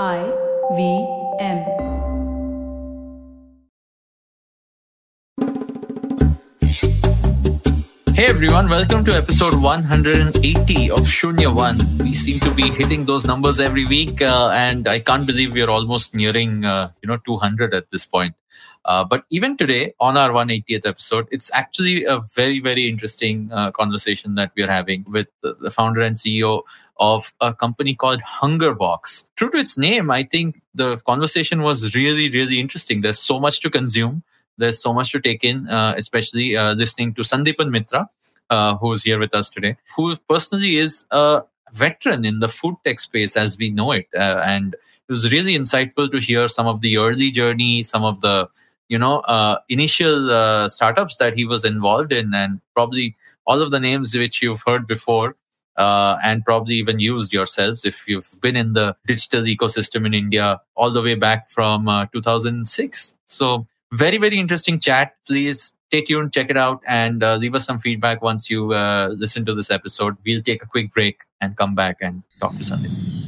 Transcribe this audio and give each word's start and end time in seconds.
I 0.00 0.24
V 0.72 1.06
M. 1.38 1.58
Hey 8.14 8.26
everyone, 8.26 8.70
welcome 8.70 9.04
to 9.04 9.14
episode 9.14 9.60
180 9.60 10.90
of 10.90 11.00
Shunya 11.00 11.54
One. 11.54 11.76
We 11.98 12.14
seem 12.14 12.40
to 12.40 12.50
be 12.54 12.70
hitting 12.70 13.04
those 13.04 13.26
numbers 13.26 13.60
every 13.60 13.84
week, 13.84 14.22
uh, 14.22 14.48
and 14.54 14.88
I 14.88 14.98
can't 14.98 15.26
believe 15.26 15.52
we 15.52 15.60
are 15.60 15.68
almost 15.68 16.14
nearing, 16.14 16.64
uh, 16.64 16.92
you 17.02 17.08
know, 17.08 17.18
200 17.26 17.74
at 17.74 17.90
this 17.90 18.06
point. 18.06 18.34
Uh, 18.84 19.04
but 19.04 19.24
even 19.30 19.56
today, 19.56 19.92
on 20.00 20.16
our 20.16 20.30
180th 20.30 20.86
episode, 20.86 21.28
it's 21.30 21.50
actually 21.54 22.04
a 22.04 22.18
very, 22.34 22.58
very 22.58 22.88
interesting 22.88 23.48
uh, 23.52 23.70
conversation 23.70 24.34
that 24.34 24.50
we 24.56 24.62
are 24.62 24.70
having 24.70 25.04
with 25.08 25.28
the 25.42 25.70
founder 25.70 26.00
and 26.00 26.16
CEO 26.16 26.62
of 26.98 27.32
a 27.40 27.54
company 27.54 27.94
called 27.94 28.20
Hungerbox. 28.22 29.24
True 29.36 29.50
to 29.50 29.58
its 29.58 29.78
name, 29.78 30.10
I 30.10 30.24
think 30.24 30.60
the 30.74 30.96
conversation 30.98 31.62
was 31.62 31.94
really, 31.94 32.28
really 32.30 32.58
interesting. 32.58 33.02
There's 33.02 33.20
so 33.20 33.38
much 33.38 33.60
to 33.60 33.70
consume. 33.70 34.22
There's 34.58 34.82
so 34.82 34.92
much 34.92 35.12
to 35.12 35.20
take 35.20 35.44
in, 35.44 35.68
uh, 35.68 35.94
especially 35.96 36.56
uh, 36.56 36.74
listening 36.74 37.14
to 37.14 37.22
Sandipan 37.22 37.70
Mitra, 37.70 38.08
uh, 38.50 38.76
who's 38.76 39.02
here 39.02 39.18
with 39.18 39.34
us 39.34 39.48
today, 39.48 39.76
who 39.96 40.16
personally 40.28 40.76
is 40.76 41.06
a 41.10 41.42
veteran 41.72 42.24
in 42.24 42.40
the 42.40 42.48
food 42.48 42.74
tech 42.84 43.00
space 43.00 43.36
as 43.36 43.56
we 43.56 43.70
know 43.70 43.92
it. 43.92 44.06
And 44.12 44.74
it 44.74 45.10
was 45.10 45.32
really 45.32 45.56
insightful 45.56 46.10
to 46.10 46.18
hear 46.18 46.48
some 46.48 46.66
of 46.66 46.80
the 46.80 46.98
early 46.98 47.30
journey, 47.30 47.82
some 47.82 48.04
of 48.04 48.20
the 48.20 48.48
you 48.92 48.98
know 48.98 49.20
uh, 49.20 49.56
initial 49.68 50.30
uh, 50.30 50.68
startups 50.68 51.16
that 51.16 51.36
he 51.36 51.44
was 51.44 51.64
involved 51.64 52.12
in, 52.12 52.34
and 52.34 52.60
probably 52.74 53.16
all 53.46 53.62
of 53.62 53.70
the 53.70 53.80
names 53.80 54.14
which 54.24 54.42
you've 54.42 54.62
heard 54.66 54.86
before. 54.86 55.36
Uh, 55.78 56.18
and 56.22 56.44
probably 56.44 56.74
even 56.74 56.98
used 57.00 57.32
yourselves 57.32 57.86
if 57.86 58.06
you've 58.06 58.28
been 58.42 58.56
in 58.56 58.74
the 58.74 58.94
digital 59.06 59.40
ecosystem 59.40 60.04
in 60.04 60.12
India 60.12 60.60
all 60.76 60.90
the 60.90 61.00
way 61.00 61.14
back 61.14 61.48
from 61.48 61.88
uh, 61.88 62.04
2006. 62.12 63.14
So 63.24 63.66
very, 63.90 64.18
very 64.18 64.38
interesting 64.38 64.78
chat. 64.78 65.14
Please 65.26 65.74
stay 65.86 66.02
tuned, 66.02 66.34
check 66.34 66.50
it 66.50 66.58
out, 66.58 66.82
and 66.86 67.24
uh, 67.24 67.36
leave 67.36 67.54
us 67.54 67.64
some 67.64 67.78
feedback 67.78 68.20
once 68.20 68.50
you 68.50 68.74
uh, 68.74 69.14
listen 69.16 69.46
to 69.46 69.54
this 69.54 69.70
episode. 69.70 70.14
We'll 70.26 70.42
take 70.42 70.62
a 70.62 70.66
quick 70.66 70.92
break 70.92 71.22
and 71.40 71.56
come 71.56 71.74
back 71.74 71.96
and 72.02 72.22
talk 72.38 72.52
to 72.52 72.64
Sandeep. 72.64 73.21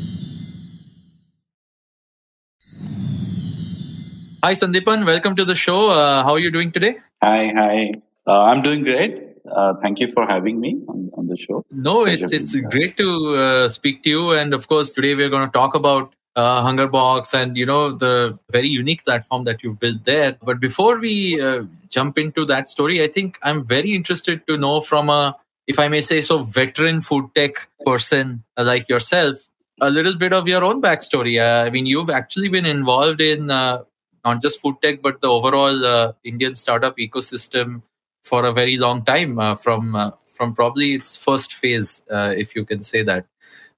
Hi, 4.44 4.52
Sandipan. 4.52 5.06
Welcome 5.06 5.34
to 5.36 5.44
the 5.46 5.54
show. 5.54 5.88
Uh, 5.88 6.22
how 6.22 6.32
are 6.32 6.38
you 6.38 6.50
doing 6.50 6.70
today? 6.70 6.96
Hi, 7.22 7.50
hi. 7.56 7.94
Uh, 8.26 8.42
I'm 8.42 8.60
doing 8.60 8.82
great. 8.82 9.22
Uh, 9.50 9.72
thank 9.80 10.00
you 10.00 10.06
for 10.06 10.26
having 10.26 10.60
me 10.60 10.82
on, 10.86 11.10
on 11.14 11.28
the 11.28 11.36
show. 11.38 11.64
No, 11.70 12.02
Pleasure 12.02 12.24
it's 12.24 12.32
it's 12.34 12.60
great 12.60 12.98
to 12.98 13.36
uh, 13.36 13.68
speak 13.70 14.02
to 14.02 14.10
you. 14.10 14.32
And 14.32 14.52
of 14.52 14.68
course, 14.68 14.92
today 14.92 15.14
we're 15.14 15.30
going 15.30 15.46
to 15.46 15.52
talk 15.52 15.74
about 15.74 16.12
uh, 16.36 16.62
Hungerbox 16.62 17.32
and 17.32 17.56
you 17.56 17.64
know 17.64 17.92
the 17.92 18.38
very 18.50 18.68
unique 18.68 19.02
platform 19.06 19.44
that 19.44 19.62
you've 19.62 19.80
built 19.80 20.04
there. 20.04 20.36
But 20.42 20.60
before 20.60 20.98
we 20.98 21.40
uh, 21.40 21.62
jump 21.88 22.18
into 22.18 22.44
that 22.44 22.68
story, 22.68 23.02
I 23.02 23.06
think 23.06 23.38
I'm 23.42 23.64
very 23.64 23.94
interested 23.94 24.46
to 24.46 24.58
know 24.58 24.82
from 24.82 25.08
a, 25.08 25.34
if 25.66 25.78
I 25.78 25.88
may 25.88 26.02
say 26.02 26.20
so, 26.20 26.40
veteran 26.40 27.00
food 27.00 27.34
tech 27.34 27.66
person 27.86 28.44
like 28.58 28.90
yourself, 28.90 29.48
a 29.80 29.88
little 29.88 30.16
bit 30.16 30.34
of 30.34 30.46
your 30.46 30.64
own 30.64 30.82
backstory. 30.82 31.40
Uh, 31.40 31.64
I 31.64 31.70
mean, 31.70 31.86
you've 31.86 32.10
actually 32.10 32.50
been 32.50 32.66
involved 32.66 33.22
in 33.22 33.50
uh, 33.50 33.84
not 34.24 34.40
just 34.40 34.60
food 34.60 34.76
tech, 34.82 35.02
but 35.02 35.20
the 35.20 35.28
overall 35.28 35.84
uh, 35.84 36.12
Indian 36.24 36.54
startup 36.54 36.96
ecosystem 36.96 37.82
for 38.24 38.46
a 38.46 38.52
very 38.52 38.76
long 38.76 39.04
time, 39.04 39.38
uh, 39.38 39.54
from 39.54 40.12
from 40.26 40.54
probably 40.54 40.94
its 40.94 41.16
first 41.16 41.54
phase, 41.54 42.02
if 42.10 42.56
you 42.56 42.64
can 42.64 42.82
say 42.82 43.02
that. 43.02 43.26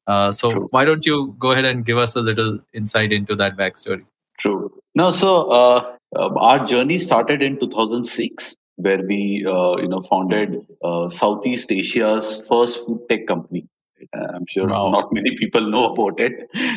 Uh, 0.07 0.31
so 0.31 0.51
True. 0.51 0.69
why 0.71 0.85
don't 0.85 1.05
you 1.05 1.35
go 1.39 1.51
ahead 1.51 1.65
and 1.65 1.85
give 1.85 1.99
us 1.99 2.15
a 2.17 2.21
little 2.21 2.61
insight 2.73 3.13
into 3.13 3.35
that 3.37 3.57
backstory? 3.57 4.05
True. 4.39 4.73
No, 4.95 5.11
so 5.11 5.51
uh, 5.51 5.97
uh, 6.17 6.35
our 6.37 6.65
journey 6.65 6.99
started 6.99 7.43
in 7.43 7.59
2006, 7.59 8.57
where 8.77 9.03
we 9.03 9.45
uh, 9.47 9.77
you 9.77 9.89
know 9.89 10.01
founded 10.01 10.57
uh, 10.85 11.09
Southeast 11.09 11.73
Asia's 11.73 12.45
first 12.49 12.87
food 12.87 13.01
tech 13.09 13.27
company. 13.27 13.67
Uh, 14.15 14.27
I'm 14.35 14.47
sure 14.47 14.69
wow. 14.69 14.91
not 14.91 15.13
many 15.13 15.37
people 15.37 15.63
know 15.71 15.93
about 15.93 16.21
it, 16.21 16.33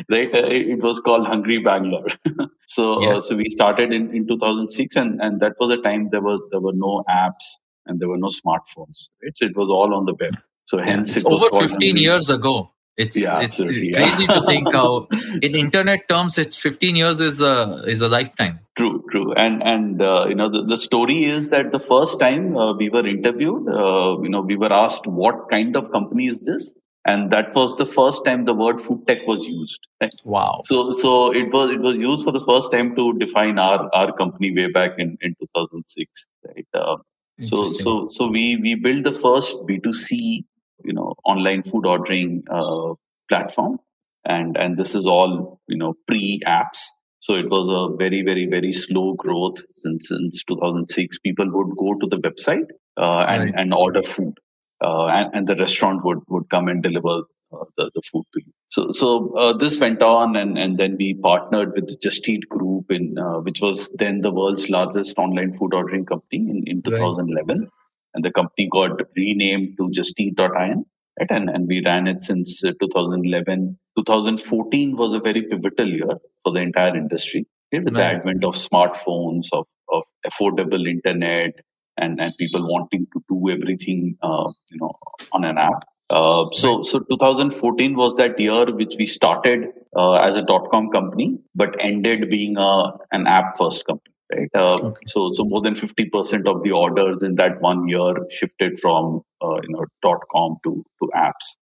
right? 0.09 0.33
it 0.33 0.81
was 0.81 0.99
called 0.99 1.27
Hungry 1.27 1.59
Bangalore. 1.59 2.07
so, 2.67 3.01
yes. 3.01 3.27
so 3.27 3.35
we 3.35 3.49
started 3.49 3.91
in, 3.91 4.15
in 4.15 4.27
2006, 4.27 4.95
and, 4.95 5.21
and 5.21 5.39
that 5.39 5.53
was 5.59 5.71
a 5.71 5.81
time 5.81 6.09
there 6.11 6.21
was 6.21 6.41
there 6.51 6.61
were 6.61 6.73
no 6.73 7.03
apps 7.09 7.57
and 7.85 7.99
there 7.99 8.07
were 8.07 8.17
no 8.17 8.27
smartphones. 8.27 9.09
Right? 9.21 9.35
So 9.35 9.45
it 9.45 9.55
was 9.55 9.69
all 9.69 9.93
on 9.93 10.05
the 10.05 10.13
web. 10.13 10.37
So 10.65 10.77
hence, 10.77 11.15
yeah, 11.15 11.21
it 11.21 11.25
was 11.25 11.43
over 11.43 11.67
15 11.67 11.89
Hungry. 11.89 12.01
years 12.01 12.29
ago. 12.29 12.71
It's 12.99 13.15
yeah, 13.15 13.39
it's 13.39 13.63
crazy 13.63 13.91
yeah. 13.93 14.33
to 14.33 14.41
think 14.45 14.73
how 14.73 15.07
in 15.41 15.55
internet 15.55 16.09
terms 16.09 16.37
it's 16.37 16.57
15 16.57 16.97
years 16.97 17.21
is 17.21 17.41
a 17.41 17.81
is 17.87 18.01
a 18.01 18.09
lifetime. 18.09 18.59
True, 18.75 19.05
true, 19.09 19.33
and 19.35 19.63
and 19.63 20.01
uh, 20.01 20.25
you 20.27 20.35
know 20.35 20.49
the, 20.49 20.63
the 20.65 20.77
story 20.77 21.23
is 21.23 21.49
that 21.51 21.71
the 21.71 21.79
first 21.79 22.19
time 22.19 22.57
uh, 22.57 22.73
we 22.73 22.89
were 22.89 23.07
interviewed, 23.07 23.69
uh, 23.69 24.17
you 24.21 24.27
know 24.27 24.41
we 24.41 24.57
were 24.57 24.73
asked 24.73 25.07
what 25.07 25.49
kind 25.49 25.77
of 25.77 25.89
company 25.91 26.27
is 26.27 26.41
this, 26.41 26.73
and 27.09 27.31
that 27.31 27.55
was 27.55 27.75
the 27.81 27.85
first 27.85 28.23
time 28.25 28.45
the 28.45 28.53
word 28.53 28.81
food 28.81 29.05
tech 29.07 29.25
was 29.25 29.47
used. 29.47 29.87
Right? 30.01 30.13
Wow! 30.23 30.61
So 30.65 30.91
so 30.91 31.31
it 31.41 31.53
was 31.53 31.71
it 31.71 31.81
was 31.81 31.97
used 31.97 32.23
for 32.23 32.31
the 32.31 32.45
first 32.45 32.71
time 32.71 32.95
to 32.95 33.13
define 33.23 33.57
our 33.57 33.89
our 33.93 34.15
company 34.21 34.51
way 34.55 34.67
back 34.79 34.91
in 34.97 35.17
in 35.21 35.35
2006. 35.39 36.27
Right. 36.47 36.67
Uh, 36.73 36.97
so 37.43 37.63
so 37.63 38.05
so 38.07 38.27
we 38.27 38.57
we 38.61 38.75
built 38.75 39.03
the 39.03 39.17
first 39.25 39.57
B2C 39.67 40.43
you 40.83 40.93
know 40.93 41.13
online 41.25 41.63
food 41.63 41.85
ordering 41.85 42.43
uh, 42.49 42.93
platform 43.29 43.79
and 44.25 44.57
and 44.57 44.77
this 44.77 44.95
is 44.95 45.05
all 45.05 45.59
you 45.67 45.77
know 45.77 45.93
pre 46.07 46.41
apps 46.45 46.85
so 47.19 47.35
it 47.35 47.49
was 47.49 47.69
a 47.69 47.95
very 47.97 48.21
very 48.23 48.45
very 48.45 48.71
slow 48.71 49.13
growth 49.13 49.57
since 49.75 50.09
since 50.09 50.43
2006 50.43 51.19
people 51.19 51.49
would 51.51 51.75
go 51.77 51.93
to 51.99 52.07
the 52.07 52.17
website 52.17 52.67
uh, 52.97 53.25
and 53.27 53.43
right. 53.43 53.53
and 53.55 53.73
order 53.73 54.03
food 54.03 54.33
uh, 54.81 55.07
and, 55.07 55.29
and 55.33 55.47
the 55.47 55.55
restaurant 55.55 56.03
would 56.03 56.19
would 56.27 56.49
come 56.49 56.67
and 56.67 56.83
deliver 56.83 57.23
uh, 57.51 57.65
the, 57.77 57.91
the 57.95 58.01
food 58.01 58.25
to 58.33 58.41
you. 58.45 58.51
So, 58.69 58.91
so 58.91 59.35
uh, 59.35 59.53
this 59.57 59.79
went 59.79 60.03
on, 60.03 60.35
and, 60.35 60.57
and 60.57 60.77
then 60.77 60.95
we 60.97 61.15
partnered 61.15 61.73
with 61.73 61.87
the 61.87 61.95
Just 61.95 62.29
Eat 62.29 62.47
Group, 62.49 62.91
in 62.91 63.17
uh, 63.17 63.39
which 63.39 63.61
was 63.61 63.89
then 63.95 64.21
the 64.21 64.31
world's 64.31 64.69
largest 64.69 65.17
online 65.17 65.53
food 65.53 65.73
ordering 65.73 66.05
company 66.05 66.47
in, 66.49 66.63
in 66.67 66.83
2011. 66.83 67.59
Right 67.59 67.69
and 68.13 68.25
the 68.25 68.31
company 68.31 68.67
got 68.71 69.01
renamed 69.15 69.77
to 69.77 69.89
justeat.in 69.91 70.85
right? 71.19 71.29
and, 71.29 71.49
and 71.49 71.67
we 71.67 71.83
ran 71.83 72.07
it 72.07 72.21
since 72.21 72.63
uh, 72.63 72.71
2011 72.79 73.77
2014 73.97 74.95
was 74.95 75.13
a 75.13 75.19
very 75.19 75.43
pivotal 75.43 75.87
year 75.87 76.17
for 76.43 76.53
the 76.53 76.59
entire 76.59 76.95
industry 76.95 77.45
right? 77.73 77.83
with 77.83 77.95
right. 77.95 78.13
the 78.13 78.17
advent 78.19 78.43
of 78.43 78.55
smartphones 78.55 79.47
of, 79.51 79.65
of 79.89 80.03
affordable 80.25 80.87
internet 80.87 81.59
and, 81.99 82.19
and 82.19 82.35
people 82.37 82.67
wanting 82.67 83.07
to 83.13 83.23
do 83.29 83.49
everything 83.49 84.17
uh, 84.21 84.51
you 84.71 84.79
know 84.79 84.93
on 85.31 85.43
an 85.43 85.57
app 85.57 85.85
uh, 86.09 86.45
so 86.51 86.81
so 86.81 86.99
2014 86.99 87.95
was 87.95 88.15
that 88.15 88.39
year 88.39 88.65
which 88.75 88.95
we 88.97 89.05
started 89.05 89.67
uh, 89.95 90.13
as 90.13 90.35
a 90.35 90.41
dot 90.41 90.69
com 90.71 90.89
company 90.89 91.37
but 91.55 91.75
ended 91.79 92.29
being 92.29 92.57
a, 92.57 92.91
an 93.11 93.27
app 93.27 93.57
first 93.57 93.85
company 93.85 94.13
right? 94.33 94.49
Uh, 94.53 94.77
okay. 94.81 95.01
So, 95.07 95.31
so 95.31 95.43
more 95.43 95.61
than 95.61 95.75
fifty 95.75 96.05
percent 96.05 96.47
of 96.47 96.63
the 96.63 96.71
orders 96.71 97.23
in 97.23 97.35
that 97.35 97.61
one 97.61 97.87
year 97.87 98.15
shifted 98.29 98.79
from 98.79 99.21
uh, 99.41 99.55
you 99.63 99.69
know 99.69 99.85
dot 100.01 100.19
com 100.31 100.57
to 100.63 100.83
to 101.01 101.09
apps, 101.15 101.57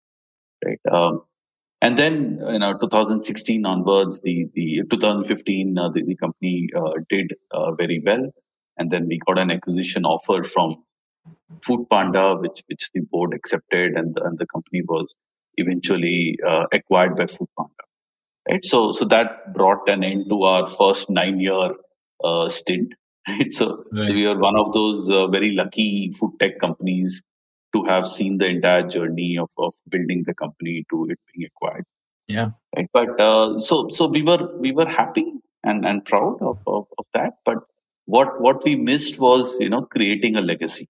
right? 0.65 0.79
Um, 0.91 1.21
and 1.81 1.97
then 1.97 2.39
you 2.49 2.59
know 2.59 2.77
2016 2.79 3.65
onwards, 3.65 4.21
the 4.21 4.47
the 4.53 4.83
2015 4.89 5.77
uh, 5.77 5.89
the, 5.89 6.03
the 6.03 6.15
company 6.15 6.69
uh, 6.75 6.93
did 7.09 7.33
uh, 7.51 7.73
very 7.73 8.01
well, 8.05 8.31
and 8.77 8.91
then 8.91 9.07
we 9.07 9.19
got 9.25 9.37
an 9.37 9.51
acquisition 9.51 10.05
offer 10.05 10.43
from 10.43 10.83
Food 11.61 11.87
Panda, 11.89 12.35
which 12.35 12.63
which 12.67 12.89
the 12.93 13.01
board 13.01 13.33
accepted, 13.33 13.93
and 13.93 14.17
and 14.23 14.37
the 14.37 14.47
company 14.47 14.81
was 14.87 15.13
eventually 15.57 16.37
uh, 16.45 16.65
acquired 16.71 17.15
by 17.15 17.27
Food 17.27 17.49
Panda. 17.57 17.83
Right, 18.49 18.65
so 18.65 18.91
so 18.91 19.05
that 19.05 19.53
brought 19.53 19.87
an 19.87 20.03
end 20.03 20.25
to 20.29 20.43
our 20.43 20.67
first 20.67 21.09
nine 21.09 21.39
year 21.39 21.71
uh, 22.23 22.49
stint. 22.49 22.93
Right? 23.25 23.49
So, 23.53 23.85
right. 23.93 24.07
so, 24.07 24.13
we 24.13 24.25
are 24.25 24.37
one 24.37 24.57
of 24.59 24.73
those 24.73 25.09
uh, 25.09 25.27
very 25.27 25.55
lucky 25.55 26.11
food 26.11 26.33
tech 26.41 26.59
companies 26.59 27.23
to 27.73 27.83
have 27.85 28.05
seen 28.05 28.37
the 28.37 28.47
entire 28.47 28.85
journey 28.85 29.37
of, 29.37 29.49
of 29.57 29.73
building 29.87 30.23
the 30.25 30.33
company 30.33 30.85
to 30.89 31.07
it 31.09 31.19
being 31.33 31.47
acquired. 31.47 31.85
Yeah. 32.27 32.49
Right. 32.75 32.89
But 32.91 33.19
uh, 33.21 33.59
so 33.59 33.87
so 33.89 34.07
we 34.07 34.23
were 34.23 34.49
we 34.57 34.73
were 34.73 34.87
happy 34.87 35.31
and, 35.63 35.85
and 35.85 36.03
proud 36.05 36.41
of, 36.41 36.59
of, 36.67 36.87
of 36.97 37.05
that. 37.13 37.33
But 37.45 37.59
what 38.05 38.41
what 38.41 38.63
we 38.63 38.75
missed 38.75 39.19
was 39.19 39.57
you 39.59 39.69
know 39.69 39.83
creating 39.83 40.35
a 40.35 40.41
legacy. 40.41 40.89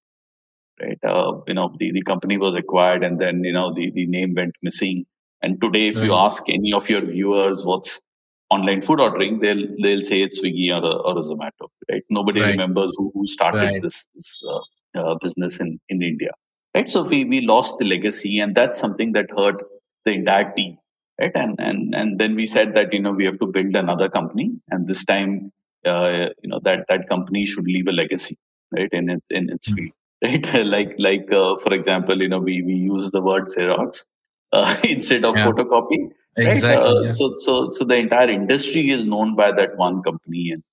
Right. 0.81 0.97
Uh, 1.03 1.39
you 1.47 1.53
know 1.53 1.73
the, 1.79 1.91
the 1.91 2.01
company 2.01 2.37
was 2.37 2.55
acquired 2.55 3.03
and 3.03 3.19
then 3.19 3.43
you 3.43 3.53
know 3.53 3.73
the, 3.73 3.91
the 3.91 4.07
name 4.07 4.33
went 4.35 4.55
missing. 4.61 5.05
And 5.41 5.59
today, 5.59 5.89
if 5.89 5.97
you 6.01 6.13
ask 6.13 6.47
any 6.47 6.71
of 6.71 6.89
your 6.89 7.01
viewers 7.01 7.65
what's 7.65 8.01
online 8.49 8.81
food 8.81 8.99
ordering, 8.99 9.39
they'll 9.39 9.67
they'll 9.81 10.03
say 10.03 10.21
it's 10.21 10.41
Swiggy 10.41 10.69
or 10.71 10.83
a, 10.83 10.95
or 11.07 11.17
a 11.17 11.21
Zomato, 11.21 11.67
right? 11.91 12.03
Nobody 12.09 12.41
right. 12.41 12.51
remembers 12.51 12.93
who, 12.97 13.11
who 13.13 13.27
started 13.27 13.57
right. 13.57 13.81
this, 13.81 14.07
this 14.15 14.41
uh, 14.49 14.99
uh, 14.99 15.15
business 15.21 15.59
in, 15.59 15.79
in 15.89 16.01
India, 16.01 16.31
right? 16.73 16.89
So 16.89 17.03
we, 17.03 17.25
we 17.25 17.41
lost 17.41 17.77
the 17.79 17.85
legacy, 17.85 18.39
and 18.39 18.55
that's 18.55 18.79
something 18.79 19.11
that 19.13 19.29
hurt 19.37 19.61
the 20.05 20.11
entire 20.11 20.51
team, 20.53 20.77
right? 21.19 21.31
And 21.35 21.59
and 21.59 21.93
and 21.93 22.19
then 22.19 22.35
we 22.35 22.45
said 22.45 22.73
that 22.75 22.93
you 22.93 23.01
know 23.01 23.11
we 23.11 23.25
have 23.25 23.39
to 23.39 23.47
build 23.47 23.75
another 23.75 24.09
company, 24.09 24.51
and 24.69 24.87
this 24.87 25.03
time 25.03 25.51
uh, 25.85 26.29
you 26.41 26.49
know 26.49 26.59
that 26.63 26.85
that 26.89 27.07
company 27.07 27.45
should 27.45 27.65
leave 27.65 27.87
a 27.87 27.91
legacy, 27.91 28.37
right? 28.71 28.89
In 28.91 29.09
its 29.09 29.25
in 29.29 29.49
its 29.49 29.67
hmm. 29.67 29.75
field, 29.75 29.91
right? 30.23 30.65
like 30.65 30.95
like 30.97 31.31
uh, 31.31 31.57
for 31.57 31.73
example, 31.73 32.21
you 32.21 32.29
know 32.29 32.39
we 32.39 32.61
we 32.61 32.73
use 32.73 33.11
the 33.11 33.21
word 33.21 33.45
Xerox 33.45 34.05
uh, 34.51 34.75
instead 34.83 35.25
of 35.25 35.37
yeah. 35.37 35.45
photocopy. 35.45 36.09
Exactly. 36.35 36.85
Right? 36.85 36.97
Uh, 36.97 37.01
yeah. 37.01 37.11
So 37.11 37.33
so 37.35 37.69
so 37.69 37.85
the 37.85 37.95
entire 37.95 38.29
industry 38.29 38.89
is 38.89 39.05
known 39.05 39.35
by 39.35 39.51
that 39.51 39.77
one 39.77 40.01
company, 40.01 40.51
and 40.51 40.63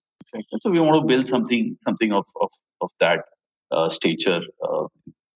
so 0.61 0.71
we 0.71 0.81
want 0.81 1.01
to 1.01 1.07
build 1.07 1.29
something 1.29 1.77
something 1.79 2.13
of 2.13 2.27
of 2.41 2.51
of 2.81 2.91
that 3.01 3.25
uh, 3.71 3.89
stature, 3.89 4.41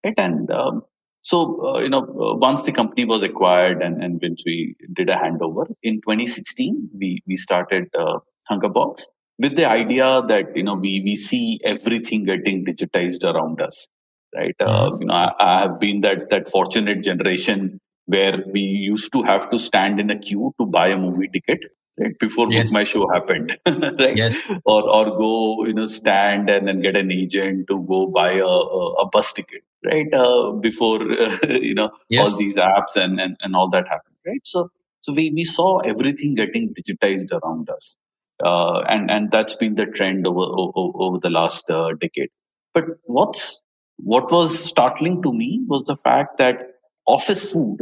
right? 0.04 0.14
And 0.16 0.50
um, 0.50 0.82
so, 1.24 1.66
uh, 1.66 1.78
you 1.78 1.88
know, 1.88 2.02
uh, 2.02 2.36
once 2.36 2.64
the 2.64 2.72
company 2.72 3.06
was 3.06 3.22
acquired 3.22 3.80
and, 3.80 4.04
and 4.04 4.20
once 4.22 4.42
we 4.44 4.76
did 4.92 5.08
a 5.08 5.14
handover 5.14 5.66
in 5.82 5.94
2016, 6.02 6.90
we, 6.98 7.22
we 7.26 7.38
started 7.38 7.88
uh, 7.98 8.18
Hungerbox 8.50 9.06
with 9.38 9.56
the 9.56 9.68
idea 9.68 10.22
that, 10.28 10.56
you 10.56 10.62
know, 10.62 10.74
we, 10.74 11.00
we 11.04 11.16
see 11.16 11.60
everything 11.64 12.24
getting 12.24 12.64
digitized 12.64 13.24
around 13.24 13.60
us, 13.60 13.88
right? 14.34 14.54
Uh, 14.60 14.90
mm-hmm. 14.90 15.02
you 15.02 15.06
know, 15.08 15.14
I, 15.14 15.32
I, 15.40 15.60
have 15.60 15.80
been 15.80 16.00
that, 16.00 16.30
that 16.30 16.48
fortunate 16.48 17.02
generation 17.02 17.80
where 18.06 18.44
we 18.52 18.60
used 18.60 19.12
to 19.12 19.22
have 19.22 19.50
to 19.50 19.58
stand 19.58 19.98
in 19.98 20.10
a 20.10 20.18
queue 20.18 20.54
to 20.60 20.66
buy 20.66 20.88
a 20.88 20.96
movie 20.96 21.28
ticket 21.28 21.60
right 21.98 22.18
before 22.18 22.50
yes. 22.50 22.72
my 22.72 22.84
show 22.84 23.08
happened 23.12 23.56
right 23.66 24.16
yes 24.16 24.50
or 24.64 24.82
or 24.90 25.04
go 25.16 25.64
you 25.64 25.72
know 25.72 25.86
stand 25.86 26.50
and 26.50 26.68
then 26.68 26.80
get 26.80 26.96
an 26.96 27.10
agent 27.10 27.66
to 27.68 27.80
go 27.88 28.06
buy 28.06 28.32
a, 28.32 28.46
a, 28.46 28.92
a 29.02 29.08
bus 29.08 29.32
ticket 29.32 29.62
right 29.84 30.12
uh, 30.12 30.50
before 30.52 31.00
uh, 31.12 31.36
you 31.48 31.74
know 31.74 31.90
yes. 32.08 32.30
all 32.32 32.38
these 32.38 32.56
apps 32.56 32.96
and, 32.96 33.20
and 33.20 33.36
and 33.40 33.54
all 33.54 33.68
that 33.68 33.86
happened 33.86 34.16
right 34.26 34.40
so 34.44 34.68
so 35.00 35.12
we, 35.12 35.30
we 35.34 35.44
saw 35.44 35.78
everything 35.80 36.34
getting 36.34 36.74
digitized 36.74 37.30
around 37.32 37.70
us 37.70 37.96
uh, 38.42 38.80
and 38.80 39.10
and 39.10 39.30
that's 39.30 39.56
been 39.56 39.74
the 39.74 39.86
trend 39.86 40.26
over 40.26 40.40
over, 40.40 40.92
over 40.98 41.18
the 41.18 41.30
last 41.30 41.70
uh, 41.70 41.90
decade. 42.00 42.30
But 42.72 42.84
what's 43.04 43.62
what 43.96 44.30
was 44.30 44.58
startling 44.58 45.22
to 45.22 45.32
me 45.32 45.62
was 45.66 45.84
the 45.84 45.96
fact 45.96 46.38
that 46.38 46.58
office 47.06 47.52
food 47.52 47.78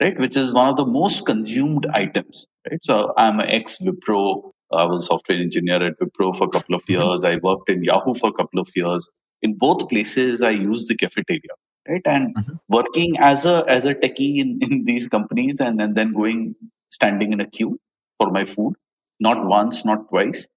right 0.00 0.18
which 0.18 0.36
is 0.36 0.52
one 0.52 0.68
of 0.68 0.76
the 0.76 0.84
most 0.84 1.24
consumed 1.24 1.86
items 1.94 2.46
right? 2.68 2.82
So 2.82 3.12
i'm 3.16 3.38
an 3.38 3.48
ex 3.48 3.78
wipro 3.80 4.50
i 4.72 4.84
was 4.84 5.04
a 5.04 5.06
software 5.06 5.38
engineer 5.38 5.86
at 5.86 6.00
wipro 6.00 6.34
for 6.36 6.44
a 6.44 6.48
couple 6.48 6.74
of 6.74 6.82
mm-hmm. 6.82 7.00
years. 7.00 7.24
I 7.24 7.36
worked 7.36 7.70
in 7.70 7.84
yahoo 7.84 8.14
for 8.14 8.30
a 8.30 8.32
couple 8.32 8.58
of 8.58 8.68
years. 8.74 9.08
In 9.42 9.54
both 9.54 9.88
places 9.88 10.42
i 10.42 10.50
use 10.50 10.88
the 10.88 10.96
cafeteria 10.96 11.54
right? 11.88 12.02
And 12.04 12.34
mm-hmm. 12.34 12.54
working 12.68 13.16
as 13.18 13.44
a 13.44 13.64
as 13.68 13.84
a 13.84 13.94
techie 13.94 14.38
in, 14.38 14.58
in 14.62 14.84
these 14.84 15.08
companies 15.08 15.60
and, 15.60 15.80
and 15.80 15.94
then 15.94 16.12
going 16.12 16.54
standing 16.88 17.32
in 17.32 17.40
a 17.40 17.48
queue 17.48 17.78
for 18.18 18.30
my 18.30 18.44
food 18.44 18.74
not 19.20 19.44
once 19.46 19.84
not 19.84 20.08
twice 20.08 20.48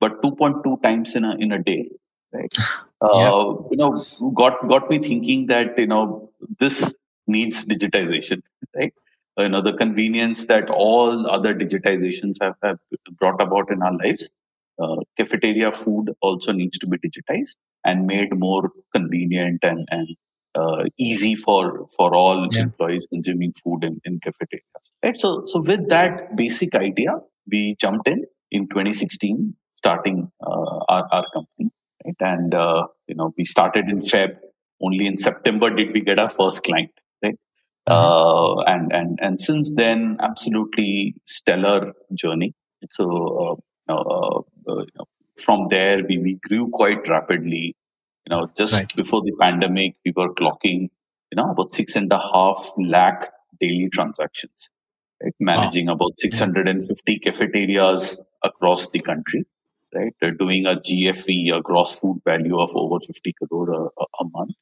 but 0.00 0.22
2.2 0.22 0.82
times 0.82 1.14
in 1.14 1.24
a 1.24 1.34
in 1.36 1.52
a 1.52 1.62
day 1.62 1.88
right 2.32 2.54
uh, 3.00 3.54
you 3.70 3.76
know 3.76 4.04
got 4.34 4.66
got 4.68 4.90
me 4.90 4.98
thinking 4.98 5.46
that 5.46 5.78
you 5.78 5.86
know 5.86 6.30
this 6.58 6.94
needs 7.26 7.64
digitization 7.64 8.42
right 8.76 8.92
you 9.38 9.48
know 9.48 9.62
the 9.62 9.72
convenience 9.72 10.46
that 10.46 10.68
all 10.68 11.26
other 11.26 11.54
digitizations 11.54 12.36
have, 12.40 12.54
have 12.62 12.78
brought 13.18 13.40
about 13.40 13.70
in 13.70 13.82
our 13.82 13.96
lives 14.04 14.30
uh, 14.82 14.96
cafeteria 15.16 15.70
food 15.70 16.12
also 16.20 16.52
needs 16.52 16.78
to 16.78 16.86
be 16.86 16.98
digitized 16.98 17.56
and 17.84 18.06
made 18.06 18.36
more 18.36 18.70
convenient 18.92 19.62
and, 19.62 19.86
and 19.90 20.08
uh, 20.54 20.84
easy 20.98 21.34
for 21.34 21.86
for 21.96 22.14
all 22.14 22.48
yeah. 22.52 22.62
employees 22.62 23.06
consuming 23.06 23.52
food 23.52 23.84
in, 23.84 24.00
in 24.04 24.20
cafeterias. 24.20 24.90
Right. 25.02 25.16
So 25.16 25.44
so 25.46 25.60
with 25.60 25.88
that 25.88 26.36
basic 26.36 26.74
idea, 26.74 27.12
we 27.50 27.76
jumped 27.80 28.08
in 28.08 28.24
in 28.50 28.68
2016, 28.68 29.54
starting 29.74 30.30
uh, 30.44 30.78
our, 30.88 31.08
our 31.12 31.24
company. 31.32 31.70
Right. 32.04 32.16
And 32.20 32.54
uh, 32.54 32.86
you 33.06 33.14
know 33.14 33.32
we 33.36 33.44
started 33.44 33.88
in 33.88 33.98
Feb. 33.98 34.36
Only 34.84 35.06
in 35.06 35.16
September 35.16 35.70
did 35.70 35.92
we 35.92 36.00
get 36.00 36.18
our 36.18 36.30
first 36.30 36.64
client. 36.64 36.90
Right. 37.22 37.38
Mm-hmm. 37.88 37.92
Uh, 37.92 38.62
and 38.62 38.92
and 38.92 39.18
and 39.22 39.40
since 39.40 39.72
then, 39.74 40.18
absolutely 40.20 41.14
stellar 41.24 41.92
journey. 42.14 42.54
So 42.90 43.60
uh, 43.88 43.92
uh, 43.92 44.40
you 44.66 44.86
know, 44.96 45.06
from 45.38 45.68
there 45.70 46.02
we, 46.08 46.18
we 46.18 46.38
grew 46.46 46.68
quite 46.70 47.08
rapidly 47.08 47.76
you 48.26 48.30
know 48.30 48.48
just 48.56 48.74
right. 48.74 48.94
before 48.94 49.22
the 49.22 49.32
pandemic 49.40 49.94
we 50.04 50.12
were 50.16 50.32
clocking 50.34 50.88
you 51.30 51.36
know 51.36 51.50
about 51.50 51.72
six 51.74 51.96
and 51.96 52.12
a 52.12 52.18
half 52.18 52.72
lakh 52.78 53.30
daily 53.60 53.88
transactions 53.90 54.70
right 55.22 55.34
managing 55.40 55.86
wow. 55.86 55.94
about 55.94 56.18
650 56.18 57.18
cafeterias 57.20 58.20
across 58.42 58.90
the 58.90 59.00
country 59.00 59.44
right 59.94 60.14
They're 60.20 60.38
doing 60.44 60.66
a 60.66 60.76
GFV 60.76 61.56
a 61.56 61.62
gross 61.62 61.94
food 61.98 62.20
value 62.24 62.60
of 62.60 62.74
over 62.74 63.00
50 63.00 63.34
crore 63.40 63.72
a, 63.72 64.04
a 64.20 64.24
month 64.32 64.54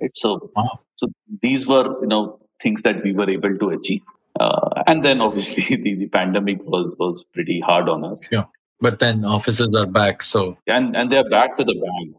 right 0.00 0.10
so 0.14 0.50
wow. 0.56 0.80
so 0.96 1.08
these 1.42 1.66
were 1.66 2.00
you 2.00 2.08
know 2.08 2.38
things 2.60 2.82
that 2.82 3.02
we 3.04 3.12
were 3.12 3.30
able 3.30 3.56
to 3.56 3.70
achieve 3.70 4.02
uh, 4.40 4.82
and 4.86 5.02
then 5.02 5.20
obviously 5.20 5.76
the, 5.82 5.94
the 5.94 6.08
pandemic 6.08 6.62
was 6.64 6.94
was 6.98 7.24
pretty 7.32 7.60
hard 7.60 7.88
on 7.88 8.04
us 8.04 8.28
yeah 8.30 8.44
but 8.80 8.98
then 8.98 9.24
offices 9.24 9.74
are 9.74 9.86
back, 9.86 10.22
so 10.22 10.56
and 10.66 10.96
and 10.96 11.10
they're 11.10 11.28
back 11.28 11.56
to 11.56 11.64
the 11.64 11.74
bang. 11.74 12.14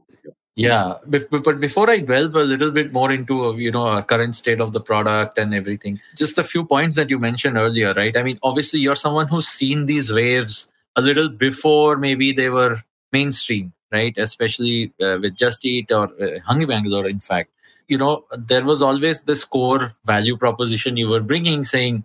Yeah, 0.57 0.95
but 1.05 1.59
before 1.61 1.87
I 1.87 1.99
delve 1.99 2.35
a 2.35 2.43
little 2.43 2.71
bit 2.71 2.91
more 2.91 3.11
into 3.11 3.55
you 3.57 3.71
know 3.71 3.87
a 3.87 4.01
current 4.01 4.35
state 4.35 4.59
of 4.59 4.73
the 4.73 4.81
product 4.81 5.37
and 5.37 5.53
everything, 5.53 6.01
just 6.15 6.39
a 6.39 6.43
few 6.43 6.65
points 6.65 6.95
that 6.95 7.11
you 7.11 7.19
mentioned 7.19 7.57
earlier, 7.57 7.93
right? 7.93 8.17
I 8.17 8.23
mean, 8.23 8.39
obviously 8.41 8.79
you're 8.79 8.95
someone 8.95 9.27
who's 9.27 9.47
seen 9.47 9.85
these 9.85 10.11
waves 10.11 10.67
a 10.95 11.01
little 11.01 11.29
before 11.29 11.97
maybe 11.97 12.31
they 12.31 12.49
were 12.49 12.79
mainstream, 13.13 13.71
right? 13.91 14.17
Especially 14.17 14.91
uh, 14.99 15.19
with 15.21 15.35
Just 15.35 15.63
Eat 15.63 15.91
or 15.91 16.09
uh, 16.19 16.39
Hungry 16.43 16.65
Bangalore, 16.65 17.07
in 17.07 17.19
fact. 17.19 17.51
You 17.87 17.99
know, 17.99 18.25
there 18.35 18.65
was 18.65 18.81
always 18.81 19.21
this 19.21 19.45
core 19.45 19.93
value 20.05 20.37
proposition 20.37 20.97
you 20.97 21.07
were 21.07 21.21
bringing, 21.21 21.63
saying 21.63 22.03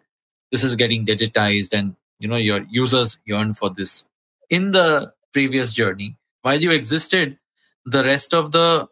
this 0.50 0.62
is 0.62 0.76
getting 0.76 1.06
digitized, 1.06 1.72
and 1.72 1.96
you 2.18 2.28
know 2.28 2.36
your 2.36 2.66
users 2.70 3.18
yearn 3.24 3.54
for 3.54 3.70
this 3.70 4.04
in 4.50 4.72
the 4.72 5.14
previous 5.32 5.72
journey 5.72 6.16
while 6.42 6.60
you 6.60 6.70
existed 6.70 7.38
the 7.84 8.04
rest 8.04 8.34
of 8.34 8.52
the 8.52 8.86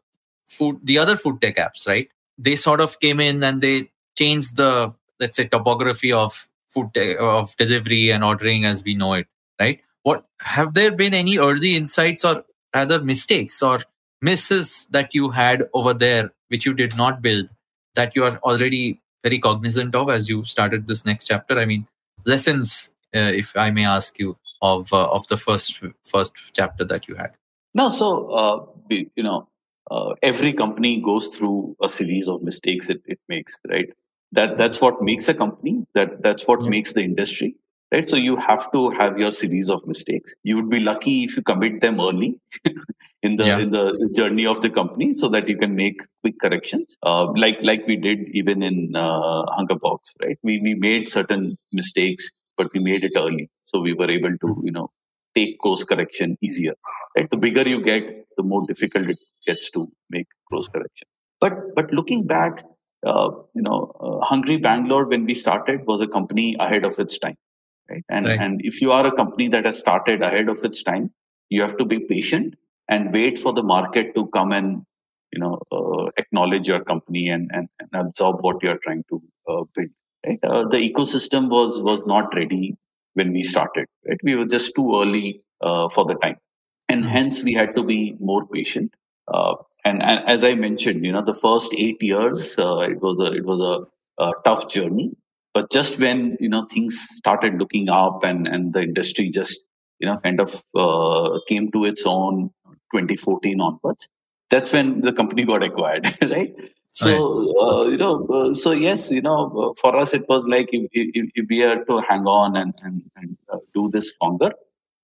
food 0.46 0.80
the 0.82 0.98
other 0.98 1.16
food 1.16 1.40
tech 1.40 1.56
apps 1.56 1.86
right? 1.86 2.08
They 2.38 2.56
sort 2.56 2.80
of 2.80 2.98
came 3.00 3.20
in 3.20 3.42
and 3.42 3.60
they 3.60 3.90
changed 4.16 4.56
the 4.56 4.94
let's 5.18 5.36
say 5.36 5.46
topography 5.46 6.12
of 6.12 6.48
food 6.68 6.92
te- 6.94 7.16
of 7.16 7.56
delivery 7.56 8.10
and 8.10 8.24
ordering 8.24 8.64
as 8.64 8.82
we 8.84 8.94
know 8.94 9.14
it 9.14 9.26
right? 9.60 9.80
What 10.02 10.24
have 10.40 10.74
there 10.74 10.92
been 10.92 11.14
any 11.14 11.38
early 11.38 11.76
insights 11.76 12.24
or 12.24 12.44
rather 12.74 13.02
mistakes 13.02 13.62
or 13.62 13.82
misses 14.22 14.86
that 14.90 15.14
you 15.14 15.30
had 15.30 15.68
over 15.74 15.92
there 15.94 16.32
which 16.48 16.66
you 16.66 16.74
did 16.74 16.96
not 16.96 17.22
build 17.22 17.48
that 17.94 18.14
you 18.16 18.24
are 18.24 18.38
already 18.38 19.00
very 19.22 19.38
cognizant 19.38 19.94
of 19.94 20.08
as 20.10 20.28
you 20.28 20.44
started 20.44 20.86
this 20.86 21.04
next 21.04 21.26
chapter? 21.26 21.58
I 21.58 21.66
mean 21.66 21.86
lessons 22.26 22.90
uh, 23.14 23.32
if 23.34 23.56
i 23.56 23.70
may 23.70 23.84
ask 23.84 24.18
you 24.18 24.36
of 24.62 24.92
uh, 24.92 25.08
of 25.10 25.26
the 25.28 25.36
first 25.36 25.80
first 26.04 26.34
chapter 26.52 26.84
that 26.84 27.08
you 27.08 27.14
had? 27.14 27.32
No, 27.74 27.88
so 27.90 28.30
uh, 28.30 28.66
you 28.90 29.22
know, 29.22 29.48
uh, 29.90 30.14
every 30.22 30.52
company 30.52 31.00
goes 31.00 31.28
through 31.28 31.76
a 31.82 31.88
series 31.88 32.28
of 32.28 32.42
mistakes 32.42 32.88
it, 32.90 33.00
it 33.06 33.18
makes, 33.28 33.58
right? 33.68 33.88
That 34.32 34.56
that's 34.56 34.80
what 34.80 35.02
makes 35.02 35.28
a 35.28 35.34
company. 35.34 35.86
That 35.94 36.22
that's 36.22 36.46
what 36.46 36.62
yeah. 36.62 36.70
makes 36.70 36.92
the 36.92 37.02
industry, 37.02 37.56
right? 37.92 38.08
So 38.08 38.16
you 38.16 38.36
have 38.36 38.70
to 38.72 38.90
have 38.90 39.18
your 39.18 39.30
series 39.30 39.70
of 39.70 39.86
mistakes. 39.86 40.34
You 40.42 40.56
would 40.56 40.70
be 40.70 40.80
lucky 40.80 41.24
if 41.24 41.36
you 41.36 41.42
commit 41.42 41.80
them 41.80 42.00
early 42.00 42.38
in 43.22 43.36
the 43.36 43.46
yeah. 43.46 43.58
in 43.58 43.70
the 43.70 44.10
journey 44.14 44.46
of 44.46 44.60
the 44.60 44.70
company, 44.70 45.12
so 45.12 45.28
that 45.28 45.48
you 45.48 45.56
can 45.56 45.74
make 45.74 46.00
quick 46.22 46.38
corrections. 46.40 46.96
Uh, 47.02 47.32
like 47.32 47.58
like 47.62 47.86
we 47.86 47.96
did 47.96 48.28
even 48.30 48.62
in 48.62 48.94
uh, 48.94 49.42
Hungerbox, 49.56 50.14
right? 50.22 50.38
We 50.42 50.60
we 50.60 50.74
made 50.74 51.08
certain 51.08 51.56
mistakes 51.72 52.30
but 52.60 52.72
we 52.74 52.80
made 52.80 53.04
it 53.04 53.12
early. 53.16 53.48
So 53.62 53.80
we 53.80 53.94
were 53.94 54.10
able 54.10 54.36
to, 54.36 54.62
you 54.62 54.70
know, 54.70 54.90
take 55.34 55.58
course 55.60 55.82
correction 55.82 56.36
easier. 56.42 56.74
Right? 57.16 57.28
The 57.28 57.36
bigger 57.36 57.68
you 57.68 57.82
get, 57.82 58.26
the 58.36 58.42
more 58.42 58.66
difficult 58.66 59.08
it 59.08 59.18
gets 59.46 59.70
to 59.70 59.90
make 60.10 60.26
course 60.50 60.68
correction. 60.68 61.08
But 61.40 61.74
but 61.74 61.92
looking 61.92 62.26
back, 62.26 62.64
uh, 63.06 63.30
you 63.54 63.62
know, 63.62 63.92
uh, 64.00 64.24
Hungry 64.24 64.58
Bangalore 64.58 65.06
when 65.06 65.24
we 65.24 65.34
started 65.34 65.86
was 65.86 66.00
a 66.00 66.06
company 66.06 66.56
ahead 66.58 66.84
of 66.84 66.98
its 66.98 67.18
time. 67.18 67.36
Right? 67.88 68.04
And 68.08 68.26
right. 68.26 68.38
and 68.38 68.60
if 68.64 68.80
you 68.80 68.92
are 68.92 69.06
a 69.06 69.12
company 69.12 69.48
that 69.48 69.64
has 69.64 69.78
started 69.78 70.22
ahead 70.22 70.48
of 70.48 70.62
its 70.64 70.82
time, 70.82 71.10
you 71.48 71.62
have 71.62 71.76
to 71.78 71.84
be 71.84 72.00
patient 72.00 72.54
and 72.88 73.12
wait 73.12 73.38
for 73.38 73.52
the 73.52 73.62
market 73.62 74.14
to 74.14 74.26
come 74.28 74.52
and 74.52 74.82
you 75.32 75.40
know 75.40 75.58
uh, 75.72 76.10
acknowledge 76.16 76.68
your 76.68 76.84
company 76.84 77.28
and, 77.28 77.50
and, 77.52 77.68
and 77.80 78.08
absorb 78.08 78.42
what 78.42 78.62
you 78.62 78.70
are 78.70 78.78
trying 78.84 79.04
to 79.08 79.22
uh, 79.48 79.64
build 79.74 79.90
Right? 80.26 80.38
Uh, 80.42 80.68
the 80.68 80.76
ecosystem 80.76 81.48
was 81.48 81.82
was 81.82 82.04
not 82.04 82.34
ready 82.34 82.76
when 83.14 83.32
we 83.32 83.42
started. 83.42 83.86
Right? 84.06 84.18
We 84.22 84.34
were 84.34 84.44
just 84.44 84.74
too 84.74 84.94
early 85.00 85.42
uh, 85.60 85.88
for 85.88 86.04
the 86.04 86.14
time, 86.14 86.36
and 86.90 87.04
hence 87.04 87.42
we 87.42 87.52
had 87.54 87.74
to 87.76 87.82
be 87.82 88.16
more 88.20 88.46
patient. 88.46 88.94
Uh, 89.32 89.54
and, 89.84 90.02
and, 90.02 90.28
as 90.28 90.44
I 90.44 90.54
mentioned, 90.54 91.04
you 91.04 91.12
know, 91.12 91.24
the 91.24 91.34
first 91.34 91.72
eight 91.76 92.02
years 92.02 92.58
uh, 92.58 92.78
it 92.78 93.00
was 93.00 93.20
a 93.20 93.32
it 93.32 93.44
was 93.44 93.60
a, 93.60 94.22
a, 94.22 94.32
tough 94.44 94.68
journey. 94.68 95.10
but 95.54 95.70
just 95.70 95.98
when 95.98 96.36
you 96.40 96.48
know 96.48 96.66
things 96.72 96.98
started 97.12 97.54
looking 97.60 97.88
up 97.88 98.24
and 98.28 98.46
and 98.46 98.72
the 98.74 98.82
industry 98.88 99.30
just 99.38 99.64
you 100.00 100.08
know 100.08 100.16
kind 100.26 100.40
of 100.44 100.64
uh, 100.74 101.38
came 101.48 101.70
to 101.72 101.84
its 101.84 102.04
own 102.06 102.50
2014 102.92 103.60
onwards 103.60 104.08
that's 104.54 104.72
when 104.72 105.00
the 105.00 105.12
company 105.12 105.44
got 105.52 105.62
acquired 105.68 106.06
right 106.34 106.54
so 106.92 107.10
right. 107.10 107.64
Uh, 107.64 107.82
you 107.92 108.00
know 108.04 108.14
uh, 108.36 108.52
so 108.62 108.72
yes 108.72 109.10
you 109.10 109.22
know 109.28 109.38
uh, 109.62 109.72
for 109.82 109.96
us 109.96 110.14
it 110.20 110.24
was 110.28 110.46
like 110.46 110.68
if, 110.72 110.88
if, 110.92 111.30
if 111.34 111.46
we 111.48 111.58
had 111.58 111.86
to 111.90 112.00
hang 112.08 112.26
on 112.26 112.56
and 112.56 112.74
and, 112.82 113.02
and 113.16 113.36
uh, 113.52 113.58
do 113.74 113.88
this 113.90 114.12
longer 114.22 114.52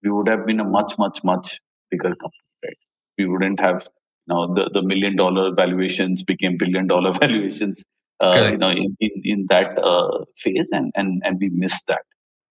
we 0.03 0.11
would 0.11 0.29
have 0.29 0.47
been 0.47 0.61
a 0.61 0.69
much 0.79 0.99
much 1.05 1.23
much 1.33 1.61
bigger 1.91 2.15
company 2.15 2.51
right? 2.65 2.79
We 3.19 3.27
wouldn't 3.27 3.61
have 3.61 3.89
you 4.27 4.35
know 4.35 4.55
the, 4.55 4.71
the 4.73 4.83
million 4.83 5.17
dollar 5.17 5.55
valuations 5.55 6.23
became 6.23 6.57
billion 6.57 6.87
dollar 6.87 7.13
valuations 7.25 7.85
uh, 8.21 8.49
you 8.51 8.59
know 8.59 8.71
in, 8.71 8.97
in, 9.01 9.11
in 9.25 9.47
that 9.49 9.79
uh, 9.79 10.25
phase 10.37 10.71
and, 10.73 10.93
and 10.95 11.23
and 11.25 11.39
we 11.41 11.49
missed 11.51 11.87
that 11.89 12.03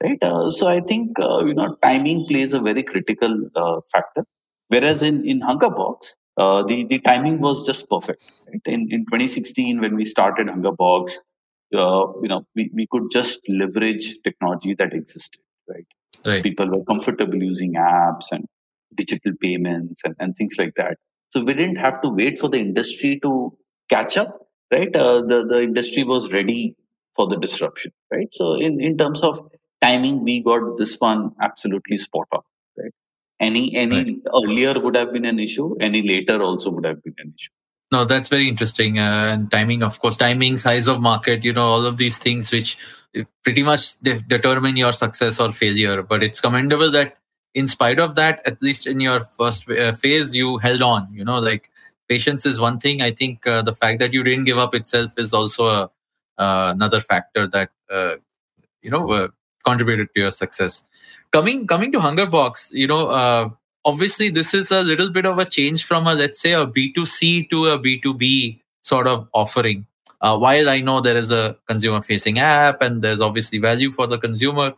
right? 0.04 0.22
Uh, 0.22 0.50
so 0.52 0.68
i 0.68 0.80
think 0.80 1.20
uh, 1.20 1.44
you 1.46 1.54
know 1.54 1.76
timing 1.84 2.26
plays 2.28 2.54
a 2.54 2.60
very 2.60 2.84
critical 2.84 3.50
uh, 3.56 3.80
factor. 3.92 4.26
Whereas 4.68 5.04
in 5.04 5.28
in 5.30 5.42
Hungerbox 5.42 6.16
uh, 6.38 6.64
the 6.64 6.86
the 6.86 7.00
timing 7.00 7.40
was 7.40 7.64
just 7.66 7.88
perfect 7.90 8.24
right? 8.48 8.62
In 8.66 8.88
in 8.92 9.06
2016 9.06 9.80
when 9.80 9.96
we 9.96 10.04
started 10.04 10.48
Hungerbox 10.48 11.20
you 11.72 12.30
know 12.32 12.46
we, 12.56 12.72
we 12.74 12.88
could 12.90 13.12
just 13.12 13.42
leverage 13.48 14.18
technology 14.24 14.74
that 14.76 14.94
existed 14.94 15.42
right? 15.70 15.86
Right. 16.26 16.42
People 16.42 16.72
were 16.72 16.84
comfortable 16.84 17.42
using 17.44 17.74
apps 17.74 18.32
and 18.32 18.48
digital 18.94 19.32
payments 19.42 20.02
and, 20.06 20.16
and 20.20 20.36
things 20.36 20.56
like 20.58 20.76
that 20.76 20.98
so 21.30 21.44
we 21.44 21.54
didn't 21.54 21.78
have 21.78 22.02
to 22.02 22.10
wait 22.10 22.40
for 22.40 22.50
the 22.50 22.58
industry 22.60 23.20
to 23.22 23.56
catch 23.90 24.18
up 24.18 24.46
right? 24.72 24.96
Uh, 24.96 25.22
the 25.22 25.46
the 25.48 25.62
industry 25.62 26.04
was 26.04 26.32
ready 26.32 26.76
for 27.16 27.28
the 27.28 27.38
disruption, 27.38 27.92
right? 28.12 28.28
So 28.32 28.56
in 28.56 28.82
in 28.82 28.98
terms 28.98 29.22
of 29.22 29.40
timing, 29.82 30.24
we 30.24 30.42
got 30.42 30.78
this 30.78 30.96
one 31.00 31.32
absolutely 31.42 31.98
spot 31.98 32.28
on, 32.32 32.42
right? 32.78 32.94
Any 33.40 33.76
any 33.76 34.04
right. 34.04 34.18
earlier 34.34 34.80
would 34.80 34.96
have 34.96 35.14
been 35.14 35.26
an 35.26 35.40
issue. 35.40 35.76
Any 35.80 36.02
later 36.02 36.42
also 36.42 36.72
would 36.72 36.86
have 36.86 37.04
been 37.04 37.16
an 37.20 37.34
issue. 37.38 37.52
No, 37.92 38.04
that's 38.04 38.30
very 38.30 38.50
interesting. 38.50 38.98
Uh, 39.00 39.32
and 39.34 39.52
timing, 39.52 39.84
of 39.84 40.00
course, 40.02 40.18
timing, 40.18 40.58
size 40.58 40.88
of 40.88 41.02
market, 41.02 41.46
you 41.46 41.54
know, 41.54 41.66
all 41.66 41.86
of 41.86 41.98
these 41.98 42.18
things 42.18 42.52
which 42.52 42.78
pretty 43.44 43.64
much 43.64 44.00
de- 44.00 44.22
determine 44.22 44.76
your 44.76 44.92
success 44.92 45.40
or 45.40 45.52
failure. 45.52 46.02
But 46.02 46.24
it's 46.24 46.42
commendable 46.42 46.92
that 46.92 47.18
in 47.56 47.68
spite 47.68 48.00
of 48.00 48.16
that, 48.16 48.42
at 48.46 48.62
least 48.62 48.86
in 48.86 49.00
your 49.00 49.22
first 49.22 49.68
uh, 49.70 49.94
phase, 49.94 50.36
you 50.36 50.58
held 50.58 50.82
on. 50.82 51.08
You 51.12 51.24
know, 51.24 51.40
like 51.40 51.72
patience 52.08 52.46
is 52.46 52.60
one 52.60 52.80
thing. 52.80 53.02
I 53.02 53.12
think 53.12 53.48
uh, 53.48 53.62
the 53.62 53.74
fact 53.74 54.00
that 54.00 54.14
you 54.14 54.24
didn't 54.24 54.44
give 54.44 54.58
up 54.58 54.76
itself 54.76 55.12
is 55.18 55.34
also 55.34 55.66
a, 55.66 55.84
uh, 56.38 56.74
another 56.76 57.00
factor 57.00 57.48
that 57.48 57.70
uh, 57.90 58.16
you 58.82 58.92
know 58.92 59.10
uh, 59.10 59.28
contributed 59.66 60.10
to 60.14 60.22
your 60.22 60.32
success. 60.32 60.84
Coming 61.32 61.66
coming 61.66 61.92
to 61.94 62.00
Hungerbox, 62.00 62.72
you 62.74 62.88
know, 62.88 63.08
uh, 63.08 63.50
obviously 63.86 64.30
this 64.30 64.54
is 64.54 64.70
a 64.70 64.84
little 64.84 65.10
bit 65.10 65.26
of 65.26 65.40
a 65.40 65.46
change 65.46 65.86
from 65.86 66.08
a 66.08 66.14
let's 66.14 66.40
say 66.40 66.52
a 66.52 66.66
B 66.66 66.92
two 66.92 67.06
C 67.06 67.48
to 67.48 67.68
a 67.68 67.80
B 67.80 68.00
two 68.00 68.14
B 68.14 68.62
sort 68.82 69.08
of 69.08 69.28
offering. 69.34 69.88
While 70.20 70.70
I 70.70 70.80
know 70.80 71.02
there 71.02 71.16
is 71.16 71.32
a 71.32 71.56
consumer 71.68 72.02
facing 72.02 72.40
app 72.40 72.82
and 72.82 73.04
there's 73.04 73.22
obviously 73.22 73.60
value 73.60 73.92
for 73.92 74.08
the 74.08 74.18
consumer, 74.18 74.74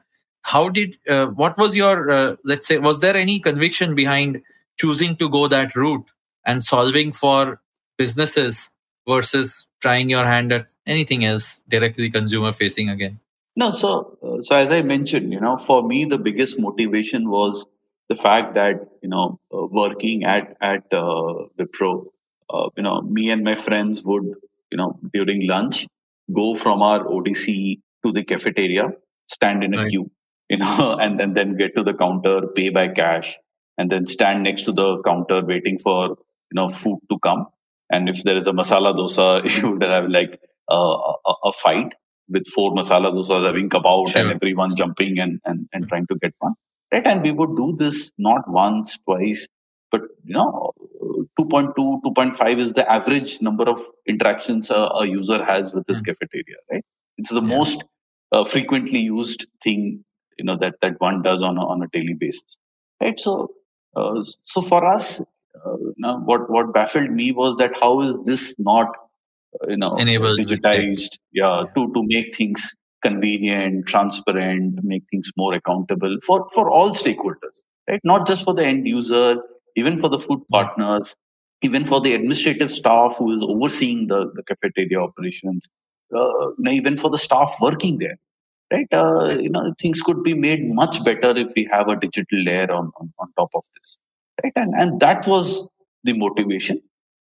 how 0.51 0.69
did 0.69 0.97
what 1.41 1.57
was 1.57 1.75
your 1.75 2.37
let's 2.43 2.67
say 2.67 2.77
was 2.77 3.01
there 3.01 3.15
any 3.15 3.39
conviction 3.39 3.95
behind 3.95 4.41
choosing 4.83 5.15
to 5.17 5.29
go 5.29 5.47
that 5.47 5.75
route 5.75 6.11
and 6.45 6.63
solving 6.63 7.11
for 7.11 7.59
businesses 7.97 8.69
versus 9.07 9.67
trying 9.81 10.09
your 10.09 10.25
hand 10.25 10.51
at 10.51 10.73
anything 10.85 11.23
else 11.25 11.61
directly 11.67 12.09
consumer 12.09 12.51
facing 12.51 12.89
again 12.89 13.19
no 13.55 13.71
so 13.71 14.17
uh, 14.23 14.39
so 14.39 14.57
as 14.57 14.71
i 14.71 14.81
mentioned 14.81 15.33
you 15.33 15.39
know 15.39 15.55
for 15.57 15.81
me 15.87 16.05
the 16.05 16.17
biggest 16.17 16.59
motivation 16.59 17.29
was 17.29 17.65
the 18.09 18.15
fact 18.15 18.53
that 18.53 18.87
you 19.01 19.09
know 19.09 19.39
uh, 19.53 19.65
working 19.81 20.23
at 20.23 20.55
at 20.61 20.93
uh, 20.93 21.33
Wipro 21.59 22.05
uh, 22.49 22.69
you 22.75 22.83
know 22.83 23.01
me 23.01 23.29
and 23.29 23.43
my 23.43 23.55
friends 23.55 24.03
would 24.03 24.27
you 24.71 24.77
know 24.77 24.99
during 25.13 25.47
lunch 25.47 25.87
go 26.33 26.53
from 26.55 26.81
our 26.81 27.03
odc 27.15 27.79
to 28.05 28.11
the 28.11 28.23
cafeteria 28.23 28.89
stand 29.27 29.63
in 29.63 29.73
a 29.73 29.81
right. 29.81 29.89
queue 29.89 30.09
you 30.49 30.57
know 30.57 30.97
and, 31.01 31.19
and 31.21 31.35
then 31.35 31.57
get 31.57 31.75
to 31.75 31.83
the 31.83 31.93
counter 31.93 32.41
pay 32.55 32.69
by 32.69 32.87
cash 32.87 33.37
and 33.77 33.91
then 33.91 34.05
stand 34.05 34.43
next 34.43 34.63
to 34.63 34.71
the 34.71 35.01
counter 35.03 35.43
waiting 35.45 35.77
for 35.79 36.09
you 36.09 36.55
know 36.55 36.67
food 36.67 36.99
to 37.09 37.17
come 37.19 37.45
and 37.89 38.09
if 38.09 38.23
there 38.23 38.37
is 38.37 38.47
a 38.47 38.51
masala 38.51 38.95
dosa 38.95 39.27
you 39.61 39.71
would 39.71 39.83
have 39.83 40.09
like 40.09 40.39
uh, 40.69 40.97
a, 41.31 41.33
a, 41.45 41.51
fight 41.51 41.93
with 42.29 42.45
four 42.47 42.71
masala 42.73 43.11
dosas 43.17 43.45
having 43.45 43.69
come 43.69 43.85
out 43.85 44.09
sure. 44.09 44.21
and 44.21 44.31
everyone 44.31 44.75
jumping 44.75 45.19
and, 45.19 45.39
and, 45.45 45.67
and 45.73 45.87
trying 45.87 46.07
to 46.07 46.15
get 46.21 46.33
one 46.39 46.53
right 46.91 47.05
and 47.05 47.21
we 47.21 47.31
would 47.31 47.55
do 47.55 47.75
this 47.77 48.11
not 48.17 48.49
once 48.49 48.97
twice 49.05 49.47
but 49.91 50.01
you 50.23 50.33
know 50.33 50.71
2.2 51.39 51.73
2.5 51.75 52.59
is 52.59 52.73
the 52.73 52.89
average 52.91 53.41
number 53.41 53.63
of 53.69 53.79
interactions 54.07 54.69
a, 54.69 54.75
a 54.75 55.07
user 55.07 55.43
has 55.43 55.73
with 55.73 55.85
this 55.85 56.01
mm. 56.01 56.07
cafeteria 56.07 56.57
right 56.71 56.83
it's 57.17 57.29
the 57.29 57.41
yeah. 57.41 57.57
most 57.57 57.83
uh, 58.31 58.43
frequently 58.43 58.99
used 58.99 59.47
thing 59.63 60.03
you 60.37 60.45
know 60.45 60.57
that 60.57 60.75
that 60.81 60.99
one 60.99 61.21
does 61.21 61.43
on 61.43 61.57
a, 61.57 61.65
on 61.65 61.81
a 61.81 61.87
daily 61.91 62.13
basis 62.13 62.57
right? 63.01 63.19
So 63.19 63.51
uh, 63.95 64.23
so 64.43 64.61
for 64.61 64.85
us 64.85 65.21
uh, 65.21 66.17
what 66.29 66.49
what 66.49 66.73
baffled 66.73 67.11
me 67.11 67.31
was 67.31 67.55
that 67.57 67.71
how 67.79 68.01
is 68.01 68.19
this 68.25 68.55
not 68.59 68.87
uh, 69.61 69.67
you 69.69 69.77
know 69.77 69.91
enabled 69.93 70.39
digitized 70.39 71.17
yeah, 71.33 71.61
yeah, 71.61 71.65
to 71.75 71.91
to 71.93 72.03
make 72.05 72.35
things 72.35 72.75
convenient 73.03 73.85
transparent 73.85 74.83
make 74.83 75.03
things 75.09 75.31
more 75.37 75.53
accountable 75.53 76.17
for 76.25 76.47
for 76.53 76.69
all 76.69 76.91
stakeholders 76.91 77.63
right? 77.89 78.01
Not 78.03 78.27
just 78.27 78.43
for 78.43 78.53
the 78.53 78.65
end 78.65 78.87
user 78.87 79.37
even 79.75 79.97
for 79.97 80.09
the 80.09 80.19
food 80.19 80.41
partners 80.51 81.15
even 81.63 81.85
for 81.85 82.01
the 82.01 82.13
administrative 82.13 82.69
staff 82.69 83.15
who 83.17 83.31
is 83.31 83.43
overseeing 83.43 84.07
the, 84.07 84.31
the 84.35 84.43
cafeteria 84.43 84.99
operations 84.99 85.67
uh, 86.15 86.49
even 86.69 86.97
for 86.97 87.09
the 87.09 87.17
staff 87.17 87.55
working 87.61 87.97
there 87.97 88.17
right 88.71 88.87
uh, 88.91 89.37
you 89.39 89.49
know 89.49 89.73
things 89.79 90.01
could 90.01 90.23
be 90.23 90.33
made 90.33 90.67
much 90.73 91.03
better 91.03 91.35
if 91.37 91.51
we 91.55 91.67
have 91.71 91.87
a 91.87 91.95
digital 91.95 92.43
layer 92.43 92.71
on, 92.71 92.91
on, 92.99 93.13
on 93.19 93.31
top 93.37 93.49
of 93.55 93.63
this 93.75 93.97
right? 94.43 94.53
And 94.55 94.73
and 94.75 94.99
that 94.99 95.27
was 95.27 95.67
the 96.03 96.13
motivation 96.13 96.81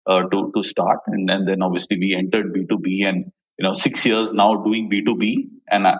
uh, 0.08 0.24
to 0.24 0.52
to 0.56 0.64
start, 0.64 1.00
and, 1.08 1.30
and 1.30 1.48
then 1.48 1.62
obviously 1.62 1.98
we 1.98 2.16
entered 2.16 2.54
B 2.54 2.66
two 2.70 2.78
B, 2.78 3.04
and 3.04 3.32
you 3.58 3.64
know 3.64 3.74
six 3.74 4.06
years 4.06 4.34
now 4.34 4.56
doing 4.56 4.90
B 4.90 5.04
two 5.04 5.16
B, 5.16 5.50
and 5.70 5.88
uh, 5.88 5.98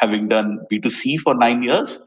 having 0.00 0.28
done 0.28 0.60
B 0.68 0.78
two 0.78 0.90
C 0.90 1.16
for 1.16 1.34
nine 1.34 1.62
years, 1.62 2.00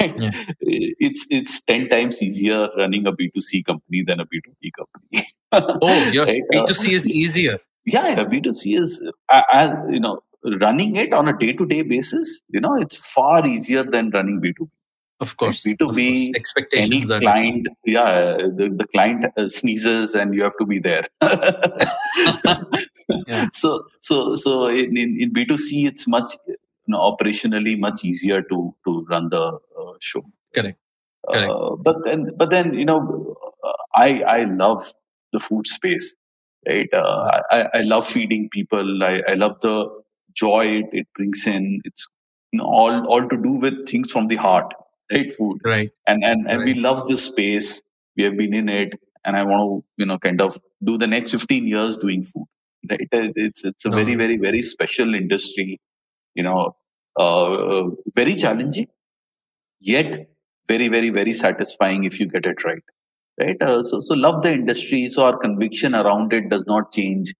right? 0.00 0.14
yeah. 0.18 0.30
it's 0.60 1.26
it's 1.30 1.62
ten 1.62 1.88
times 1.88 2.22
easier 2.22 2.68
running 2.76 3.06
a 3.06 3.12
B 3.12 3.30
two 3.34 3.40
C 3.40 3.62
company 3.62 4.04
than 4.06 4.20
a 4.20 4.26
B 4.26 4.40
two 4.44 4.52
B 4.60 4.72
company. 4.76 5.26
oh, 5.52 6.10
yes, 6.12 6.28
right? 6.32 6.42
B 6.50 6.64
two 6.66 6.74
C 6.74 6.94
is 6.94 7.08
easier. 7.08 7.58
Yeah, 7.84 8.08
yeah, 8.08 8.24
B 8.24 8.40
two 8.40 8.52
C 8.52 8.74
is 8.74 9.02
uh, 9.32 9.42
as 9.52 9.76
you 9.90 10.00
know 10.00 10.20
running 10.60 10.96
it 10.96 11.12
on 11.12 11.28
a 11.28 11.36
day 11.36 11.52
to 11.52 11.66
day 11.66 11.82
basis. 11.82 12.40
You 12.48 12.60
know, 12.60 12.76
it's 12.80 12.96
far 12.96 13.46
easier 13.46 13.84
than 13.84 14.10
running 14.10 14.40
B 14.40 14.52
two 14.56 14.66
B. 14.66 14.70
Of 15.20 15.36
course. 15.36 15.64
B2B, 15.66 16.36
expectations 16.36 17.10
any 17.10 17.20
client, 17.20 17.68
yeah, 17.84 18.36
the, 18.36 18.72
the 18.72 18.86
client 18.86 19.24
uh, 19.36 19.48
sneezes 19.48 20.14
and 20.14 20.32
you 20.32 20.44
have 20.44 20.56
to 20.58 20.66
be 20.66 20.78
there. 20.78 21.06
yeah. 23.26 23.46
So, 23.52 23.84
so, 24.00 24.34
so 24.34 24.66
in, 24.66 24.96
in, 24.96 25.16
in, 25.20 25.32
B2C, 25.32 25.88
it's 25.88 26.06
much, 26.06 26.32
you 26.46 26.56
know, 26.86 26.98
operationally 26.98 27.78
much 27.78 28.04
easier 28.04 28.42
to, 28.42 28.74
to 28.86 29.06
run 29.08 29.30
the 29.30 29.58
uh, 29.78 29.92
show. 30.00 30.22
Correct. 30.54 30.78
Correct. 31.28 31.50
Uh, 31.50 31.76
but 31.76 32.04
then, 32.04 32.30
but 32.36 32.50
then, 32.50 32.74
you 32.74 32.84
know, 32.84 33.34
I, 33.94 34.22
I 34.22 34.44
love 34.44 34.92
the 35.32 35.40
food 35.40 35.66
space, 35.66 36.14
right? 36.68 36.92
Uh, 36.92 37.42
I, 37.50 37.68
I 37.74 37.80
love 37.80 38.06
feeding 38.06 38.50
people. 38.50 39.02
I, 39.02 39.22
I 39.26 39.34
love 39.34 39.60
the 39.62 39.88
joy 40.42 40.66
it, 40.80 40.86
it 40.92 41.06
brings 41.14 41.46
in. 41.46 41.80
It's, 41.84 42.06
you 42.52 42.58
know, 42.58 42.66
all, 42.66 43.06
all 43.06 43.28
to 43.28 43.36
do 43.36 43.52
with 43.52 43.88
things 43.88 44.12
from 44.12 44.28
the 44.28 44.36
heart 44.36 44.72
right? 45.12 45.32
Food. 45.32 45.60
Right. 45.64 45.90
And 46.06 46.24
and, 46.24 46.46
and 46.48 46.60
right. 46.60 46.66
we 46.66 46.74
love 46.74 47.06
this 47.06 47.24
space. 47.24 47.82
We 48.16 48.24
have 48.24 48.36
been 48.36 48.54
in 48.54 48.68
it. 48.68 48.94
And 49.24 49.36
i 49.36 49.42
want 49.42 49.60
to 49.62 50.02
you 50.02 50.06
know 50.06 50.16
kind 50.18 50.40
of 50.40 50.56
do 50.82 50.96
the 50.96 51.06
next 51.06 51.32
15 51.32 51.66
years 51.66 51.96
doing 51.98 52.22
food 52.24 52.46
right? 52.90 53.08
It's 53.12 53.64
it's 53.64 53.84
a 53.84 53.90
very 53.90 54.14
very 54.14 54.36
very 54.38 54.62
special 54.62 55.14
industry 55.14 55.80
you 56.34 56.44
know 56.44 56.76
uh, 57.16 57.82
very 58.14 58.36
challenging 58.36 58.86
yet 59.80 60.16
very 60.68 60.88
very 60.88 61.10
very 61.10 61.34
satisfying 61.34 62.04
if 62.04 62.18
you 62.20 62.26
get 62.26 62.46
it 62.46 62.64
right 62.64 62.82
right? 63.40 63.60
Uh, 63.60 63.82
so 63.82 63.98
so 63.98 64.14
love 64.14 64.42
the 64.42 64.52
industry. 64.52 65.06
So 65.08 65.24
our 65.24 65.36
conviction 65.36 65.94
around 65.94 66.32
it 66.32 66.48
does 66.48 66.64
not 66.66 66.92
change 66.92 67.34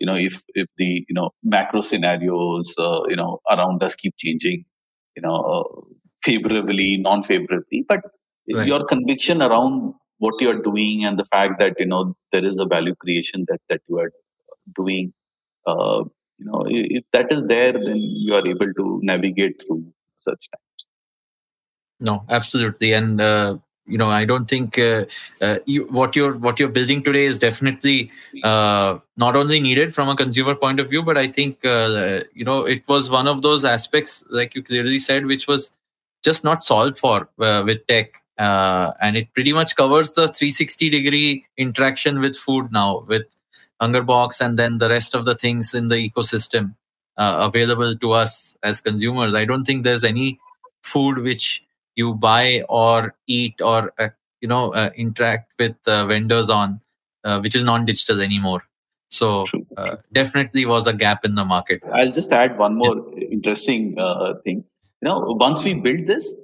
you 0.00 0.06
know 0.06 0.16
if 0.16 0.42
if 0.54 0.66
the 0.76 1.04
you 1.08 1.14
know 1.18 1.30
macro 1.42 1.80
scenarios 1.80 2.74
uh, 2.78 3.02
you 3.08 3.16
know 3.16 3.40
around 3.50 3.82
us 3.82 3.94
keep 3.94 4.14
changing 4.16 4.64
you 5.16 5.22
know 5.22 5.36
uh, 5.36 5.80
favorably, 6.22 6.98
non-favorably, 6.98 7.84
but 7.88 8.00
right. 8.52 8.68
your 8.68 8.84
conviction 8.84 9.40
around 9.40 9.94
what 10.18 10.34
you're 10.38 10.60
doing 10.60 11.04
and 11.04 11.18
the 11.18 11.24
fact 11.24 11.58
that 11.58 11.74
you 11.78 11.86
know 11.86 12.14
there 12.32 12.44
is 12.44 12.58
a 12.58 12.66
value 12.66 12.94
creation 12.96 13.44
that 13.48 13.60
that 13.68 13.80
you 13.88 13.98
are 13.98 14.12
doing 14.74 15.12
uh, 15.66 16.04
you 16.40 16.46
know, 16.46 16.64
if 16.66 17.04
that 17.12 17.30
is 17.30 17.44
there, 17.44 17.72
then 17.72 17.96
you 17.96 18.34
are 18.34 18.46
able 18.46 18.72
to 18.72 19.00
navigate 19.02 19.62
through 19.62 19.84
such 20.16 20.48
times. 20.50 20.86
No, 22.00 22.24
absolutely, 22.30 22.94
and 22.94 23.20
uh, 23.20 23.58
you 23.90 23.98
know, 23.98 24.08
I 24.08 24.24
don't 24.24 24.46
think 24.46 24.78
uh, 24.78 25.04
uh, 25.40 25.56
you, 25.66 25.84
what 25.86 26.14
you're 26.14 26.38
what 26.38 26.58
you're 26.60 26.68
building 26.68 27.02
today 27.02 27.24
is 27.24 27.38
definitely 27.38 28.10
uh, 28.44 28.98
not 29.16 29.36
only 29.36 29.60
needed 29.60 29.92
from 29.92 30.08
a 30.08 30.16
consumer 30.16 30.54
point 30.54 30.80
of 30.80 30.88
view, 30.88 31.02
but 31.02 31.18
I 31.18 31.26
think 31.28 31.64
uh, 31.64 32.20
you 32.32 32.44
know 32.44 32.64
it 32.64 32.86
was 32.88 33.10
one 33.10 33.26
of 33.26 33.42
those 33.42 33.64
aspects, 33.64 34.24
like 34.30 34.54
you 34.54 34.62
clearly 34.62 34.98
said, 34.98 35.26
which 35.26 35.46
was 35.46 35.72
just 36.22 36.44
not 36.44 36.62
solved 36.62 36.98
for 36.98 37.28
uh, 37.40 37.62
with 37.66 37.86
tech. 37.86 38.22
Uh, 38.38 38.92
and 39.02 39.18
it 39.18 39.32
pretty 39.34 39.52
much 39.52 39.76
covers 39.76 40.14
the 40.14 40.26
360 40.28 40.88
degree 40.88 41.44
interaction 41.58 42.20
with 42.20 42.34
food 42.34 42.72
now 42.72 43.04
with 43.06 43.36
Hungerbox 43.82 44.40
and 44.40 44.58
then 44.58 44.78
the 44.78 44.88
rest 44.88 45.14
of 45.14 45.26
the 45.26 45.34
things 45.34 45.74
in 45.74 45.88
the 45.88 46.10
ecosystem 46.10 46.74
available 47.18 47.94
to 47.96 48.12
us 48.12 48.56
as 48.62 48.80
consumers. 48.80 49.34
I 49.34 49.44
don't 49.44 49.64
think 49.64 49.84
there's 49.84 50.04
any 50.04 50.40
food 50.82 51.18
which 51.18 51.62
you 52.00 52.14
buy 52.14 52.62
or 52.68 53.14
eat 53.26 53.60
or 53.60 53.92
uh, 53.98 54.08
you 54.40 54.48
know 54.48 54.72
uh, 54.74 54.90
interact 54.96 55.54
with 55.58 55.76
uh, 55.86 56.06
vendors 56.06 56.50
on 56.50 56.80
uh, 57.24 57.38
which 57.40 57.54
is 57.54 57.64
non-digital 57.64 58.20
anymore. 58.20 58.62
So 59.08 59.44
uh, 59.76 59.96
definitely 60.12 60.66
was 60.66 60.86
a 60.86 60.92
gap 60.92 61.24
in 61.24 61.34
the 61.34 61.44
market. 61.44 61.82
I'll 61.92 62.12
just 62.12 62.32
add 62.32 62.58
one 62.58 62.76
more 62.76 62.96
yeah. 63.16 63.28
interesting 63.38 63.96
thing. 64.44 64.64
You 65.02 65.08
know, 65.08 65.36
once 65.40 65.64
we 65.64 65.74
built 65.74 66.06
this 66.06 66.36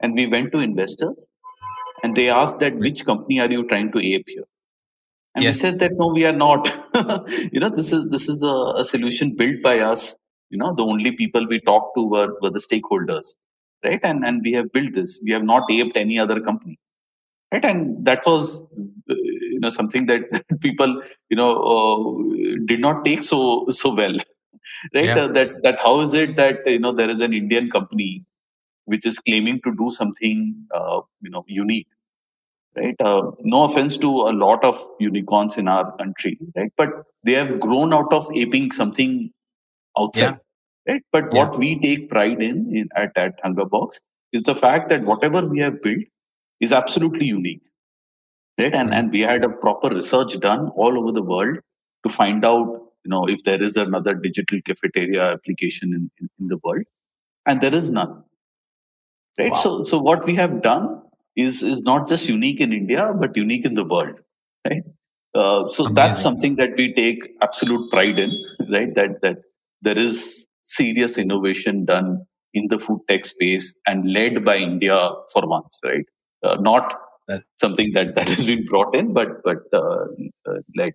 and 0.00 0.14
we 0.14 0.26
went 0.26 0.52
to 0.52 0.58
investors 0.58 1.28
and 2.02 2.16
they 2.16 2.28
asked 2.28 2.58
that 2.60 2.76
which 2.76 3.04
company 3.04 3.40
are 3.40 3.50
you 3.50 3.66
trying 3.68 3.92
to 3.92 4.04
ape 4.12 4.28
here? 4.28 4.48
and 5.34 5.44
yes. 5.44 5.56
we 5.56 5.60
said 5.60 5.80
that 5.80 5.92
no 5.96 6.08
we 6.08 6.24
are 6.24 6.38
not 6.44 6.68
you 7.52 7.60
know 7.60 7.70
this 7.70 7.92
is 7.92 8.06
this 8.14 8.28
is 8.28 8.42
a, 8.42 8.56
a, 8.82 8.84
solution 8.84 9.34
built 9.36 9.62
by 9.62 9.78
us 9.78 10.16
you 10.50 10.58
know 10.58 10.74
the 10.74 10.84
only 10.84 11.12
people 11.12 11.46
we 11.46 11.60
talked 11.60 11.94
to 11.96 12.06
were, 12.06 12.30
were 12.42 12.50
the 12.50 12.58
stakeholders 12.68 13.36
right 13.84 14.00
and 14.02 14.24
and 14.24 14.42
we 14.42 14.52
have 14.52 14.70
built 14.72 14.92
this 14.94 15.20
we 15.24 15.32
have 15.32 15.42
not 15.42 15.70
aped 15.70 15.96
any 15.96 16.18
other 16.18 16.40
company 16.40 16.78
right 17.52 17.64
and 17.64 18.04
that 18.04 18.24
was 18.26 18.64
uh, 19.10 19.14
you 19.54 19.60
know 19.60 19.70
something 19.70 20.06
that 20.06 20.22
people 20.60 21.02
you 21.28 21.36
know 21.36 21.52
uh, 21.74 22.56
did 22.64 22.80
not 22.80 23.04
take 23.04 23.22
so 23.22 23.66
so 23.70 23.94
well 23.94 24.16
right 24.94 25.04
yeah. 25.04 25.20
uh, 25.24 25.28
that 25.28 25.62
that 25.62 25.80
how 25.80 26.00
is 26.00 26.14
it 26.14 26.36
that 26.36 26.66
you 26.66 26.78
know 26.78 26.92
there 26.92 27.10
is 27.10 27.20
an 27.20 27.32
indian 27.32 27.70
company 27.70 28.24
which 28.84 29.06
is 29.06 29.18
claiming 29.20 29.60
to 29.64 29.74
do 29.76 29.90
something 29.90 30.54
uh, 30.74 31.00
you 31.20 31.30
know 31.30 31.44
unique 31.46 31.88
right? 32.76 32.96
Uh, 33.00 33.30
no 33.42 33.64
offense 33.64 33.96
to 33.98 34.08
a 34.08 34.32
lot 34.32 34.64
of 34.64 34.80
unicorns 34.98 35.56
in 35.56 35.68
our 35.68 35.96
country, 35.96 36.38
right? 36.56 36.72
But 36.76 36.90
they 37.24 37.32
have 37.32 37.60
grown 37.60 37.92
out 37.92 38.12
of 38.12 38.28
aping 38.34 38.70
something 38.70 39.32
outside, 39.98 40.22
yeah. 40.22 40.36
Right? 40.90 41.02
But 41.12 41.32
yeah. 41.32 41.38
what 41.38 41.58
we 41.58 41.78
take 41.80 42.08
pride 42.10 42.42
in, 42.42 42.70
in 42.74 42.88
at, 42.96 43.16
at 43.16 43.40
Hungerbox 43.44 44.00
is 44.32 44.42
the 44.42 44.54
fact 44.54 44.88
that 44.88 45.04
whatever 45.04 45.46
we 45.46 45.60
have 45.60 45.82
built 45.82 46.04
is 46.60 46.72
absolutely 46.72 47.26
unique, 47.26 47.62
right? 48.58 48.74
And, 48.74 48.92
and 48.92 49.10
we 49.10 49.20
had 49.20 49.44
a 49.44 49.48
proper 49.48 49.88
research 49.88 50.38
done 50.40 50.68
all 50.76 50.98
over 50.98 51.12
the 51.12 51.22
world 51.22 51.58
to 52.04 52.12
find 52.12 52.44
out, 52.44 52.66
you 53.04 53.10
know, 53.10 53.24
if 53.26 53.42
there 53.44 53.62
is 53.62 53.76
another 53.76 54.14
digital 54.14 54.58
cafeteria 54.66 55.32
application 55.32 55.92
in, 55.94 56.10
in, 56.20 56.28
in 56.38 56.48
the 56.48 56.58
world. 56.62 56.84
And 57.46 57.60
there 57.60 57.74
is 57.74 57.90
none. 57.90 58.24
Right. 59.38 59.52
Wow. 59.52 59.58
So, 59.58 59.84
so 59.84 59.98
what 59.98 60.26
we 60.26 60.34
have 60.36 60.60
done 60.60 61.02
is 61.36 61.62
is 61.62 61.82
not 61.82 62.08
just 62.08 62.28
unique 62.28 62.60
in 62.60 62.72
India 62.72 63.12
but 63.18 63.36
unique 63.36 63.64
in 63.64 63.74
the 63.74 63.84
world, 63.84 64.16
right? 64.68 64.82
Uh, 65.34 65.68
so 65.70 65.84
Amazing. 65.84 65.94
that's 65.94 66.20
something 66.20 66.56
that 66.56 66.70
we 66.76 66.92
take 66.92 67.22
absolute 67.40 67.90
pride 67.90 68.18
in, 68.18 68.32
right? 68.68 68.94
That 68.94 69.22
that 69.22 69.38
there 69.80 69.98
is 69.98 70.46
serious 70.78 71.18
innovation 71.18 71.84
done 71.84 72.08
in 72.54 72.68
the 72.68 72.78
food 72.78 73.00
tech 73.08 73.26
space 73.26 73.74
and 73.86 74.12
led 74.12 74.44
by 74.44 74.56
India 74.56 74.98
for 75.32 75.46
once, 75.46 75.80
right? 75.84 76.06
Uh, 76.42 76.56
not 76.60 76.98
something 77.56 77.92
that 77.92 78.14
that 78.14 78.28
has 78.28 78.46
been 78.46 78.64
brought 78.66 78.94
in, 78.94 79.12
but 79.12 79.42
but 79.44 79.58
uh, 79.72 80.06
uh, 80.48 80.60
led. 80.76 80.94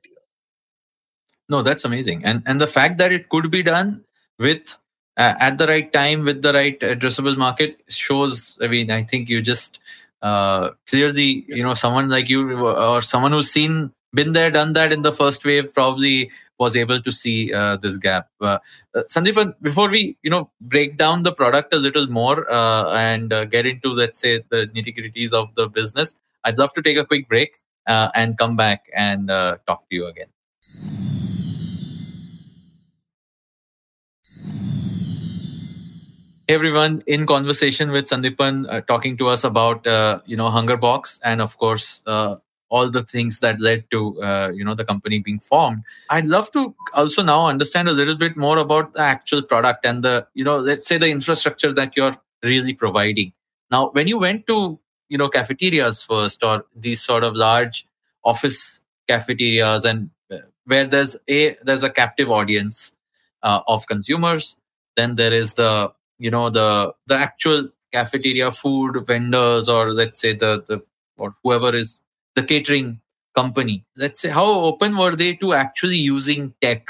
No, 1.48 1.62
that's 1.62 1.86
amazing, 1.86 2.26
and 2.26 2.44
and 2.46 2.60
the 2.60 2.68
fact 2.68 2.98
that 2.98 3.12
it 3.12 3.30
could 3.30 3.52
be 3.52 3.64
done 3.64 4.04
with 4.40 4.78
uh, 5.18 5.34
at 5.40 5.58
the 5.58 5.68
right 5.68 5.92
time 5.94 6.24
with 6.26 6.42
the 6.42 6.54
right 6.54 6.80
addressable 6.80 7.38
market 7.38 7.78
shows. 7.88 8.58
I 8.62 8.68
mean, 8.68 8.92
I 8.92 9.04
think 9.04 9.30
you 9.30 9.42
just 9.42 9.80
uh, 10.22 10.72
clearly, 10.88 11.46
you 11.48 11.64
know, 11.64 11.74
someone 11.74 12.10
like 12.10 12.30
you 12.30 12.66
or 12.68 13.02
someone 13.02 13.32
who's 13.32 13.52
seen, 13.52 13.92
been 14.14 14.34
there, 14.34 14.50
done 14.50 14.74
that 14.74 14.92
in 14.92 15.04
the 15.04 15.12
first 15.14 15.46
wave, 15.46 15.74
probably 15.74 16.32
was 16.60 16.76
able 16.76 17.00
to 17.00 17.12
see 17.12 17.54
uh, 17.54 17.78
this 17.78 17.98
gap. 17.98 18.30
Uh, 18.42 18.60
uh, 18.96 19.04
Sandeep, 19.10 19.56
before 19.62 19.90
we, 19.90 20.18
you 20.24 20.30
know, 20.30 20.50
break 20.62 20.98
down 20.98 21.24
the 21.24 21.32
product 21.32 21.74
a 21.74 21.78
little 21.78 22.08
more 22.08 22.50
uh, 22.52 22.94
and 22.94 23.34
uh, 23.34 23.46
get 23.46 23.66
into, 23.66 23.90
let's 23.90 24.20
say, 24.20 24.44
the 24.50 24.68
nitty 24.76 24.96
gritties 24.98 25.34
of 25.34 25.54
the 25.56 25.68
business, 25.68 26.16
I'd 26.44 26.58
love 26.58 26.74
to 26.74 26.82
take 26.82 26.98
a 26.98 27.06
quick 27.06 27.28
break 27.28 27.60
and 27.88 28.38
come 28.38 28.56
back 28.56 28.90
and 28.96 29.28
talk 29.28 29.90
to 29.90 29.96
you 29.96 30.08
again. 30.08 30.28
everyone 36.48 37.02
in 37.08 37.26
conversation 37.26 37.92
with 37.92 38.06
Sandipan 38.06 38.66
uh, 38.70 38.82
talking 38.82 39.18
to 39.18 39.28
us 39.28 39.44
about 39.44 39.86
uh, 39.88 40.20
you 40.26 40.38
know 40.38 40.50
Hungerbox 40.50 41.20
and 41.24 41.42
of 41.42 41.58
course 41.58 42.02
uh, 42.06 42.36
all 42.70 42.90
the 42.90 43.04
things 43.04 43.40
that 43.40 43.62
led 43.62 43.90
to 43.92 44.22
uh, 44.22 44.52
you 44.54 44.64
know 44.64 44.74
the 44.74 44.86
company 44.86 45.20
being 45.20 45.40
formed. 45.40 45.84
I'd 46.10 46.26
love 46.26 46.52
to 46.52 46.76
also 46.94 47.24
now 47.24 47.48
understand 47.48 47.88
a 47.88 47.92
little 47.92 48.16
bit 48.16 48.36
more 48.36 48.58
about 48.58 48.94
the 48.94 49.02
actual 49.02 49.42
product 49.42 49.86
and 49.86 50.04
the 50.04 50.28
you 50.34 50.44
know 50.44 50.58
let's 50.58 50.88
say 50.88 50.98
the 50.98 51.10
infrastructure 51.10 51.74
that 51.74 51.96
you're 51.96 52.16
really 52.44 52.74
providing. 52.74 53.34
Now, 53.72 53.90
when 53.90 54.08
you 54.08 54.18
went 54.18 54.48
to 54.48 54.80
you 55.10 55.18
know 55.18 55.30
cafeterias 55.30 56.04
first 56.04 56.44
or 56.44 56.66
these 56.76 57.02
sort 57.02 57.24
of 57.24 57.36
large 57.36 57.88
office 58.24 58.80
cafeterias 59.08 59.86
and 59.86 60.10
uh, 60.32 60.38
where 60.66 60.86
there's 60.86 61.16
a 61.30 61.56
there's 61.64 61.84
a 61.84 61.90
captive 61.90 62.32
audience 62.32 62.92
uh, 63.44 63.62
of 63.68 63.86
consumers 63.88 64.58
then 64.96 65.16
there 65.16 65.34
is 65.34 65.54
the 65.56 65.92
you 66.18 66.32
know 66.32 66.50
the 66.50 66.94
the 67.06 67.16
actual 67.16 67.70
cafeteria 67.92 68.52
food 68.52 69.06
vendors 69.06 69.70
or 69.70 69.92
let's 69.92 70.20
say 70.20 70.34
the 70.34 70.64
the 70.68 70.82
or 71.18 71.36
whoever 71.44 71.74
is 71.74 72.02
the 72.36 72.44
catering 72.44 73.00
company. 73.36 73.86
Let's 73.98 74.20
say 74.20 74.30
how 74.30 74.46
open 74.46 74.98
were 74.98 75.16
they 75.16 75.36
to 75.36 75.54
actually 75.54 75.98
using 75.98 76.54
tech? 76.62 76.90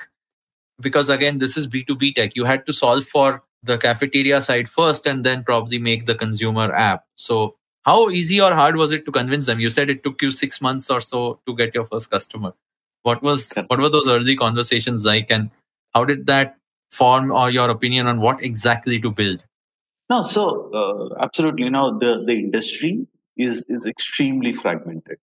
Because 0.82 1.10
again 1.10 1.40
this 1.40 1.58
is 1.58 1.68
b2b 1.68 2.16
tech. 2.16 2.36
You 2.36 2.46
had 2.46 2.66
to 2.66 2.74
solve 2.74 3.06
for 3.06 3.44
the 3.64 3.78
cafeteria 3.78 4.42
side 4.42 4.70
first 4.70 5.08
and 5.08 5.24
then 5.24 5.44
probably 5.44 5.80
make 5.80 6.06
the 6.06 6.16
consumer 6.16 6.74
app. 6.74 7.06
So 7.16 7.56
how 7.84 8.10
easy 8.10 8.42
or 8.42 8.54
hard 8.54 8.76
was 8.76 8.92
it 8.92 9.06
to 9.06 9.12
convince 9.12 9.46
them? 9.46 9.60
You 9.60 9.70
said 9.70 9.90
it 9.90 10.04
took 10.04 10.22
you 10.22 10.32
6 10.32 10.62
months 10.62 10.90
or 10.90 11.02
so 11.02 11.40
to 11.48 11.56
get 11.56 11.74
your 11.74 11.86
first 11.86 12.12
customer. 12.12 12.54
What 13.04 13.22
was 13.22 13.54
what 13.68 13.80
were 13.80 13.90
those 13.90 14.08
early 14.08 14.36
conversations 14.36 15.06
like 15.06 15.30
and 15.30 15.52
how 15.94 16.06
did 16.06 16.26
that 16.28 16.58
form 16.92 17.32
or 17.32 17.50
your 17.50 17.70
opinion 17.70 18.08
on 18.08 18.20
what 18.20 18.44
exactly 18.44 19.00
to 19.02 19.12
build? 19.12 19.44
No, 20.10 20.24
so 20.24 20.72
uh, 20.74 21.24
absolutely. 21.24 21.64
You 21.64 21.72
know, 21.72 21.98
the 21.98 22.24
the 22.26 22.34
industry 22.34 23.08
is 23.38 23.66
is 23.68 23.86
extremely 23.86 24.54
fragmented, 24.54 25.18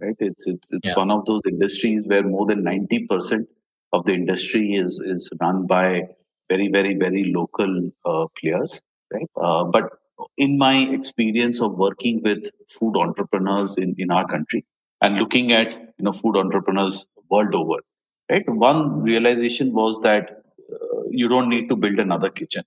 right? 0.00 0.16
It's 0.18 0.46
it's 0.46 0.72
it's 0.72 0.88
yeah. 0.88 0.96
one 0.96 1.10
of 1.10 1.24
those 1.26 1.42
industries 1.48 2.04
where 2.06 2.22
more 2.22 2.46
than 2.46 2.62
ninety 2.62 3.06
percent 3.06 3.48
of 3.92 4.04
the 4.04 4.14
industry 4.14 4.74
is 4.74 5.00
is 5.04 5.30
run 5.40 5.66
by 5.66 6.02
very 6.48 6.68
very 6.68 6.94
very 6.94 7.32
local 7.32 7.90
uh, 8.04 8.26
players, 8.40 8.80
right? 9.12 9.30
Uh, 9.40 9.64
but 9.64 9.90
in 10.36 10.58
my 10.58 10.76
experience 10.76 11.60
of 11.60 11.76
working 11.76 12.22
with 12.22 12.50
food 12.68 12.96
entrepreneurs 12.96 13.76
in 13.76 13.94
in 13.98 14.10
our 14.10 14.26
country 14.26 14.64
and 15.00 15.18
looking 15.18 15.52
at 15.52 15.72
you 15.72 16.04
know 16.04 16.12
food 16.12 16.36
entrepreneurs 16.36 17.06
world 17.30 17.54
over, 17.54 17.80
right? 18.30 18.48
One 18.48 19.02
realization 19.02 19.72
was 19.72 20.00
that 20.02 20.42
you 21.12 21.28
don't 21.28 21.48
need 21.48 21.68
to 21.68 21.76
build 21.76 21.98
another 21.98 22.30
kitchen 22.30 22.64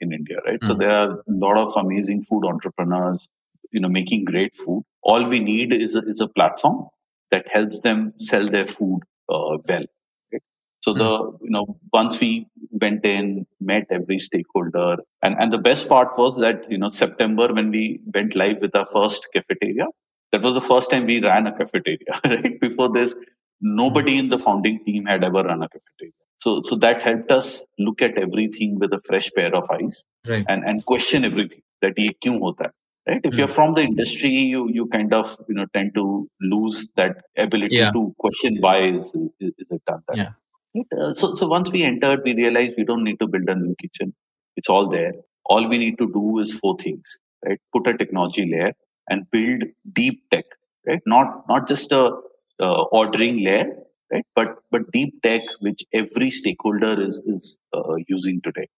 in 0.00 0.12
India, 0.12 0.38
right? 0.46 0.60
Mm-hmm. 0.60 0.66
So 0.66 0.74
there 0.74 0.90
are 0.90 1.10
a 1.10 1.22
lot 1.28 1.56
of 1.56 1.72
amazing 1.76 2.22
food 2.22 2.44
entrepreneurs, 2.44 3.28
you 3.72 3.80
know, 3.80 3.88
making 3.88 4.24
great 4.24 4.54
food. 4.54 4.84
All 5.02 5.24
we 5.28 5.40
need 5.40 5.72
is 5.72 5.96
a, 5.96 6.02
is 6.06 6.20
a 6.20 6.28
platform 6.28 6.86
that 7.30 7.46
helps 7.50 7.80
them 7.80 8.12
sell 8.18 8.48
their 8.48 8.66
food 8.66 9.00
uh, 9.28 9.56
well. 9.68 9.84
Right? 10.32 10.42
So 10.82 10.94
the 10.94 11.38
you 11.42 11.50
know 11.50 11.78
once 11.92 12.20
we 12.20 12.46
went 12.70 13.04
in, 13.04 13.46
met 13.60 13.86
every 13.90 14.18
stakeholder, 14.18 14.96
and 15.22 15.36
and 15.38 15.52
the 15.52 15.58
best 15.58 15.88
part 15.88 16.16
was 16.18 16.38
that 16.38 16.70
you 16.70 16.78
know 16.78 16.88
September 16.88 17.52
when 17.52 17.70
we 17.70 18.00
went 18.14 18.34
live 18.34 18.60
with 18.60 18.74
our 18.76 18.86
first 18.86 19.28
cafeteria, 19.34 19.86
that 20.32 20.42
was 20.42 20.54
the 20.54 20.60
first 20.60 20.90
time 20.90 21.06
we 21.06 21.22
ran 21.22 21.46
a 21.46 21.56
cafeteria. 21.56 22.20
Right 22.24 22.60
before 22.60 22.90
this, 22.92 23.14
nobody 23.60 24.18
in 24.18 24.28
the 24.28 24.38
founding 24.38 24.84
team 24.84 25.06
had 25.06 25.24
ever 25.24 25.42
run 25.42 25.62
a 25.62 25.68
cafeteria. 25.68 26.12
So, 26.40 26.60
so 26.62 26.74
that 26.76 27.04
helped 27.04 27.30
us 27.30 27.64
look 27.78 28.02
at 28.02 28.18
everything 28.18 28.78
with 28.80 28.92
a 28.92 29.00
fresh 29.06 29.30
pair 29.36 29.54
of 29.54 29.70
eyes 29.70 30.04
right. 30.26 30.44
and, 30.48 30.64
and 30.64 30.84
question 30.84 31.24
everything 31.24 31.62
that 31.82 31.96
ye 31.96 32.16
kyun 32.20 32.40
hota 32.40 32.64
hai? 32.64 32.70
Right 33.08 33.20
if 33.24 33.36
you're 33.36 33.48
from 33.48 33.74
the 33.74 33.82
industry 33.82 34.30
you 34.30 34.68
you 34.70 34.86
kind 34.86 35.12
of 35.12 35.36
you 35.48 35.54
know 35.54 35.66
tend 35.74 35.94
to 35.94 36.28
lose 36.40 36.88
that 36.96 37.16
ability 37.36 37.76
yeah. 37.76 37.90
to 37.90 38.14
question 38.18 38.56
why 38.60 38.78
is, 38.82 39.14
is, 39.40 39.52
is 39.58 39.70
it 39.70 39.82
done 39.86 40.02
that 40.08 40.16
yeah 40.16 40.32
Uh, 40.74 41.12
so, 41.12 41.34
so 41.34 41.46
once 41.46 41.70
we 41.70 41.82
entered, 41.82 42.22
we 42.24 42.34
realized 42.34 42.74
we 42.76 42.84
don't 42.84 43.04
need 43.04 43.18
to 43.20 43.26
build 43.26 43.48
a 43.48 43.54
new 43.54 43.74
kitchen. 43.80 44.14
It's 44.56 44.68
all 44.68 44.88
there. 44.88 45.12
All 45.44 45.68
we 45.68 45.78
need 45.78 45.98
to 45.98 46.10
do 46.12 46.38
is 46.38 46.52
four 46.52 46.76
things, 46.78 47.18
right? 47.44 47.58
Put 47.72 47.86
a 47.86 47.96
technology 47.96 48.50
layer 48.50 48.72
and 49.08 49.30
build 49.30 49.64
deep 49.92 50.22
tech, 50.30 50.44
right? 50.86 51.00
Not 51.06 51.44
not 51.48 51.68
just 51.68 51.92
a 51.92 52.16
uh, 52.60 52.82
ordering 52.84 53.44
layer, 53.44 53.66
right? 54.12 54.24
But 54.34 54.56
but 54.70 54.90
deep 54.92 55.20
tech 55.22 55.42
which 55.60 55.84
every 55.92 56.30
stakeholder 56.30 57.02
is 57.02 57.22
is 57.26 57.58
uh, 57.74 57.96
using 58.08 58.40
today. 58.42 58.68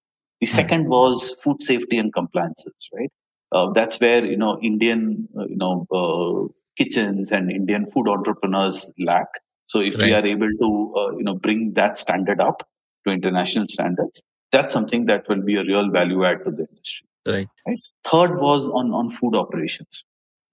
The 0.41 0.47
hmm. 0.47 0.53
second 0.53 0.89
was 0.89 1.37
food 1.43 1.63
safety 1.63 1.99
and 1.99 2.13
compliances, 2.13 2.89
right? 2.93 3.13
Uh, 3.53 3.71
that's 3.73 4.01
where 4.01 4.25
you 4.25 4.37
know 4.37 4.59
Indian 4.61 5.29
uh, 5.39 5.45
you 5.47 5.57
know 5.57 5.87
uh, 5.93 6.53
kitchens 6.77 7.31
and 7.31 7.51
Indian 7.51 7.87
food 7.87 8.09
entrepreneurs 8.09 8.91
lack. 8.99 9.27
So 9.67 9.81
if 9.81 9.97
right. 9.99 10.07
we 10.07 10.13
are 10.13 10.27
able 10.27 10.51
to 10.61 10.95
uh, 10.97 11.17
you 11.17 11.25
know 11.25 11.35
bring 11.35 11.73
that 11.75 11.99
standard 11.99 12.41
up 12.41 12.67
to 13.07 13.13
international 13.13 13.67
standards, 13.69 14.23
that's 14.53 14.73
something 14.73 15.07
that 15.07 15.29
will 15.29 15.43
be 15.43 15.57
a 15.57 15.63
real 15.63 15.91
value 15.91 16.25
add 16.25 16.45
to 16.45 16.51
the 16.51 16.67
industry. 16.69 17.09
Right. 17.27 17.49
right? 17.67 17.79
Third 18.05 18.41
was 18.41 18.69
on 18.69 18.93
on 18.93 19.09
food 19.09 19.35
operations. 19.35 20.05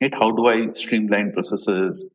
Right? 0.01 0.13
How 0.13 0.31
do 0.31 0.47
I 0.47 0.71
streamline 0.73 1.31
processes, 1.33 2.07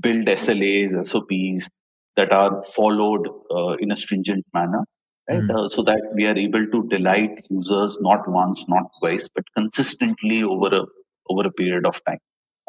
build 0.00 0.26
SLAs, 0.26 1.04
SOPs 1.04 1.68
that 2.16 2.32
are 2.32 2.62
followed 2.62 3.28
uh, 3.50 3.76
in 3.80 3.90
a 3.90 3.96
stringent 3.96 4.44
manner, 4.54 4.84
right? 5.28 5.40
Mm. 5.40 5.66
Uh, 5.66 5.68
so 5.68 5.82
that 5.82 6.00
we 6.14 6.26
are 6.26 6.36
able 6.36 6.66
to 6.66 6.88
delight 6.88 7.40
users 7.50 7.98
not 8.00 8.28
once, 8.28 8.66
not 8.68 8.84
twice, 9.00 9.28
but 9.34 9.44
consistently 9.56 10.42
over 10.42 10.74
a 10.74 10.82
over 11.30 11.46
a 11.46 11.52
period 11.52 11.86
of 11.86 12.02
time. 12.04 12.18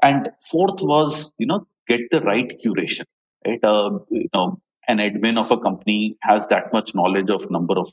And 0.01 0.29
fourth 0.49 0.81
was, 0.81 1.31
you 1.37 1.47
know, 1.47 1.67
get 1.87 2.01
the 2.11 2.21
right 2.21 2.53
curation. 2.63 3.05
Right? 3.45 3.63
Uh, 3.63 3.99
you 4.09 4.29
know, 4.33 4.59
an 4.87 4.97
admin 4.97 5.37
of 5.37 5.51
a 5.51 5.57
company 5.57 6.17
has 6.21 6.47
that 6.47 6.71
much 6.73 6.95
knowledge 6.95 7.29
of 7.29 7.49
number 7.49 7.77
of, 7.77 7.89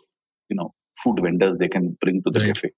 you 0.48 0.56
know, 0.56 0.74
food 1.02 1.20
vendors 1.22 1.56
they 1.56 1.68
can 1.68 1.96
bring 2.00 2.22
to 2.22 2.30
the 2.30 2.40
right. 2.40 2.54
cafe. 2.54 2.70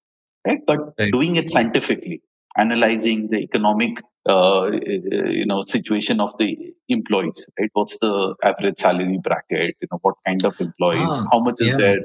Right? 0.45 0.59
But 0.65 0.79
right. 0.99 1.11
doing 1.11 1.35
it 1.35 1.49
scientifically, 1.49 2.21
analyzing 2.57 3.29
the 3.29 3.37
economic 3.37 4.01
uh, 4.27 4.71
you 4.71 5.45
know 5.45 5.61
situation 5.61 6.19
of 6.19 6.35
the 6.37 6.73
employees 6.89 7.47
right? 7.59 7.69
What's 7.73 7.99
the 7.99 8.35
average 8.43 8.79
salary 8.79 9.19
bracket? 9.21 9.75
You 9.81 9.87
know 9.91 9.99
what 10.01 10.15
kind 10.25 10.43
of 10.45 10.59
employees? 10.59 11.07
Ah, 11.07 11.27
how 11.31 11.39
much 11.39 11.61
is 11.61 11.69
yeah. 11.69 11.77
their 11.77 11.97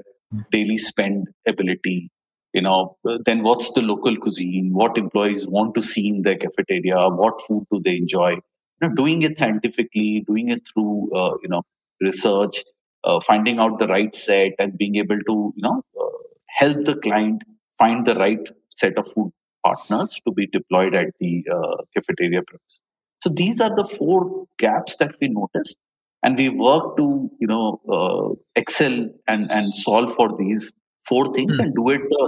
daily 0.51 0.79
spend 0.79 1.29
ability? 1.47 2.11
You 2.53 2.63
know 2.63 2.97
then 3.25 3.43
what's 3.43 3.73
the 3.73 3.83
local 3.83 4.17
cuisine? 4.17 4.71
What 4.73 4.99
employees 4.99 5.49
want 5.49 5.75
to 5.77 5.83
see 5.83 6.09
in 6.09 6.23
their 6.23 6.37
cafeteria? 6.37 7.09
What 7.09 7.41
food 7.41 7.67
do 7.73 7.81
they 7.83 7.97
enjoy? 7.97 8.31
You 8.31 8.89
know 8.89 8.95
doing 8.95 9.23
it 9.23 9.39
scientifically 9.39 10.25
doing 10.27 10.51
it 10.51 10.63
through 10.73 11.11
uh, 11.15 11.35
you 11.43 11.49
know 11.49 11.63
research 12.01 12.65
uh, 13.05 13.21
finding 13.21 13.59
out 13.59 13.79
the 13.79 13.87
right 13.87 14.15
set 14.15 14.53
and 14.59 14.77
being 14.77 14.97
able 14.97 15.19
to 15.19 15.53
you 15.57 15.63
know 15.63 15.83
uh, 15.99 16.19
help 16.47 16.85
the 16.85 16.97
client 16.97 17.43
find 17.79 18.07
the 18.07 18.15
right 18.15 18.49
set 18.75 18.99
of 18.99 19.09
food 19.11 19.33
partners 19.65 20.21
to 20.27 20.33
be 20.33 20.47
deployed 20.47 20.95
at 20.95 21.13
the 21.19 21.45
uh, 21.53 21.77
cafeteria 21.95 22.43
premise 22.43 22.81
so 23.23 23.31
these 23.31 23.61
are 23.61 23.75
the 23.75 23.85
four 23.85 24.47
gaps 24.59 24.97
that 24.97 25.15
we 25.21 25.29
noticed 25.29 25.77
and 26.23 26.37
we 26.37 26.49
work 26.49 26.97
to 26.97 27.31
you 27.41 27.47
know 27.47 27.81
uh, 27.97 28.35
excel 28.57 29.09
and 29.27 29.51
and 29.51 29.75
solve 29.75 30.13
for 30.15 30.29
these 30.39 30.73
four 31.11 31.33
things 31.35 31.59
mm. 31.59 31.65
and 31.65 31.75
do 31.75 31.89
it 31.91 32.03
the, 32.15 32.25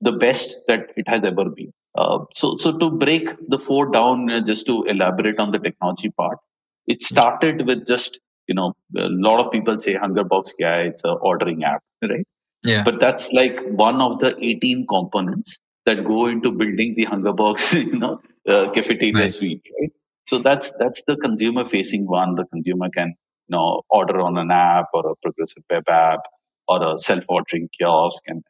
the 0.00 0.12
best 0.12 0.56
that 0.68 0.90
it 0.96 1.08
has 1.08 1.24
ever 1.24 1.48
been. 1.48 1.72
Uh, 1.96 2.18
so, 2.34 2.56
so 2.58 2.76
to 2.76 2.90
break 2.90 3.30
the 3.48 3.58
four 3.58 3.90
down, 3.90 4.30
uh, 4.30 4.40
just 4.44 4.66
to 4.66 4.82
elaborate 4.84 5.38
on 5.38 5.50
the 5.50 5.58
technology 5.58 6.10
part, 6.10 6.38
it 6.86 6.98
hmm. 7.00 7.14
started 7.14 7.66
with 7.66 7.86
just 7.86 8.20
you 8.48 8.54
know 8.54 8.74
a 8.96 9.08
lot 9.08 9.44
of 9.44 9.50
people 9.50 9.80
say 9.80 9.94
Hungerbox, 9.94 10.52
yeah, 10.58 10.76
it's 10.76 11.04
a 11.04 11.12
ordering 11.12 11.64
app, 11.64 11.82
right? 12.02 12.26
Yeah. 12.64 12.82
But 12.82 13.00
that's 13.00 13.32
like 13.32 13.60
one 13.70 14.00
of 14.00 14.18
the 14.18 14.36
18 14.42 14.86
components 14.88 15.58
that 15.86 16.04
go 16.04 16.26
into 16.26 16.52
building 16.52 16.94
the 16.96 17.04
hunger 17.04 17.32
box, 17.32 17.72
you 17.74 17.98
know, 17.98 18.20
uh, 18.48 18.70
cafeteria 18.72 19.12
nice. 19.12 19.38
suite, 19.38 19.62
right? 19.80 19.92
So 20.28 20.38
that's 20.40 20.72
that's 20.78 21.02
the 21.06 21.16
consumer 21.16 21.64
facing 21.64 22.06
one. 22.06 22.34
The 22.34 22.44
consumer 22.46 22.90
can 22.90 23.14
you 23.48 23.56
know 23.56 23.82
order 23.90 24.20
on 24.20 24.36
an 24.38 24.50
app 24.50 24.86
or 24.92 25.08
a 25.10 25.16
progressive 25.22 25.62
web 25.70 25.88
app 25.88 26.20
or 26.68 26.82
a 26.82 26.98
self-ordering 26.98 27.68
kiosk 27.78 28.22
and 28.26 28.42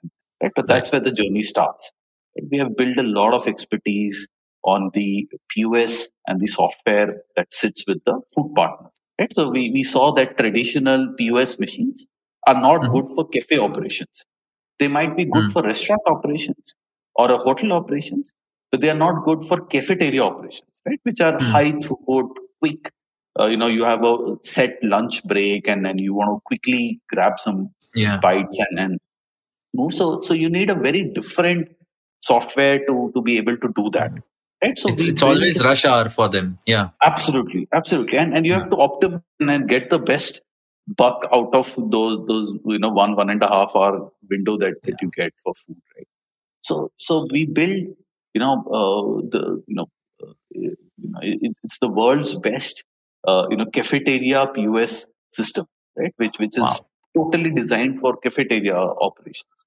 right 0.42 0.53
but 0.55 0.66
that's 0.66 0.90
where 0.92 1.01
the 1.01 1.12
journey 1.12 1.42
starts 1.42 1.92
we 2.51 2.59
have 2.59 2.77
built 2.77 2.99
a 2.99 3.03
lot 3.03 3.35
of 3.35 3.46
expertise 3.46 4.27
on 4.64 4.90
the 4.94 5.29
pos 5.53 6.11
and 6.27 6.40
the 6.40 6.46
software 6.46 7.22
that 7.37 7.53
sits 7.53 7.85
with 7.87 7.99
the 8.07 8.20
food 8.35 8.53
partners 8.57 8.92
right 9.20 9.33
so 9.33 9.49
we, 9.49 9.70
we 9.70 9.83
saw 9.83 10.12
that 10.12 10.37
traditional 10.38 11.14
pos 11.18 11.59
machines 11.59 12.07
are 12.46 12.61
not 12.61 12.81
mm-hmm. 12.81 12.92
good 12.92 13.09
for 13.14 13.29
cafe 13.29 13.59
operations 13.59 14.25
they 14.79 14.88
might 14.88 15.16
be 15.16 15.25
good 15.25 15.44
mm-hmm. 15.44 15.53
for 15.53 15.62
restaurant 15.62 16.03
operations 16.07 16.75
or 17.18 17.31
a 17.31 17.38
hotel 17.38 17.72
operations 17.72 18.33
but 18.70 18.81
they 18.81 18.90
are 18.90 19.00
not 19.07 19.24
good 19.24 19.42
for 19.44 19.61
cafeteria 19.61 20.22
operations 20.22 20.83
right? 20.87 21.00
Which 21.02 21.20
are 21.20 21.33
mm-hmm. 21.33 21.50
high 21.50 21.72
throughput 21.72 22.31
quick 22.61 22.92
uh, 23.38 23.46
you 23.46 23.57
know 23.57 23.66
you 23.66 23.85
have 23.85 24.05
a 24.05 24.37
set 24.42 24.79
lunch 24.83 25.22
break 25.24 25.68
and 25.68 25.85
then 25.85 25.98
you 25.98 26.14
want 26.14 26.31
to 26.31 26.40
quickly 26.44 27.00
grab 27.11 27.38
some 27.38 27.70
yeah. 27.94 28.18
bites 28.20 28.59
and, 28.59 28.79
and 28.79 29.00
move. 29.74 29.92
So 29.92 30.20
so 30.20 30.35
you 30.35 30.48
need 30.48 30.70
a 30.70 30.74
very 30.74 31.02
different 31.02 31.68
software 32.20 32.79
to 32.87 33.12
to 33.14 33.22
be 33.22 33.37
able 33.38 33.57
to 33.59 33.68
do 33.76 33.90
that 33.90 34.12
right? 34.62 34.79
So 34.79 34.88
it's, 34.88 35.05
it's 35.05 35.22
always 35.22 35.62
rush 35.62 35.85
hour 35.85 36.09
for 36.09 36.29
them 36.29 36.59
yeah. 36.66 36.90
Absolutely 37.05 37.68
absolutely. 37.72 38.18
And 38.18 38.37
and 38.37 38.46
you 38.46 38.52
yeah. 38.52 38.59
have 38.59 38.70
to 38.70 38.76
optimize 38.76 39.22
and 39.40 39.68
get 39.68 39.90
the 39.90 39.98
best 39.98 40.40
buck 40.88 41.29
out 41.33 41.55
of 41.55 41.74
those 41.90 42.24
those 42.26 42.57
you 42.64 42.79
know 42.79 42.88
one 42.88 43.16
one 43.16 43.29
and 43.29 43.42
a 43.42 43.48
half 43.48 43.74
hour 43.74 44.11
window 44.31 44.57
that, 44.57 44.74
that 44.85 44.94
you 45.02 45.11
get 45.16 45.33
for 45.42 45.52
food 45.55 45.76
right 45.96 46.09
so 46.68 46.90
so 47.07 47.26
we 47.31 47.44
build 47.59 47.85
you 48.35 48.40
know 48.44 48.55
uh, 48.79 49.05
the 49.35 49.42
you 49.70 49.76
know 49.79 49.88
uh, 50.22 50.35
you 50.50 50.76
know 51.12 51.20
it, 51.22 51.57
it's 51.64 51.79
the 51.85 51.92
world's 52.00 52.35
best 52.48 52.85
uh, 53.26 53.44
you 53.50 53.57
know 53.57 53.66
cafeteria 53.79 54.46
POS 54.55 55.07
system, 55.31 55.66
right? 55.96 56.14
Which 56.16 56.38
which 56.38 56.57
is 56.57 56.62
wow. 56.62 56.87
totally 57.16 57.50
designed 57.50 57.98
for 58.00 58.16
cafeteria 58.16 58.76
operations. 58.76 59.66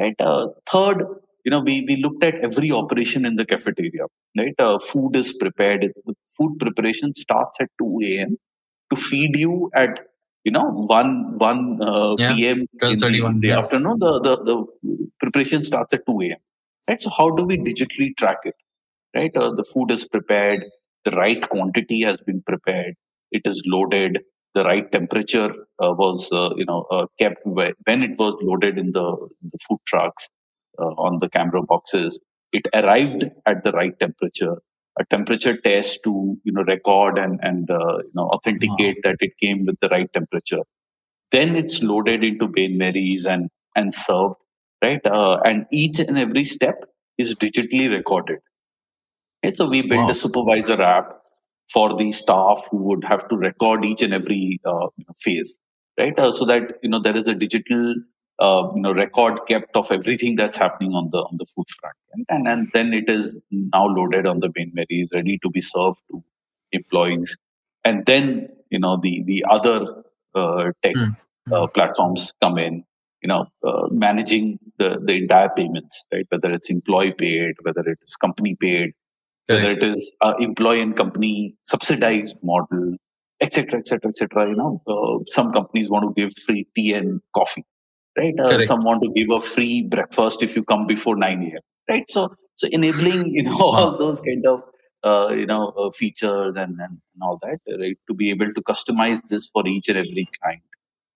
Right. 0.00 0.14
Uh, 0.20 0.48
third, 0.70 0.98
you 1.44 1.50
know, 1.50 1.60
we 1.60 1.84
we 1.88 1.96
looked 1.96 2.24
at 2.24 2.42
every 2.48 2.70
operation 2.70 3.24
in 3.24 3.36
the 3.36 3.46
cafeteria. 3.46 4.06
Right. 4.36 4.54
Uh, 4.58 4.78
food 4.78 5.16
is 5.16 5.32
prepared. 5.32 5.86
The 6.04 6.14
food 6.36 6.58
preparation 6.58 7.14
starts 7.14 7.60
at 7.60 7.70
two 7.78 8.00
a.m. 8.04 8.36
to 8.90 8.96
feed 8.96 9.36
you 9.36 9.70
at 9.74 10.00
you 10.46 10.52
know 10.56 10.66
one 10.96 11.12
one 11.38 11.62
uh, 11.82 12.14
yeah, 12.18 12.32
p.m. 12.34 12.58
in 12.82 12.98
the, 12.98 13.06
in 13.06 13.40
the 13.40 13.48
yeah. 13.48 13.58
afternoon. 13.58 13.98
The, 14.06 14.12
the 14.26 14.34
the 14.48 14.56
preparation 15.20 15.62
starts 15.70 15.92
at 15.98 16.06
two 16.06 16.18
a.m. 16.26 16.42
Right. 16.88 17.02
So 17.02 17.10
how 17.18 17.28
do 17.38 17.44
we 17.44 17.58
digitally 17.68 18.10
track 18.16 18.38
it? 18.50 18.54
Right. 19.14 19.36
Uh, 19.36 19.50
the 19.60 19.64
food 19.72 19.90
is 19.90 20.08
prepared 20.16 20.62
the 21.06 21.12
right 21.12 21.48
quantity 21.48 22.02
has 22.02 22.20
been 22.28 22.42
prepared 22.50 22.94
it 23.30 23.42
is 23.50 23.62
loaded 23.74 24.18
the 24.54 24.64
right 24.64 24.90
temperature 24.92 25.50
uh, 25.82 25.92
was 26.02 26.28
uh, 26.32 26.50
you 26.60 26.66
know 26.70 26.80
uh, 26.90 27.06
kept 27.18 27.40
when 27.44 28.02
it 28.08 28.18
was 28.18 28.34
loaded 28.42 28.76
in 28.76 28.90
the, 28.92 29.08
the 29.52 29.58
food 29.66 29.78
trucks 29.86 30.28
uh, 30.80 30.92
on 31.06 31.18
the 31.20 31.28
Cambro 31.28 31.64
boxes 31.66 32.18
it 32.52 32.66
arrived 32.74 33.24
at 33.46 33.62
the 33.62 33.72
right 33.72 33.98
temperature 34.00 34.56
a 34.98 35.04
temperature 35.06 35.56
test 35.56 36.02
to 36.04 36.36
you 36.44 36.52
know 36.52 36.62
record 36.62 37.18
and 37.18 37.38
and 37.42 37.70
uh, 37.70 37.98
you 37.98 38.12
know 38.14 38.28
authenticate 38.36 38.96
wow. 38.96 39.10
that 39.10 39.16
it 39.20 39.32
came 39.38 39.66
with 39.66 39.78
the 39.80 39.88
right 39.88 40.10
temperature 40.12 40.62
then 41.32 41.56
it's 41.56 41.82
loaded 41.82 42.22
into 42.22 42.48
Bain 42.48 42.78
Marys 42.78 43.26
and 43.26 43.50
and 43.74 43.92
served 43.92 44.36
right 44.82 45.04
uh, 45.06 45.38
and 45.44 45.66
each 45.70 45.98
and 45.98 46.18
every 46.18 46.44
step 46.44 46.84
is 47.18 47.34
digitally 47.34 47.90
recorded? 47.90 48.38
So 49.54 49.68
we 49.68 49.82
built 49.82 50.04
wow. 50.04 50.10
a 50.10 50.14
supervisor 50.14 50.80
app 50.82 51.20
for 51.72 51.96
the 51.96 52.10
staff 52.12 52.66
who 52.70 52.78
would 52.78 53.04
have 53.04 53.28
to 53.28 53.36
record 53.36 53.84
each 53.84 54.02
and 54.02 54.12
every 54.12 54.60
uh, 54.64 54.88
phase, 55.20 55.58
right? 55.98 56.18
Uh, 56.18 56.32
so 56.32 56.44
that 56.46 56.78
you 56.82 56.88
know 56.88 57.00
there 57.00 57.16
is 57.16 57.28
a 57.28 57.34
digital 57.34 57.94
uh, 58.38 58.68
you 58.74 58.82
know 58.82 58.92
record 58.92 59.40
kept 59.48 59.76
of 59.76 59.90
everything 59.90 60.36
that's 60.36 60.56
happening 60.56 60.92
on 60.92 61.10
the 61.10 61.18
on 61.18 61.36
the 61.36 61.46
food 61.46 61.66
front, 61.80 61.96
and 62.12 62.26
and, 62.28 62.48
and 62.48 62.68
then 62.72 62.92
it 62.92 63.08
is 63.08 63.38
now 63.50 63.86
loaded 63.86 64.26
on 64.26 64.40
the 64.40 64.48
Bain 64.48 64.72
Marys, 64.74 65.10
ready 65.12 65.38
to 65.42 65.50
be 65.50 65.60
served 65.60 66.00
to 66.10 66.22
employees, 66.72 67.36
and 67.84 68.04
then 68.06 68.48
you 68.70 68.78
know 68.78 68.98
the 69.02 69.22
the 69.24 69.44
other 69.48 70.02
uh, 70.34 70.70
tech 70.82 70.94
mm. 70.94 71.74
platforms 71.74 72.32
come 72.42 72.58
in 72.58 72.84
you 73.22 73.28
know 73.28 73.46
uh, 73.64 73.86
managing 73.90 74.58
the 74.78 74.98
the 75.02 75.14
entire 75.14 75.48
payments 75.48 76.04
right 76.12 76.26
whether 76.28 76.52
it's 76.52 76.68
employee 76.68 77.12
paid 77.12 77.54
whether 77.62 77.80
it 77.80 77.98
is 78.06 78.14
company 78.16 78.54
paid 78.60 78.92
whether 79.46 79.70
it 79.70 79.82
is 79.82 80.12
uh, 80.22 80.34
employee 80.40 80.80
and 80.80 80.96
company 80.96 81.56
subsidized 81.62 82.36
model, 82.42 82.96
etc., 83.40 83.78
etc., 83.78 84.10
etc. 84.10 84.48
You 84.48 84.56
know, 84.56 84.82
uh, 84.86 85.24
some 85.28 85.52
companies 85.52 85.88
want 85.88 86.04
to 86.04 86.20
give 86.20 86.36
free 86.44 86.66
tea 86.74 86.92
and 86.92 87.20
coffee, 87.34 87.64
right? 88.16 88.34
Uh, 88.40 88.64
some 88.66 88.82
want 88.84 89.02
to 89.02 89.10
give 89.10 89.30
a 89.30 89.40
free 89.40 89.82
breakfast 89.82 90.42
if 90.42 90.56
you 90.56 90.64
come 90.64 90.86
before 90.86 91.16
nine 91.16 91.42
a.m. 91.42 91.60
Right? 91.88 92.04
So, 92.10 92.34
so 92.56 92.68
enabling 92.72 93.26
you 93.34 93.44
know 93.44 93.58
all 93.58 93.96
those 93.98 94.20
kind 94.20 94.46
of 94.46 94.62
uh, 95.04 95.34
you 95.34 95.46
know 95.46 95.68
uh, 95.70 95.90
features 95.90 96.56
and, 96.56 96.72
and, 96.80 96.98
and 97.14 97.22
all 97.22 97.38
that, 97.42 97.60
right? 97.80 97.98
To 98.08 98.14
be 98.14 98.30
able 98.30 98.52
to 98.52 98.62
customize 98.62 99.22
this 99.28 99.46
for 99.48 99.66
each 99.66 99.88
and 99.88 99.98
every 99.98 100.28
client. 100.42 100.62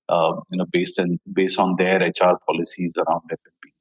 uh, 0.09 0.41
you 0.51 0.59
know, 0.59 0.67
based 0.73 0.99
on 0.99 1.19
based 1.33 1.59
on 1.59 1.77
their 1.77 1.99
HR 2.01 2.39
policies 2.47 2.93
around 2.97 3.23
F&B. 3.33 3.73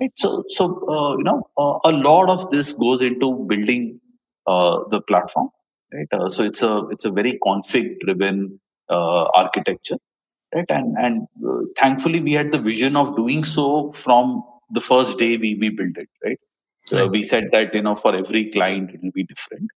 Right. 0.00 0.12
So, 0.16 0.44
so 0.48 0.64
uh, 0.88 1.16
you 1.16 1.24
know, 1.24 1.48
uh, 1.56 1.78
a 1.84 1.92
lot 1.92 2.28
of 2.30 2.50
this 2.50 2.72
goes 2.72 3.02
into 3.02 3.44
building 3.48 4.00
uh, 4.46 4.80
the 4.90 5.00
platform. 5.00 5.50
Right. 5.92 6.08
Uh, 6.12 6.28
so 6.28 6.44
it's 6.44 6.62
a 6.62 6.82
it's 6.90 7.04
a 7.04 7.10
very 7.10 7.38
config 7.44 8.00
driven 8.00 8.60
uh, 8.90 9.24
architecture. 9.34 9.98
Right. 10.54 10.64
And 10.68 10.96
and 10.96 11.28
thankfully 11.76 12.20
we 12.20 12.32
had 12.32 12.52
the 12.52 12.58
vision 12.58 12.96
of 12.96 13.16
doing 13.16 13.44
so 13.44 13.90
from 13.90 14.44
the 14.70 14.80
first 14.80 15.18
day 15.18 15.36
we 15.36 15.56
we 15.56 15.70
built 15.70 15.96
it. 15.96 16.08
Right. 16.24 16.38
So 16.86 17.06
we 17.06 17.22
said 17.22 17.48
that 17.52 17.74
you 17.74 17.82
know 17.82 17.94
for 17.94 18.14
every 18.14 18.50
client 18.52 18.90
it 18.90 19.02
will 19.02 19.12
be 19.12 19.24
different 19.24 19.70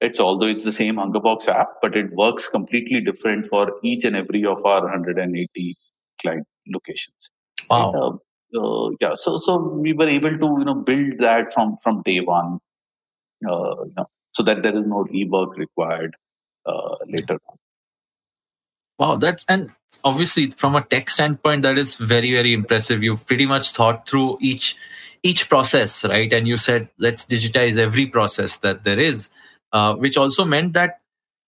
it's 0.00 0.20
although 0.20 0.46
it's 0.46 0.64
the 0.64 0.72
same 0.72 0.96
Hungerbox 0.96 1.48
app, 1.48 1.68
but 1.82 1.96
it 1.96 2.12
works 2.12 2.48
completely 2.48 3.00
different 3.00 3.46
for 3.46 3.72
each 3.82 4.04
and 4.04 4.14
every 4.14 4.44
of 4.44 4.64
our 4.64 4.82
180 4.82 5.76
client 6.20 6.46
locations. 6.68 7.30
Wow. 7.68 8.20
Uh, 8.54 8.58
uh, 8.58 8.90
yeah. 9.00 9.14
So 9.14 9.36
so 9.36 9.58
we 9.58 9.92
were 9.92 10.08
able 10.08 10.38
to 10.38 10.46
you 10.58 10.64
know 10.64 10.74
build 10.74 11.18
that 11.18 11.52
from 11.52 11.76
from 11.82 12.02
day 12.04 12.20
one, 12.20 12.60
uh, 13.46 13.84
you 13.84 13.92
know, 13.96 14.06
so 14.32 14.42
that 14.44 14.62
there 14.62 14.76
is 14.76 14.84
no 14.84 15.04
rework 15.04 15.56
required 15.56 16.14
uh, 16.64 16.96
later 17.06 17.38
on. 17.48 17.56
Wow, 18.98 19.16
that's 19.16 19.44
and 19.48 19.70
obviously 20.04 20.50
from 20.50 20.76
a 20.76 20.82
tech 20.82 21.10
standpoint, 21.10 21.62
that 21.62 21.78
is 21.78 21.96
very 21.96 22.32
very 22.32 22.52
impressive. 22.52 23.02
You've 23.02 23.26
pretty 23.26 23.46
much 23.46 23.72
thought 23.72 24.08
through 24.08 24.38
each 24.40 24.76
each 25.22 25.48
process, 25.48 26.04
right? 26.04 26.32
And 26.32 26.46
you 26.46 26.56
said 26.56 26.88
let's 26.98 27.24
digitize 27.24 27.76
every 27.78 28.06
process 28.06 28.58
that 28.58 28.84
there 28.84 28.98
is 28.98 29.30
uh, 29.72 29.94
which 29.94 30.16
also 30.16 30.44
meant 30.44 30.72
that 30.72 31.00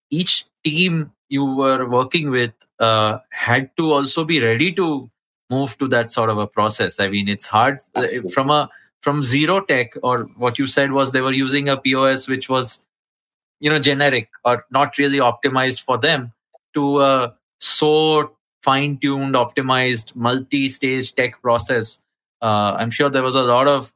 each 0.10 0.46
team 0.64 1.12
you 1.30 1.46
were 1.46 1.88
working 1.90 2.30
with 2.32 2.52
uh, 2.80 3.20
had 3.32 3.76
to 3.78 3.94
also 3.94 4.24
be 4.24 4.42
ready 4.42 4.72
to 4.74 5.10
move 5.50 5.78
to 5.78 5.88
that 5.88 6.12
sort 6.12 6.30
of 6.30 6.38
a 6.38 6.48
process. 6.48 7.00
I 7.00 7.08
mean, 7.08 7.28
it's 7.28 7.48
hard 7.48 7.80
uh, 7.96 8.02
Absolutely. 8.02 8.32
from 8.32 8.50
a 8.50 8.70
from 9.02 9.24
zero 9.24 9.62
tech 9.62 9.94
or 10.04 10.24
what 10.36 10.60
you 10.60 10.68
said 10.68 10.92
was 10.92 11.12
they 11.12 11.22
were 11.22 11.32
using 11.32 11.70
a 11.70 11.78
POS 11.78 12.28
which 12.28 12.50
was 12.50 12.82
you 13.60 13.70
know 13.70 13.80
generic 13.80 14.30
or 14.44 14.66
not 14.72 14.98
really 14.98 15.20
optimized 15.20 15.82
for 15.82 15.98
them 15.98 16.34
to 16.74 17.00
a 17.00 17.36
so 17.60 18.36
fine-tuned, 18.64 19.36
optimized, 19.36 20.16
multi-stage 20.16 21.14
tech 21.16 21.42
process. 21.42 22.00
Uh, 22.42 22.76
I'm 22.78 22.90
sure 22.90 23.10
there 23.10 23.24
was 23.24 23.36
a 23.36 23.44
lot 23.44 23.68
of 23.68 23.94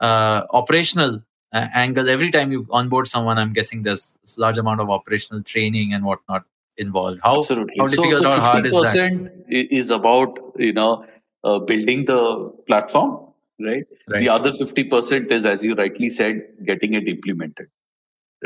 uh, 0.00 0.42
operational 0.50 1.22
uh, 1.52 1.66
angle 1.74 2.08
every 2.08 2.30
time 2.30 2.52
you 2.52 2.66
onboard 2.70 3.08
someone 3.08 3.38
i'm 3.38 3.52
guessing 3.52 3.82
there's 3.82 4.16
a 4.36 4.40
large 4.40 4.58
amount 4.58 4.80
of 4.80 4.90
operational 4.90 5.42
training 5.42 5.92
and 5.92 6.04
whatnot 6.04 6.44
involved 6.76 7.20
how, 7.22 7.38
Absolutely. 7.38 7.74
how 7.78 7.86
difficult 7.86 8.14
so, 8.14 8.22
so 8.22 8.36
or 8.36 8.40
hard 8.40 8.66
is 8.66 8.72
that 8.72 9.22
is 9.50 9.90
about 9.90 10.38
you 10.56 10.72
know 10.72 11.04
uh, 11.44 11.58
building 11.58 12.04
the 12.04 12.52
platform 12.66 13.26
right? 13.60 13.84
right? 14.08 14.20
the 14.20 14.28
other 14.28 14.52
50% 14.52 15.30
is 15.30 15.44
as 15.44 15.64
you 15.64 15.74
rightly 15.74 16.08
said 16.08 16.42
getting 16.64 16.94
it 16.94 17.08
implemented 17.08 17.68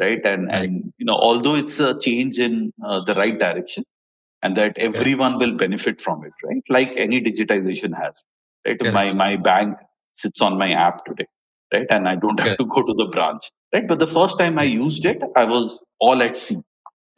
right 0.00 0.24
and 0.24 0.46
right. 0.46 0.64
and 0.64 0.92
you 0.98 1.04
know 1.04 1.14
although 1.14 1.54
it's 1.54 1.78
a 1.78 1.98
change 1.98 2.38
in 2.40 2.72
uh, 2.84 3.00
the 3.04 3.14
right 3.14 3.38
direction 3.38 3.84
and 4.44 4.56
that 4.56 4.78
everyone 4.88 5.38
will 5.38 5.56
benefit 5.64 6.00
from 6.00 6.24
it 6.24 6.46
right 6.48 6.72
like 6.78 6.92
any 6.96 7.20
digitization 7.28 8.00
has 8.02 8.24
right 8.66 8.92
my 8.98 9.06
my 9.12 9.30
bank 9.50 9.86
sits 10.24 10.40
on 10.48 10.58
my 10.64 10.70
app 10.88 11.04
today 11.04 11.26
right? 11.74 11.86
And 11.90 12.08
I 12.08 12.16
don't 12.16 12.40
have 12.40 12.56
to 12.58 12.66
go 12.66 12.82
to 12.82 12.94
the 12.94 13.06
branch, 13.06 13.50
right? 13.72 13.86
But 13.86 13.98
the 13.98 14.06
first 14.06 14.38
time 14.38 14.58
I 14.58 14.64
used 14.64 15.04
it, 15.04 15.22
I 15.36 15.44
was 15.44 15.82
all 15.98 16.22
at 16.22 16.36
sea, 16.36 16.60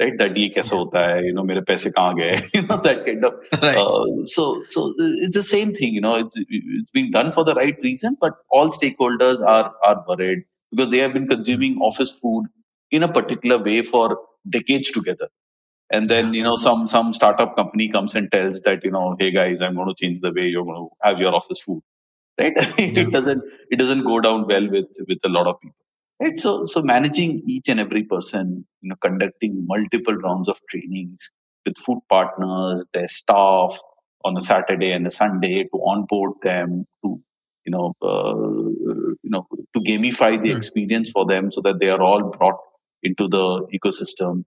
right? 0.01 0.17
That 0.19 0.37
ye 0.37 0.53
kaise 0.55 0.71
hota 0.71 0.99
hai, 0.99 1.21
you 1.29 1.35
know, 1.39 1.45
mere 1.45 1.63
paise 1.63 1.87
kahan 1.99 2.19
gaye, 2.21 2.49
you 2.55 2.63
know, 2.63 2.79
that 2.89 3.05
kind 3.07 3.25
of. 3.25 3.35
right. 3.63 3.77
uh, 3.77 4.25
so, 4.25 4.63
so 4.67 4.95
it's 4.99 5.37
the 5.37 5.47
same 5.55 5.75
thing, 5.75 5.95
you 5.95 6.01
know, 6.01 6.15
it's, 6.15 6.37
it's 6.37 6.91
being 6.91 7.11
done 7.11 7.33
for 7.33 7.45
the 7.45 7.55
right 7.55 7.77
reason, 7.83 8.17
but 8.21 8.35
all 8.51 8.71
stakeholders 8.71 9.47
are 9.57 9.73
are 9.85 10.05
worried 10.09 10.45
because 10.71 10.91
they 10.91 10.99
have 11.07 11.13
been 11.13 11.29
consuming 11.29 11.79
office 11.91 12.13
food 12.13 12.47
in 12.91 13.03
a 13.03 13.13
particular 13.21 13.59
way 13.71 13.83
for 13.83 14.19
decades 14.49 14.91
together 14.91 15.29
and 15.91 16.07
then 16.07 16.35
you 16.35 16.43
know 16.43 16.57
some 16.57 16.87
some 16.87 17.13
startup 17.13 17.57
company 17.57 17.89
comes 17.89 18.15
and 18.15 18.31
tells 18.33 18.61
that 18.63 18.85
you 18.85 18.91
know 18.91 19.17
hey 19.19 19.31
guys 19.31 19.61
i'm 19.61 19.75
going 19.75 19.89
to 19.89 19.95
change 20.05 20.21
the 20.21 20.33
way 20.33 20.43
you're 20.43 20.65
going 20.65 20.89
to 20.89 20.89
have 21.03 21.19
your 21.19 21.35
office 21.35 21.61
food. 21.61 21.83
Right? 22.39 22.55
It 22.79 23.13
doesn't 23.13 23.43
it 23.71 23.79
doesn't 23.79 24.05
go 24.05 24.21
down 24.21 24.47
well 24.47 24.69
with 24.71 24.91
with 25.09 25.19
a 25.25 25.29
lot 25.29 25.47
of 25.47 25.61
people. 25.61 25.77
Right? 26.21 26.39
So 26.39 26.65
so 26.67 26.83
managing 26.83 27.43
each 27.49 27.69
and 27.69 27.81
every 27.81 28.05
person 28.05 28.67
you 28.83 28.91
know 28.91 28.97
conducting 29.01 29.65
multiple 29.67 30.17
rounds 30.17 30.49
of 30.49 30.61
trainings 30.71 31.31
with 31.65 31.79
food 31.79 32.01
partners 32.09 32.87
their 32.93 33.09
staff 33.09 33.79
on 34.25 34.37
a 34.37 34.41
saturday 34.41 34.93
and 34.93 35.07
a 35.07 35.11
sunday 35.11 35.65
to 35.65 35.79
onboard 35.93 36.33
them 36.43 36.85
to 37.03 37.21
you 37.65 37.73
know 37.75 37.93
uh, 38.03 38.35
you 39.23 39.31
know 39.35 39.47
to 39.75 39.81
gamify 39.81 40.31
the 40.43 40.51
mm. 40.51 40.57
experience 40.57 41.11
for 41.11 41.27
them 41.27 41.51
so 41.51 41.61
that 41.61 41.81
they 41.81 41.89
are 41.89 42.03
all 42.03 42.31
brought 42.31 42.61
into 43.03 43.29
the 43.29 43.47
ecosystem 43.79 44.45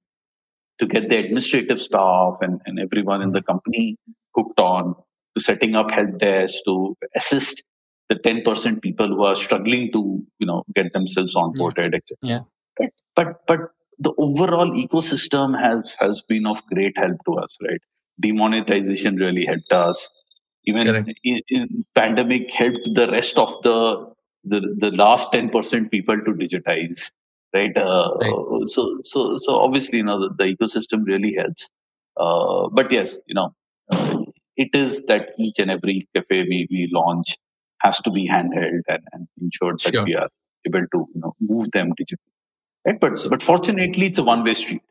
to 0.79 0.87
get 0.87 1.09
the 1.09 1.17
administrative 1.17 1.79
staff 1.79 2.37
and, 2.41 2.61
and 2.65 2.79
everyone 2.79 3.21
in 3.21 3.31
the 3.31 3.41
company 3.41 3.97
hooked 4.35 4.59
on 4.59 4.95
to 5.35 5.43
setting 5.43 5.75
up 5.75 5.91
help 5.91 6.17
desks 6.17 6.61
to 6.63 6.95
assist 7.15 7.63
the 8.07 8.15
10% 8.15 8.81
people 8.81 9.07
who 9.07 9.23
are 9.23 9.35
struggling 9.35 9.91
to 9.91 10.23
you 10.39 10.47
know 10.47 10.63
get 10.75 10.91
themselves 10.93 11.33
hmm. 11.33 11.39
onboarded 11.39 11.91
yeah. 11.91 11.97
etc 11.97 12.17
yeah. 12.21 12.39
But, 12.77 12.89
but 13.15 13.47
but 13.47 13.59
the 13.99 14.13
overall 14.17 14.71
ecosystem 14.71 15.59
has 15.61 15.95
has 15.99 16.21
been 16.21 16.47
of 16.47 16.65
great 16.67 16.97
help 16.97 17.17
to 17.25 17.33
us 17.35 17.57
right? 17.61 17.81
Demonetization 18.21 19.15
really 19.15 19.45
helped 19.45 19.71
us. 19.71 20.09
Even 20.65 21.13
in, 21.23 21.41
in 21.47 21.85
pandemic 21.95 22.51
helped 22.53 22.89
the 22.93 23.09
rest 23.09 23.37
of 23.37 23.53
the 23.63 24.09
the, 24.43 24.61
the 24.77 24.91
last 24.91 25.31
10% 25.33 25.91
people 25.91 26.15
to 26.15 26.31
digitize 26.31 27.11
right, 27.53 27.77
uh, 27.77 28.11
right. 28.21 28.67
so 28.67 28.97
so 29.03 29.37
so 29.37 29.59
obviously 29.59 29.97
you 29.99 30.03
know 30.03 30.19
the, 30.19 30.29
the 30.37 30.55
ecosystem 30.55 31.05
really 31.05 31.33
helps 31.37 31.69
uh, 32.17 32.67
but 32.71 32.91
yes 32.91 33.19
you 33.27 33.35
know 33.35 33.53
uh, 33.91 34.19
it 34.55 34.73
is 34.73 35.03
that 35.03 35.29
each 35.37 35.57
and 35.59 35.71
every 35.71 36.07
cafe 36.15 36.41
we, 36.43 36.67
we 36.69 36.89
launch 36.91 37.37
has 37.81 37.99
to 38.01 38.11
be 38.11 38.27
handheld 38.27 38.81
and, 38.87 39.03
and 39.13 39.27
ensured 39.41 39.79
that 39.79 39.93
sure. 39.93 40.03
we 40.03 40.15
are 40.15 40.29
able 40.65 40.85
to 40.93 41.07
you 41.13 41.21
know, 41.21 41.33
move 41.39 41.71
them 41.71 41.93
digitally. 41.99 42.33
Right? 42.85 42.99
But 42.99 43.25
but 43.29 43.41
fortunately, 43.41 44.07
it's 44.07 44.17
a 44.17 44.23
one-way 44.23 44.53
street. 44.53 44.81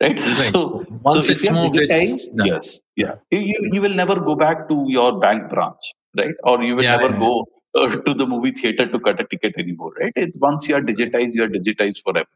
Right? 0.00 0.18
right. 0.26 0.36
So 0.36 0.84
once 1.02 1.26
so 1.26 1.32
it's 1.32 1.50
moved, 1.50 1.76
it's 1.78 2.28
yes, 2.32 2.80
yeah. 2.96 3.14
You, 3.30 3.70
you 3.72 3.80
will 3.80 3.94
never 3.94 4.18
go 4.20 4.34
back 4.34 4.68
to 4.68 4.84
your 4.88 5.18
bank 5.18 5.48
branch, 5.48 5.92
right? 6.16 6.34
Or 6.44 6.62
you 6.62 6.76
will 6.76 6.82
yeah, 6.82 6.96
never 6.96 7.12
yeah. 7.12 7.20
go 7.20 7.46
uh, 7.74 7.96
to 7.96 8.14
the 8.14 8.26
movie 8.26 8.52
theater 8.52 8.86
to 8.86 8.98
cut 9.00 9.20
a 9.20 9.24
ticket 9.24 9.54
anymore, 9.58 9.92
right? 10.00 10.12
It, 10.16 10.36
once 10.36 10.68
you 10.68 10.76
are 10.76 10.82
digitized, 10.82 11.30
you 11.34 11.44
are 11.44 11.48
digitized 11.48 12.02
forever, 12.02 12.28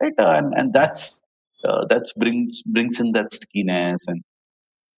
right? 0.00 0.14
Uh, 0.18 0.32
and 0.38 0.54
and 0.54 0.72
that's 0.72 1.18
uh, 1.64 1.84
that's 1.88 2.12
brings 2.12 2.62
brings 2.62 3.00
in 3.00 3.12
that 3.12 3.32
stickiness 3.32 4.06
and 4.08 4.22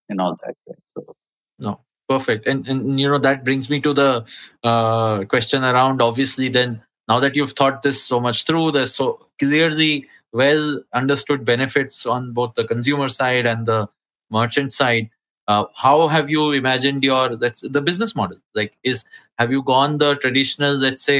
and 0.09 0.21
all 0.21 0.37
that. 0.45 0.55
Right? 0.67 0.83
So 0.93 1.15
no, 1.59 1.81
perfect 2.09 2.47
and 2.47 2.67
and 2.67 2.99
you 2.99 3.07
know 3.07 3.19
that 3.19 3.45
brings 3.45 3.69
me 3.69 3.79
to 3.79 3.93
the 3.93 4.25
uh, 4.63 5.23
question 5.25 5.63
around 5.63 6.01
obviously 6.01 6.49
then 6.49 6.81
now 7.07 7.19
that 7.19 7.35
you've 7.35 7.53
thought 7.53 7.83
this 7.83 8.03
so 8.03 8.19
much 8.19 8.45
through 8.45 8.71
there's 8.71 8.93
so 8.93 9.27
clearly 9.37 10.07
well 10.33 10.81
understood 10.93 11.45
benefits 11.45 12.05
on 12.05 12.33
both 12.33 12.55
the 12.55 12.65
consumer 12.65 13.09
side 13.09 13.45
and 13.45 13.65
the 13.67 13.87
merchant 14.31 14.73
side 14.73 15.09
uh, 15.47 15.65
how 15.75 16.07
have 16.07 16.29
you 16.29 16.51
imagined 16.51 17.03
your 17.03 17.35
that's 17.35 17.61
the 17.61 17.81
business 17.81 18.15
model 18.15 18.37
like 18.55 18.75
is 18.83 19.05
have 19.39 19.51
you 19.51 19.63
gone 19.63 19.97
the 19.97 20.15
traditional 20.15 20.75
let's 20.75 21.03
say 21.03 21.17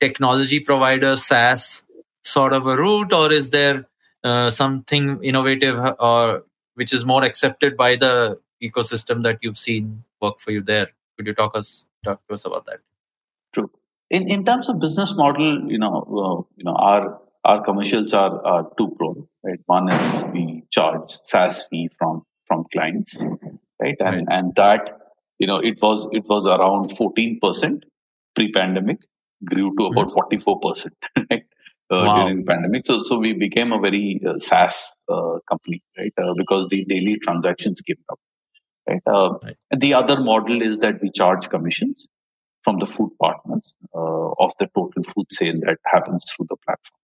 technology 0.00 0.60
provider 0.60 1.16
saas 1.16 1.82
sort 2.24 2.52
of 2.52 2.66
a 2.66 2.76
route 2.76 3.12
or 3.12 3.32
is 3.32 3.50
there 3.50 3.86
uh, 4.24 4.50
something 4.50 5.22
innovative 5.22 5.78
or 5.98 6.44
which 6.74 6.92
is 6.92 7.04
more 7.04 7.24
accepted 7.24 7.76
by 7.76 7.96
the 7.96 8.38
ecosystem 8.62 9.22
that 9.22 9.38
you've 9.42 9.58
seen 9.58 10.04
work 10.20 10.38
for 10.38 10.52
you 10.52 10.62
there. 10.62 10.88
Could 11.16 11.26
you 11.26 11.34
talk 11.34 11.56
us 11.56 11.84
talk 12.04 12.20
to 12.28 12.34
us 12.34 12.44
about 12.44 12.66
that? 12.66 12.80
True. 13.52 13.70
In 14.10 14.28
in 14.28 14.44
terms 14.44 14.68
of 14.68 14.78
business 14.78 15.14
model, 15.16 15.70
you 15.70 15.78
know, 15.78 15.94
uh, 16.22 16.38
you 16.56 16.64
know, 16.64 16.76
our 16.76 17.20
our 17.44 17.62
commercials 17.62 18.14
are, 18.14 18.44
are 18.46 18.70
two 18.78 18.94
prone, 18.98 19.26
right? 19.42 19.60
One 19.66 19.90
is 19.90 20.24
we 20.32 20.62
charge 20.70 21.08
SaaS 21.08 21.66
fee 21.66 21.88
from 21.98 22.24
from 22.46 22.64
clients, 22.72 23.16
right? 23.80 23.96
And 24.00 24.16
right. 24.16 24.24
and 24.30 24.54
that 24.54 24.98
you 25.38 25.46
know 25.46 25.56
it 25.56 25.80
was 25.82 26.08
it 26.12 26.24
was 26.28 26.46
around 26.46 26.90
fourteen 26.90 27.38
percent 27.40 27.84
pre-pandemic, 28.34 28.98
grew 29.44 29.74
to 29.78 29.86
about 29.86 30.06
mm-hmm. 30.06 30.14
forty 30.14 30.38
four 30.38 30.60
percent, 30.60 30.94
right? 31.30 31.42
Uh, 31.90 32.04
wow. 32.06 32.22
during 32.22 32.38
the 32.38 32.44
pandemic. 32.44 32.86
So, 32.86 33.02
so 33.02 33.18
we 33.18 33.34
became 33.34 33.70
a 33.70 33.78
very 33.78 34.18
uh, 34.26 34.38
SaaS 34.38 34.96
uh, 35.12 35.38
company, 35.46 35.82
right? 35.98 36.12
Uh, 36.16 36.32
because 36.36 36.68
the 36.70 36.86
daily 36.86 37.18
transactions 37.18 37.82
came 37.82 37.96
up. 38.10 38.18
Right? 38.88 39.02
Uh, 39.06 39.34
right. 39.42 39.56
The 39.76 39.92
other 39.92 40.18
model 40.20 40.62
is 40.62 40.78
that 40.78 41.02
we 41.02 41.10
charge 41.10 41.50
commissions 41.50 42.08
from 42.62 42.78
the 42.78 42.86
food 42.86 43.10
partners 43.20 43.76
uh, 43.94 44.30
of 44.38 44.52
the 44.58 44.68
total 44.74 45.02
food 45.02 45.26
sale 45.30 45.60
that 45.66 45.78
happens 45.84 46.24
through 46.30 46.46
the 46.48 46.56
platform. 46.64 47.00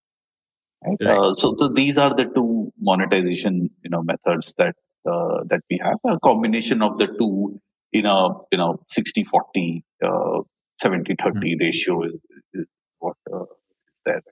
Right? 0.87 0.97
Right. 1.01 1.19
Uh, 1.19 1.35
so, 1.35 1.55
so 1.59 1.69
these 1.69 1.99
are 1.99 2.15
the 2.15 2.25
two 2.25 2.73
monetization 2.79 3.71
you 3.83 3.91
know 3.91 4.03
methods 4.03 4.55
that 4.59 4.75
uh, 5.11 5.45
that 5.47 5.61
we 5.71 5.81
have. 5.83 5.99
A 6.07 6.19
combination 6.21 6.83
of 6.83 6.99
the 6.99 7.09
two 7.19 7.61
in 7.93 8.07
a 8.07 8.29
you 8.53 8.59
know 8.59 8.81
60 8.89 9.25
40 9.25 9.85
uh, 10.05 10.41
70 10.81 11.17
30 11.23 11.39
mm. 11.39 11.61
ratio 11.61 12.03
is, 12.05 12.17
is 12.55 12.67
what 12.99 13.17
uh, 13.33 13.43
is 13.43 14.01
there 14.05 14.23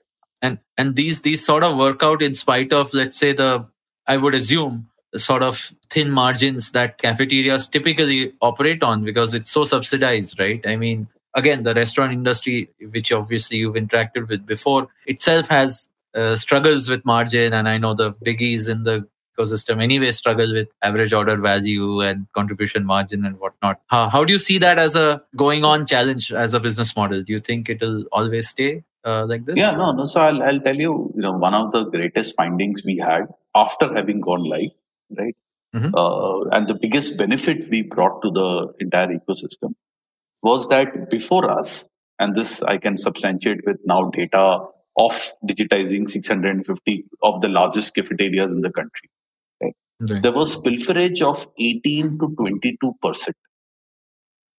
and 0.41 0.59
and 0.77 0.95
these 0.95 1.21
these 1.21 1.45
sort 1.45 1.63
of 1.63 1.77
work 1.77 2.03
out 2.03 2.21
in 2.21 2.33
spite 2.33 2.73
of 2.73 2.93
let's 2.93 3.17
say 3.17 3.33
the 3.33 3.67
i 4.07 4.17
would 4.17 4.35
assume 4.35 4.87
the 5.11 5.19
sort 5.19 5.41
of 5.41 5.71
thin 5.89 6.11
margins 6.11 6.71
that 6.71 6.97
cafeterias 6.99 7.69
typically 7.69 8.33
operate 8.41 8.83
on 8.83 9.03
because 9.03 9.33
it's 9.33 9.49
so 9.49 9.63
subsidized 9.63 10.39
right 10.39 10.65
i 10.67 10.75
mean 10.75 11.07
again 11.33 11.63
the 11.63 11.73
restaurant 11.73 12.13
industry 12.13 12.69
which 12.91 13.11
obviously 13.11 13.57
you've 13.57 13.75
interacted 13.75 14.27
with 14.27 14.45
before 14.45 14.87
itself 15.05 15.47
has 15.47 15.89
uh, 16.15 16.35
struggles 16.35 16.89
with 16.89 17.05
margin 17.05 17.53
and 17.53 17.67
i 17.67 17.77
know 17.77 17.93
the 17.93 18.11
biggies 18.13 18.69
in 18.69 18.83
the 18.83 19.07
ecosystem 19.37 19.81
anyway 19.81 20.11
struggle 20.11 20.53
with 20.53 20.69
average 20.81 21.13
order 21.13 21.35
value 21.35 22.01
and 22.01 22.27
contribution 22.33 22.85
margin 22.85 23.25
and 23.25 23.39
whatnot. 23.39 23.81
How, 23.87 24.09
how 24.09 24.23
do 24.23 24.33
you 24.33 24.39
see 24.39 24.57
that 24.59 24.79
as 24.79 24.95
a 24.95 25.23
going 25.35 25.63
on 25.63 25.85
challenge 25.85 26.31
as 26.31 26.53
a 26.53 26.59
business 26.59 26.95
model? 26.95 27.23
Do 27.23 27.33
you 27.33 27.39
think 27.39 27.69
it'll 27.69 28.05
always 28.11 28.49
stay 28.49 28.83
uh, 29.05 29.25
like 29.25 29.45
this? 29.45 29.57
Yeah, 29.57 29.71
no, 29.71 29.91
no. 29.91 30.05
So 30.05 30.21
I'll, 30.21 30.43
I'll 30.43 30.59
tell 30.59 30.75
you, 30.75 31.11
you 31.15 31.21
know, 31.21 31.33
one 31.33 31.53
of 31.53 31.71
the 31.71 31.83
greatest 31.85 32.35
findings 32.35 32.83
we 32.83 32.97
had 32.97 33.27
after 33.55 33.93
having 33.93 34.21
gone 34.21 34.43
live, 34.43 34.71
right? 35.17 35.35
Mm-hmm. 35.75 35.95
Uh, 35.95 36.49
and 36.55 36.67
the 36.67 36.75
biggest 36.75 37.17
benefit 37.17 37.69
we 37.69 37.81
brought 37.81 38.21
to 38.21 38.31
the 38.31 38.73
entire 38.79 39.07
ecosystem 39.07 39.75
was 40.41 40.69
that 40.69 41.09
before 41.09 41.49
us, 41.49 41.87
and 42.19 42.35
this 42.35 42.63
I 42.63 42.77
can 42.77 42.97
substantiate 42.97 43.65
with 43.65 43.77
now 43.85 44.09
data 44.09 44.65
of 44.97 45.33
digitizing 45.45 46.09
650 46.09 47.05
of 47.21 47.41
the 47.41 47.47
largest 47.47 47.93
cafeterias 47.93 48.51
in 48.51 48.61
the 48.61 48.71
country. 48.71 49.09
Right. 49.99 50.21
There 50.21 50.31
was 50.31 50.55
pilferage 50.57 51.21
of 51.21 51.47
18 51.59 52.19
to 52.19 52.35
22 52.37 52.93
percent, 53.01 53.35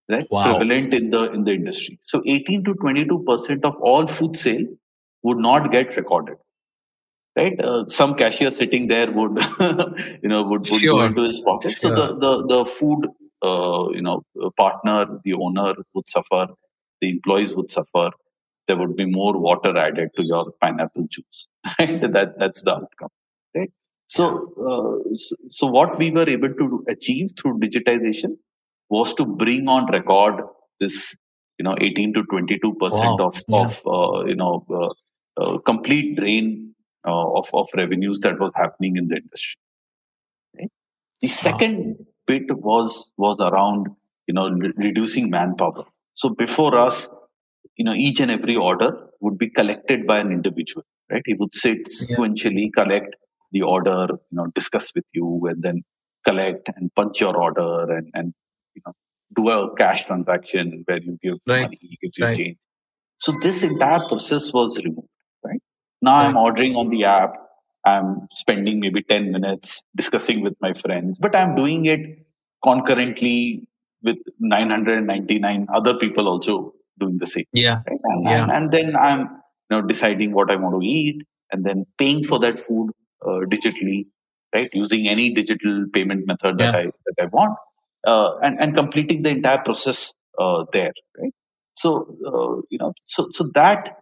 right? 0.09 0.27
Wow. 0.29 0.57
Prevalent 0.57 0.93
in 0.93 1.09
the 1.11 1.31
in 1.31 1.45
the 1.45 1.53
industry. 1.53 1.97
So 2.01 2.21
18 2.25 2.65
to 2.65 2.73
22 2.73 3.23
percent 3.25 3.63
of 3.63 3.75
all 3.81 4.05
food 4.05 4.35
sale 4.35 4.65
would 5.23 5.37
not 5.37 5.71
get 5.71 5.95
recorded. 5.95 6.35
Right, 7.37 7.57
uh, 7.63 7.85
some 7.85 8.15
cashier 8.15 8.49
sitting 8.49 8.87
there 8.87 9.09
would, 9.11 9.39
you 10.21 10.27
know, 10.27 10.43
would, 10.43 10.69
would 10.69 10.81
sure. 10.81 10.99
go 10.99 11.05
into 11.05 11.21
his 11.21 11.39
pocket. 11.39 11.79
Sure. 11.79 11.95
So 11.95 11.95
the 11.95 12.15
the 12.15 12.47
the 12.47 12.65
food, 12.65 13.07
uh, 13.41 13.87
you 13.91 14.01
know, 14.01 14.23
partner, 14.57 15.05
the 15.23 15.35
owner 15.35 15.73
would 15.93 16.09
suffer, 16.09 16.47
the 16.99 17.09
employees 17.09 17.55
would 17.55 17.71
suffer. 17.71 18.09
There 18.67 18.75
would 18.75 18.97
be 18.97 19.05
more 19.05 19.37
water 19.37 19.77
added 19.77 20.09
to 20.17 20.23
your 20.23 20.51
pineapple 20.59 21.07
juice. 21.07 21.47
Right, 21.79 22.01
that 22.01 22.37
that's 22.37 22.61
the 22.61 22.75
outcome. 22.75 23.09
Right, 23.55 23.71
so, 24.09 24.25
uh, 24.57 25.13
so, 25.13 25.35
so, 25.51 25.67
what 25.67 25.99
we 25.99 26.09
were 26.09 26.27
able 26.27 26.51
to 26.51 26.83
achieve 26.89 27.29
through 27.39 27.59
digitization 27.59 28.37
was 28.89 29.13
to 29.13 29.25
bring 29.25 29.67
on 29.67 29.85
record 29.91 30.41
this, 30.79 31.15
you 31.59 31.63
know, 31.63 31.75
18 31.79 32.15
to 32.15 32.23
22 32.23 32.73
percent 32.79 33.19
wow. 33.19 33.27
of 33.27 33.43
yeah. 33.47 33.59
of 33.59 33.81
uh, 33.85 34.25
you 34.25 34.35
know 34.35 34.65
uh, 34.73 35.41
uh 35.41 35.57
complete 35.59 36.17
drain 36.17 36.73
uh, 37.07 37.33
of 37.33 37.49
of 37.53 37.69
revenues 37.75 38.19
that 38.21 38.39
was 38.39 38.51
happening 38.55 38.97
in 38.97 39.09
the 39.09 39.17
industry. 39.17 39.59
Okay? 40.55 40.69
The 41.21 41.27
second 41.27 41.77
wow. 41.77 42.05
bit 42.25 42.43
was 42.49 43.11
was 43.17 43.39
around 43.39 43.89
you 44.25 44.33
know 44.33 44.49
re- 44.49 44.73
reducing 44.75 45.29
manpower. 45.29 45.85
So 46.15 46.29
before 46.29 46.75
us, 46.75 47.11
you 47.75 47.85
know, 47.85 47.93
each 47.93 48.19
and 48.19 48.31
every 48.31 48.55
order 48.55 48.91
would 49.21 49.37
be 49.37 49.51
collected 49.51 50.07
by 50.07 50.17
an 50.17 50.31
individual. 50.31 50.83
Right? 51.11 51.21
He 51.25 51.35
would 51.35 51.53
sit 51.53 51.87
sequentially, 51.87 52.69
yeah. 52.75 52.83
collect 52.83 53.15
the 53.51 53.61
order, 53.61 54.07
you 54.09 54.37
know, 54.37 54.47
discuss 54.47 54.91
with 54.95 55.05
you 55.13 55.47
and 55.49 55.61
then 55.63 55.83
collect 56.25 56.69
and 56.75 56.93
punch 56.95 57.21
your 57.21 57.35
order 57.35 57.95
and, 57.95 58.09
and 58.13 58.33
you 58.75 58.81
know, 58.85 58.93
do 59.35 59.49
a 59.49 59.75
cash 59.75 60.05
transaction 60.05 60.83
where 60.85 61.01
you 61.01 61.17
give 61.21 61.37
right. 61.47 61.63
money, 61.63 61.77
he 61.81 61.97
gives 62.01 62.17
you 62.17 62.25
right. 62.25 62.35
change. 62.35 62.57
So 63.19 63.33
this 63.41 63.63
entire 63.63 64.07
process 64.07 64.53
was 64.53 64.77
removed, 64.83 65.07
right? 65.43 65.61
Now 66.01 66.17
right. 66.17 66.27
I'm 66.27 66.37
ordering 66.37 66.75
on 66.75 66.89
the 66.89 67.05
app. 67.05 67.33
I'm 67.85 68.27
spending 68.31 68.79
maybe 68.79 69.01
10 69.03 69.31
minutes 69.31 69.81
discussing 69.95 70.41
with 70.41 70.53
my 70.61 70.73
friends, 70.73 71.17
but 71.19 71.35
I'm 71.35 71.55
doing 71.55 71.85
it 71.85 72.25
concurrently 72.63 73.67
with 74.03 74.17
999 74.39 75.67
other 75.73 75.95
people 75.95 76.27
also 76.27 76.73
doing 76.99 77.17
the 77.17 77.25
same. 77.25 77.45
Yeah. 77.53 77.81
Right? 77.87 77.99
And, 78.03 78.25
yeah. 78.25 78.43
And, 78.43 78.51
and 78.51 78.71
then 78.71 78.95
I'm 78.95 79.21
you 79.21 79.27
know 79.71 79.81
deciding 79.81 80.33
what 80.33 80.51
I 80.51 80.55
want 80.55 80.81
to 80.81 80.85
eat 80.85 81.25
and 81.51 81.65
then 81.65 81.85
paying 81.97 82.23
for 82.23 82.39
that 82.39 82.59
food 82.59 82.91
digitally, 83.23 84.07
right? 84.53 84.69
Using 84.73 85.07
any 85.07 85.33
digital 85.33 85.85
payment 85.93 86.27
method 86.27 86.57
that 86.59 86.73
yeah. 86.73 86.79
I 86.79 86.85
that 86.85 87.15
I 87.21 87.25
want, 87.25 87.57
uh, 88.05 88.37
and 88.43 88.59
and 88.59 88.75
completing 88.75 89.23
the 89.23 89.31
entire 89.31 89.59
process 89.59 90.13
uh, 90.39 90.65
there, 90.73 90.93
right? 91.19 91.33
So 91.77 92.63
you 92.69 92.77
know, 92.79 92.93
so 93.05 93.27
so 93.31 93.49
that 93.53 93.97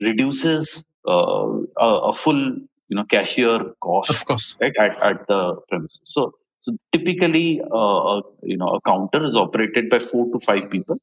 reduces 0.00 0.84
a, 1.06 1.62
a, 1.78 2.12
full 2.12 2.38
you 2.38 2.96
know 2.96 3.04
cashier 3.04 3.58
cost, 3.80 4.10
of 4.10 4.24
course, 4.24 4.56
right 4.60 4.72
at, 4.78 5.02
at 5.02 5.26
the 5.26 5.56
premises. 5.68 6.00
So 6.04 6.34
so 6.60 6.76
typically, 6.92 7.60
uh, 7.60 8.20
you 8.42 8.56
know, 8.56 8.68
a 8.68 8.80
counter 8.80 9.24
is 9.24 9.36
operated 9.36 9.90
by 9.90 9.98
four 9.98 10.26
to 10.32 10.38
five 10.40 10.70
people. 10.70 10.98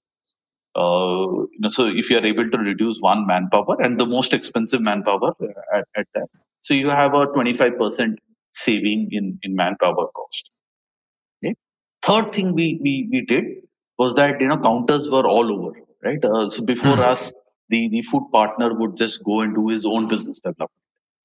Uh, 0.75 1.47
you 1.53 1.59
know, 1.59 1.69
so 1.69 1.85
if 1.85 2.09
you 2.09 2.17
are 2.17 2.25
able 2.25 2.49
to 2.49 2.57
reduce 2.57 2.99
one 2.99 3.25
manpower 3.25 3.81
and 3.81 3.99
the 3.99 4.05
most 4.05 4.33
expensive 4.33 4.81
manpower 4.81 5.31
at, 5.73 5.85
at 5.95 6.07
that, 6.13 6.27
so 6.65 6.73
you 6.73 6.89
have 6.89 7.13
a 7.13 7.27
25% 7.27 8.15
saving 8.53 9.09
in, 9.11 9.37
in 9.43 9.55
manpower 9.55 10.07
cost. 10.15 10.49
Okay? 11.37 11.53
Third 12.01 12.33
thing 12.33 12.55
we, 12.55 12.79
we, 12.81 13.07
we 13.11 13.21
did 13.21 13.45
was 13.99 14.15
that, 14.15 14.41
you 14.41 14.47
know, 14.47 14.57
counters 14.57 15.11
were 15.11 15.27
all 15.27 15.53
over, 15.53 15.77
right? 16.03 16.25
Uh, 16.25 16.49
so 16.49 16.63
before 16.63 16.93
mm-hmm. 16.93 17.11
us, 17.11 17.31
the, 17.69 17.87
the 17.89 18.01
food 18.01 18.27
partner 18.31 18.73
would 18.73 18.97
just 18.97 19.23
go 19.23 19.41
and 19.41 19.53
do 19.53 19.67
his 19.67 19.85
own 19.85 20.07
business 20.07 20.39
development, 20.39 20.71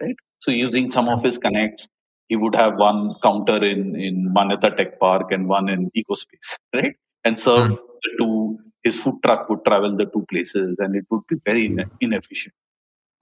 right? 0.03 0.15
So 0.41 0.51
using 0.51 0.91
some 0.91 1.09
of 1.09 1.23
his 1.23 1.39
connects, 1.39 1.89
he 2.29 2.37
would 2.37 2.55
have 2.55 2.77
one 2.77 3.15
counter 3.23 3.65
in, 3.65 3.99
in 3.99 4.35
Manyata 4.37 4.77
Tech 4.77 5.01
Park 5.01 5.33
and 5.33 5.49
one 5.49 5.71
in 5.71 5.91
EcoSpace, 5.97 6.59
right? 6.75 6.97
And 7.25 7.41
serve 7.41 7.71
mm-hmm. 7.71 7.75
the 8.03 8.11
two, 8.19 8.59
his 8.83 9.03
food 9.03 9.15
truck 9.25 9.49
would 9.49 9.65
travel 9.65 9.97
the 9.97 10.05
two 10.05 10.27
places 10.31 10.81
and 10.81 10.95
it 10.95 11.07
would 11.11 11.23
be 11.31 11.37
very 11.47 11.75
inefficient. 12.03 12.55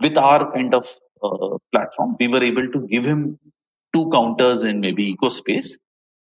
With 0.00 0.16
our 0.16 0.52
kind 0.52 0.74
of 0.74 0.88
platform, 1.72 2.16
we 2.18 2.28
were 2.28 2.42
able 2.42 2.70
to 2.70 2.86
give 2.86 3.04
him 3.04 3.38
two 3.92 4.08
counters 4.10 4.64
in 4.64 4.80
maybe 4.80 5.14
EcoSpace 5.16 5.78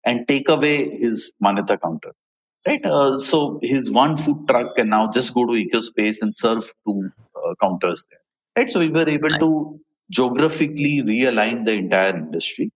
and 0.05 0.27
take 0.27 0.49
away 0.49 0.97
his 0.97 1.33
Manyata 1.43 1.81
counter. 1.81 2.13
Right. 2.65 2.85
Uh, 2.85 3.17
so 3.17 3.59
his 3.61 3.91
one 3.91 4.15
food 4.15 4.47
truck 4.47 4.75
can 4.75 4.89
now 4.89 5.11
just 5.11 5.33
go 5.33 5.45
to 5.45 5.51
EcoSpace 5.51 6.21
and 6.21 6.35
serve 6.35 6.71
two 6.87 7.11
uh, 7.35 7.53
counters 7.59 8.05
there. 8.09 8.19
Right. 8.55 8.69
So 8.69 8.79
we 8.79 8.89
were 8.89 9.07
able 9.07 9.29
nice. 9.29 9.39
to 9.39 9.79
geographically 10.09 11.01
realign 11.03 11.65
the 11.65 11.73
entire 11.73 12.15
industry. 12.15 12.71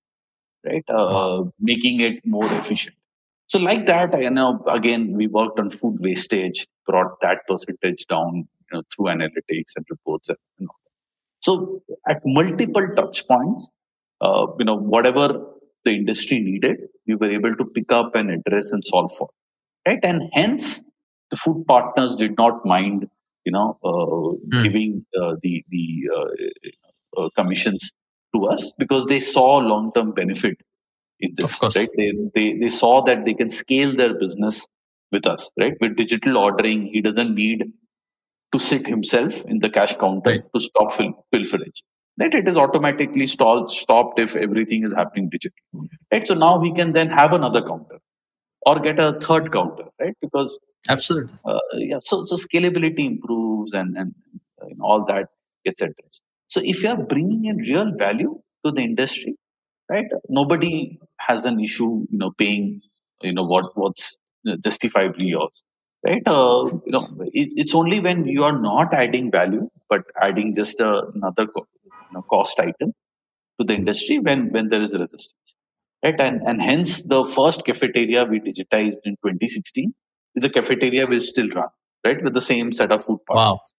Right. 0.66 0.84
Uh, 0.90 1.44
making 1.60 2.02
it 2.02 2.26
more 2.26 2.52
efficient. 2.54 2.96
So 3.46 3.60
like 3.60 3.86
that, 3.86 4.22
you 4.22 4.30
know, 4.30 4.62
again, 4.68 5.14
we 5.14 5.28
worked 5.28 5.58
on 5.58 5.70
food 5.70 6.00
wastage, 6.02 6.68
brought 6.86 7.22
that 7.22 7.48
percentage 7.48 8.06
down 8.08 8.36
you 8.36 8.46
know, 8.74 8.82
through 8.94 9.06
analytics 9.06 9.72
and 9.78 9.86
reports 9.90 10.28
and, 10.28 10.38
and 10.60 10.68
all 10.68 10.87
so 11.48 11.82
at 12.12 12.22
multiple 12.26 12.88
touch 12.96 13.26
points, 13.28 13.70
uh, 14.22 14.48
you 14.60 14.66
know, 14.66 14.78
whatever 14.96 15.26
the 15.86 15.92
industry 15.92 16.40
needed, 16.40 16.78
we 17.08 17.16
were 17.16 17.32
able 17.40 17.56
to 17.56 17.66
pick 17.78 17.92
up 18.00 18.16
and 18.16 18.30
address 18.38 18.72
and 18.74 18.84
solve 18.84 19.12
for. 19.18 19.30
Right. 19.88 20.00
And 20.04 20.24
hence 20.34 20.84
the 21.32 21.38
food 21.38 21.64
partners 21.68 22.16
did 22.16 22.34
not 22.38 22.66
mind, 22.66 23.08
you 23.46 23.54
know, 23.54 23.78
uh, 23.84 24.58
mm. 24.58 24.64
giving 24.64 25.06
uh, 25.22 25.36
the, 25.42 25.64
the 25.70 25.86
uh, 26.18 27.22
uh, 27.22 27.30
commissions 27.38 27.92
to 28.36 28.46
us 28.48 28.74
because 28.78 29.06
they 29.06 29.22
saw 29.22 29.58
long-term 29.58 30.12
benefit 30.12 30.58
in 31.22 31.32
this. 31.38 31.54
Of 31.54 31.60
course. 31.60 31.78
Right. 31.78 31.90
They, 31.96 32.12
they, 32.36 32.48
they 32.60 32.70
saw 32.70 33.04
that 33.06 33.24
they 33.24 33.34
can 33.34 33.50
scale 33.50 33.94
their 33.94 34.14
business 34.20 34.68
with 35.14 35.26
us, 35.26 35.50
right? 35.58 35.74
With 35.80 35.96
digital 35.96 36.38
ordering, 36.38 36.90
he 36.92 37.02
doesn't 37.02 37.34
need 37.34 37.64
to 38.52 38.60
sit 38.60 38.88
himself 38.88 39.44
in 39.46 39.60
the 39.60 39.70
cash 39.70 39.96
counter 39.98 40.30
right. 40.30 40.44
to 40.56 40.60
stop 40.60 40.94
fil- 40.94 41.26
pilferage. 41.34 41.84
Right? 42.20 42.34
It 42.34 42.48
is 42.48 42.58
automatically 42.58 43.28
stalled, 43.28 43.72
stopped 43.72 44.20
if 44.20 44.36
everything 44.36 44.84
is 44.84 44.94
happening 44.94 45.30
digitally. 45.30 45.90
Right? 46.12 46.26
So 46.26 46.34
now 46.34 46.60
he 46.62 46.74
can 46.74 46.94
then 46.94 47.10
have 47.10 47.34
another 47.34 47.62
counter 47.62 48.00
or 48.66 48.80
get 48.80 49.00
a 49.00 49.20
third 49.20 49.52
counter, 49.52 49.86
right? 50.00 50.16
Because 50.22 50.58
absolutely, 50.90 51.34
uh, 51.46 51.60
yeah. 51.74 52.00
So 52.02 52.26
so 52.26 52.36
scalability 52.36 53.06
improves 53.06 53.74
and 53.74 53.98
and 53.98 54.14
uh, 54.62 54.68
you 54.68 54.76
know, 54.76 54.86
all 54.86 55.06
that 55.06 55.30
gets 55.64 55.82
addressed. 55.82 56.22
So 56.48 56.62
if 56.64 56.84
you 56.84 56.90
are 56.90 56.98
bringing 56.98 57.46
in 57.46 57.58
real 57.58 57.92
value 57.96 58.42
to 58.66 58.72
the 58.72 58.82
industry, 58.82 59.36
right? 59.90 60.06
Nobody 60.28 61.00
has 61.20 61.46
an 61.46 61.60
issue, 61.60 62.06
you 62.10 62.18
know, 62.18 62.32
paying, 62.38 62.82
you 63.22 63.34
know, 63.34 63.44
what 63.44 63.78
what's 63.78 64.18
justifiably 64.64 65.26
yours 65.26 65.64
right? 66.08 66.24
Uh, 66.26 66.66
you 66.86 66.92
know, 66.92 67.08
it, 67.34 67.54
it's 67.56 67.76
only 67.76 68.00
when 68.00 68.26
you 68.28 68.44
are 68.44 68.58
not 68.58 68.94
adding 68.94 69.32
value, 69.32 69.70
but 69.90 70.04
adding 70.22 70.54
just 70.54 70.80
a, 70.80 71.08
another 71.16 71.48
co- 71.48 71.68
you 71.86 71.92
know, 72.12 72.22
cost 72.24 72.60
item 72.60 72.94
to 73.60 73.66
the 73.66 73.74
industry 73.74 74.20
when 74.20 74.52
when 74.52 74.70
there 74.70 74.82
is 74.82 74.98
resistance. 74.98 75.56
right? 76.04 76.20
And, 76.20 76.42
and 76.44 76.62
hence 76.62 77.02
the 77.04 77.26
first 77.26 77.66
cafeteria 77.66 78.26
we 78.26 78.40
digitized 78.40 79.00
in 79.04 79.14
2016 79.24 79.94
is 80.36 80.44
a 80.44 80.50
cafeteria 80.50 81.06
we 81.06 81.20
still 81.20 81.50
run, 81.50 81.70
right? 82.06 82.24
With 82.24 82.34
the 82.34 82.42
same 82.42 82.72
set 82.72 82.92
of 82.92 83.04
food 83.04 83.20
partners. 83.28 83.74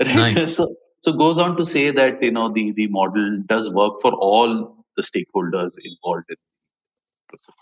Wow. 0.00 0.14
Right? 0.14 0.34
Nice. 0.34 0.56
So, 0.56 0.74
so 1.02 1.12
goes 1.12 1.38
on 1.38 1.56
to 1.56 1.66
say 1.66 1.90
that, 1.90 2.22
you 2.22 2.30
know, 2.32 2.52
the, 2.52 2.72
the 2.72 2.88
model 2.88 3.42
does 3.46 3.72
work 3.72 4.00
for 4.00 4.12
all 4.12 4.84
the 4.96 5.02
stakeholders 5.02 5.74
involved 5.82 6.24
in 6.28 6.36
the 6.36 7.28
process. 7.28 7.54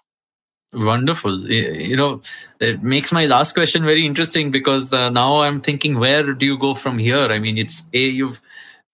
Wonderful. 0.75 1.49
You 1.51 1.97
know, 1.97 2.21
it 2.59 2.83
makes 2.83 3.13
my 3.13 3.27
last 3.27 3.53
question 3.53 3.85
very 3.85 4.05
interesting 4.05 4.51
because 4.51 4.93
uh, 4.93 5.09
now 5.11 5.43
I'm 5.43 5.61
thinking, 5.61 6.01
where 6.01 6.35
do 6.35 6.45
you 6.45 6.59
go 6.59 6.75
from 6.75 6.99
here? 6.99 7.29
I 7.31 7.39
mean, 7.39 7.59
it's 7.59 7.85
a 7.93 7.99
you've 7.99 8.43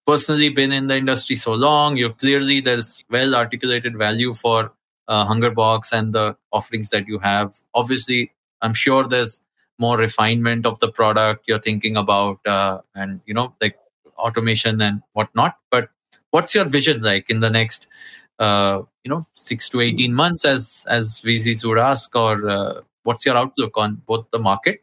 personally 0.07 0.51
been 0.51 0.73
in 0.73 0.89
the 0.89 0.97
industry 0.97 1.37
so 1.37 1.53
long. 1.55 1.97
You 1.97 2.11
clearly 2.13 2.61
there's 2.61 3.03
well 3.09 3.35
articulated 3.35 3.97
value 3.97 4.35
for 4.35 4.73
uh, 5.09 5.25
Hungerbox 5.25 5.93
and 5.93 6.13
the 6.13 6.37
offerings 6.53 6.91
that 6.91 7.09
you 7.09 7.19
have. 7.21 7.55
Obviously, 7.73 8.33
I'm 8.61 8.75
sure 8.75 9.09
there's 9.09 9.41
more 9.79 9.97
refinement 9.97 10.67
of 10.67 10.79
the 10.81 10.93
product 10.93 11.45
you're 11.49 11.59
thinking 11.59 11.97
about, 11.97 12.41
uh, 12.47 12.81
and 12.95 13.23
you 13.25 13.33
know, 13.33 13.55
like 13.63 13.79
automation 14.19 14.83
and 14.83 15.01
whatnot. 15.15 15.57
But 15.71 15.89
what's 16.31 16.55
your 16.55 16.67
vision 16.67 17.01
like 17.01 17.31
in 17.31 17.41
the 17.41 17.49
next 17.49 17.87
uh, 18.41 18.83
you 19.05 19.11
know 19.11 19.25
six 19.33 19.69
to 19.69 19.81
18 19.81 20.15
months 20.15 20.45
as 20.45 20.85
as 20.89 21.21
vcs 21.21 21.65
would 21.65 21.79
ask 21.79 22.15
or 22.17 22.49
uh, 22.49 22.81
what's 23.05 23.25
your 23.27 23.37
outlook 23.37 23.77
on 23.77 24.03
both 24.07 24.27
the 24.33 24.39
market 24.39 24.83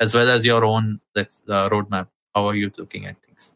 as 0.00 0.14
well 0.14 0.30
as 0.30 0.44
your 0.44 0.64
own 0.64 1.00
that's 1.14 1.42
uh, 1.48 1.68
roadmap? 1.70 2.08
How 2.34 2.46
are 2.46 2.54
you 2.54 2.70
looking 2.78 3.06
at 3.06 3.16
things? 3.22 3.52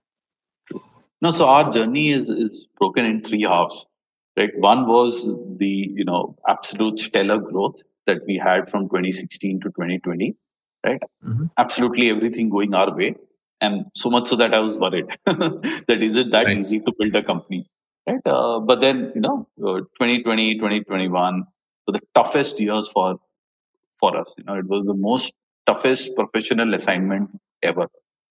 No 1.20 1.30
so 1.30 1.48
our 1.48 1.70
journey 1.70 2.10
is 2.10 2.30
is 2.30 2.66
broken 2.78 3.04
in 3.04 3.22
three 3.22 3.44
halves 3.48 3.86
right? 4.36 4.50
One 4.58 4.86
was 4.86 5.26
the 5.58 5.90
you 6.00 6.04
know 6.04 6.36
absolute 6.48 7.00
stellar 7.00 7.38
growth 7.38 7.82
that 8.06 8.22
we 8.26 8.36
had 8.36 8.70
from 8.70 8.88
2016 8.88 9.60
to 9.60 9.68
2020 9.68 10.34
right? 10.84 11.02
Mm-hmm. 11.24 11.46
absolutely 11.58 12.10
everything 12.10 12.48
going 12.48 12.74
our 12.74 12.94
way 12.94 13.14
and 13.60 13.84
so 13.94 14.10
much 14.10 14.26
so 14.28 14.36
that 14.36 14.52
i 14.52 14.58
was 14.58 14.78
worried 14.78 15.06
that 15.26 15.98
is 16.00 16.16
it 16.16 16.32
that 16.32 16.46
right. 16.46 16.58
easy 16.58 16.80
to 16.80 16.92
build 16.98 17.14
a 17.14 17.22
company 17.22 17.64
right? 18.06 18.26
Uh, 18.26 18.60
but 18.60 18.80
then 18.80 19.12
you 19.14 19.20
know, 19.20 19.46
uh, 19.64 19.78
2020, 19.98 20.54
2021 20.56 21.44
were 21.86 21.92
the 21.92 22.00
toughest 22.14 22.60
years 22.60 22.88
for 22.88 23.16
for 23.98 24.16
us. 24.16 24.34
You 24.38 24.44
know, 24.44 24.54
it 24.54 24.66
was 24.66 24.86
the 24.86 24.94
most 24.94 25.32
toughest 25.66 26.14
professional 26.16 26.74
assignment 26.74 27.30
ever, 27.62 27.86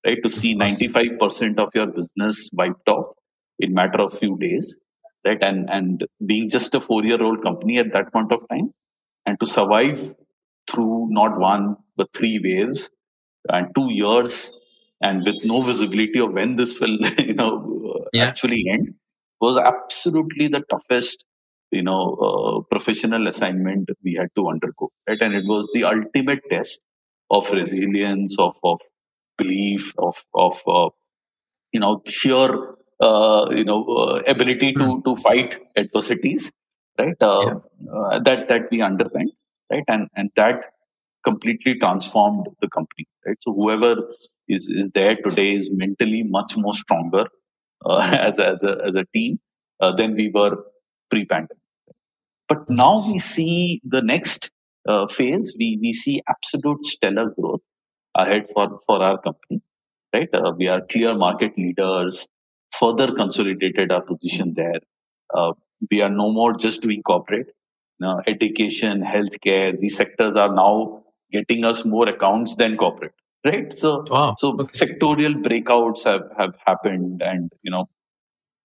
right? 0.06 0.18
To 0.24 0.30
see 0.30 0.56
95% 0.56 1.58
of 1.60 1.70
your 1.74 1.88
business 1.88 2.50
wiped 2.54 2.88
off 2.90 3.08
in 3.60 3.74
matter 3.74 4.02
of 4.02 4.18
few 4.18 4.38
days, 4.38 4.80
right? 5.26 5.42
And 5.42 5.70
and 5.70 6.06
being 6.26 6.50
just 6.50 6.76
a 6.76 6.82
four 6.82 7.04
year 7.04 7.22
old 7.22 7.44
company 7.44 7.78
at 7.78 7.94
that 7.94 8.12
point 8.12 8.32
of 8.32 8.48
time, 8.50 8.74
and 9.26 9.40
to 9.40 9.46
survive 9.46 10.14
through 10.70 11.08
not 11.10 11.40
one 11.40 11.76
but 11.98 12.10
three 12.14 12.40
waves 12.44 12.90
and 13.50 13.74
two 13.76 13.92
years 13.92 14.54
and 15.02 15.26
with 15.26 15.44
no 15.44 15.62
visibility 15.62 16.20
of 16.20 16.34
when 16.34 16.56
this 16.56 16.80
will 16.80 16.98
you 17.18 17.34
know 17.34 18.06
yeah. 18.14 18.26
actually 18.26 18.64
end 18.72 18.94
was 19.42 19.58
absolutely 19.58 20.48
the 20.48 20.62
toughest 20.70 21.26
you 21.72 21.82
know 21.82 22.16
uh, 22.28 22.62
professional 22.70 23.28
assignment 23.28 23.90
we 24.04 24.14
had 24.20 24.30
to 24.36 24.48
undergo 24.48 24.90
right? 25.08 25.22
And 25.22 25.34
it 25.34 25.46
was 25.46 25.68
the 25.74 25.84
ultimate 25.84 26.42
test 26.50 26.82
of 27.30 27.50
resilience 27.52 28.36
of 28.38 28.56
of 28.64 28.80
belief 29.38 29.94
of 29.98 30.24
of 30.36 30.62
uh, 30.68 30.90
you 31.72 31.80
know 31.80 32.02
sheer 32.06 32.50
uh, 33.00 33.48
you 33.52 33.64
know 33.64 33.84
uh, 33.86 34.22
ability 34.28 34.74
to 34.74 34.86
hmm. 34.86 35.02
to 35.02 35.16
fight 35.16 35.60
adversities 35.76 36.52
right? 37.00 37.16
Uh, 37.22 37.42
yeah. 37.46 37.94
Uh, 37.94 38.20
that 38.20 38.48
that 38.50 38.70
we 38.72 38.82
underwent 38.82 39.32
right? 39.72 39.84
And 39.88 40.08
and 40.16 40.30
that 40.36 40.66
completely 41.24 41.76
transformed 41.80 42.48
the 42.62 42.68
company 42.68 43.08
right? 43.26 43.38
So 43.42 43.54
whoever 43.54 43.96
is 44.48 44.70
is 44.70 44.92
there 44.92 45.16
today 45.16 45.54
is 45.56 45.72
mentally 45.72 46.24
much 46.24 46.58
more 46.58 46.74
stronger 46.74 47.26
as, 47.90 48.40
a, 48.40 48.48
as, 48.48 48.64
a, 48.64 48.78
as 48.86 48.96
a 48.96 49.06
team 49.14 49.40
uh, 49.80 49.96
than 49.96 50.16
we 50.16 50.30
were 50.30 50.58
pre-pandemic. 51.10 51.58
But 52.48 52.70
now 52.70 53.04
we 53.10 53.18
see 53.18 53.82
the 53.84 54.02
next 54.02 54.52
uh, 54.88 55.08
phase. 55.08 55.54
We 55.58 55.78
we 55.82 55.94
see 55.94 56.22
absolute 56.28 56.86
stellar 56.86 57.30
growth 57.30 57.62
ahead 58.16 58.50
for 58.54 58.80
for 58.86 59.02
our 59.02 59.22
company. 59.22 59.62
Right, 60.14 60.28
uh, 60.34 60.52
we 60.58 60.68
are 60.68 60.82
clear 60.82 61.16
market 61.16 61.58
leaders. 61.58 62.28
Further 62.78 63.14
consolidated 63.14 63.92
our 63.92 64.02
position 64.02 64.54
there. 64.56 64.82
Uh, 65.34 65.54
we 65.90 66.02
are 66.02 66.10
no 66.10 66.32
more 66.32 66.54
just 66.54 66.82
doing 66.82 67.02
corporate. 67.04 67.54
Now, 68.00 68.20
education, 68.28 69.02
healthcare, 69.02 69.80
these 69.80 69.96
sectors 69.96 70.36
are 70.36 70.54
now 70.54 71.04
getting 71.32 71.64
us 71.64 71.86
more 71.86 72.10
accounts 72.10 72.56
than 72.56 72.76
corporate 72.76 73.14
right? 73.46 73.74
So 73.74 74.04
wow. 74.10 74.36
so 74.38 74.54
sectorial 74.82 75.42
breakouts 75.42 76.04
have 76.04 76.24
have 76.38 76.56
happened 76.66 77.22
and 77.22 77.52
you 77.64 77.72
know 77.72 77.90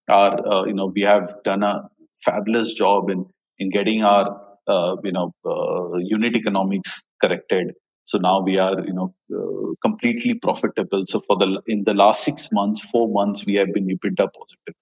our 0.08 0.46
uh, 0.46 0.64
you 0.64 0.74
know 0.74 0.86
we 0.86 1.02
have 1.02 1.34
done 1.44 1.62
a 1.62 1.88
fabulous 2.24 2.72
job 2.74 3.10
in 3.10 3.26
in 3.58 3.70
getting 3.70 4.02
our 4.02 4.40
uh, 4.66 4.96
you 5.02 5.12
know 5.12 5.34
uh, 5.44 5.96
unit 5.98 6.36
economics 6.36 7.04
corrected. 7.22 7.74
So 8.04 8.18
now 8.18 8.40
we 8.40 8.58
are 8.58 8.84
you 8.84 8.92
know 8.92 9.14
uh, 9.34 9.74
completely 9.82 10.34
profitable. 10.34 11.04
So 11.08 11.20
for 11.20 11.36
the 11.36 11.60
in 11.66 11.84
the 11.84 11.94
last 11.94 12.24
6 12.24 12.50
months 12.52 12.88
4 12.90 13.08
months 13.08 13.46
we 13.46 13.54
have 13.54 13.72
been 13.72 13.88
EBITDA 13.88 14.28
positive 14.32 14.74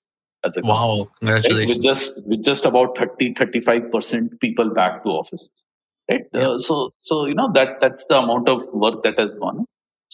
as 0.44 0.56
a 0.58 0.60
wow. 0.60 1.08
Congratulations 1.20 1.58
right? 1.58 1.76
with 1.76 1.82
just 1.82 2.26
with 2.26 2.44
just 2.44 2.66
about 2.66 2.98
30 2.98 3.34
35% 3.34 4.40
people 4.40 4.70
back 4.70 5.02
to 5.04 5.10
offices. 5.10 5.64
Right? 6.10 6.24
Yeah. 6.34 6.48
Uh, 6.48 6.58
so 6.58 6.90
so 7.00 7.24
you 7.26 7.34
know 7.34 7.50
that 7.54 7.80
that's 7.80 8.06
the 8.08 8.18
amount 8.18 8.50
of 8.50 8.62
work 8.74 9.02
that 9.04 9.18
has 9.18 9.30
gone 9.40 9.64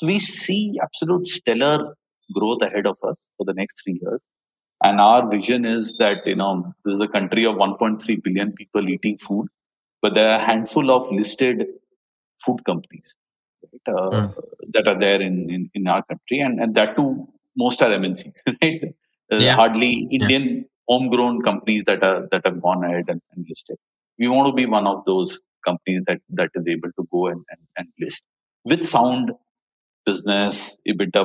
so 0.01 0.07
we 0.07 0.19
see 0.19 0.79
absolute 0.83 1.29
stellar 1.29 1.95
growth 2.33 2.63
ahead 2.63 2.87
of 2.87 2.97
us 3.07 3.19
for 3.37 3.45
the 3.45 3.53
next 3.53 3.83
three 3.85 4.01
years. 4.01 4.21
And 4.83 4.99
our 4.99 5.29
vision 5.29 5.67
is 5.67 5.97
that, 5.99 6.27
you 6.27 6.37
know, 6.37 6.73
this 6.87 6.95
is 6.95 7.01
a 7.03 7.09
country 7.09 7.45
of 7.45 7.57
1.3 7.57 8.23
billion 8.23 8.53
people 8.53 8.89
eating 8.89 9.19
food, 9.19 9.49
but 10.01 10.15
there 10.15 10.31
are 10.31 10.41
a 10.41 10.43
handful 10.43 10.91
of 10.91 11.07
listed 11.13 11.67
food 12.43 12.65
companies 12.65 13.15
right, 13.63 13.95
uh, 13.95 14.11
mm. 14.11 14.35
that 14.73 14.89
are 14.89 14.99
there 14.99 15.21
in, 15.21 15.51
in, 15.51 15.71
in, 15.75 15.87
our 15.87 16.03
country. 16.05 16.41
And, 16.41 16.61
and 16.61 16.75
that 16.77 16.97
too, 16.97 17.29
most 17.55 17.83
are 17.83 17.91
MNCs, 17.91 18.41
right? 18.63 18.95
Yeah. 19.31 19.55
Hardly 19.55 20.09
Indian 20.11 20.49
yeah. 20.49 20.63
homegrown 20.89 21.43
companies 21.43 21.85
that 21.85 22.03
are 22.03 22.27
that 22.33 22.41
have 22.47 22.63
gone 22.63 22.85
ahead 22.85 23.05
and, 23.09 23.21
and, 23.37 23.45
listed. 23.47 23.77
We 24.19 24.29
want 24.29 24.49
to 24.49 24.55
be 24.55 24.65
one 24.65 24.87
of 24.87 25.05
those 25.05 25.41
companies 25.63 26.03
that 26.07 26.21
that 26.31 26.51
is 26.55 26.67
able 26.67 26.89
to 26.99 27.07
go 27.13 27.27
and, 27.27 27.45
and, 27.51 27.61
and 27.77 27.89
list 28.01 28.25
with 28.65 28.83
sound 28.83 29.31
business, 30.11 30.77
EBITDA 30.89 31.25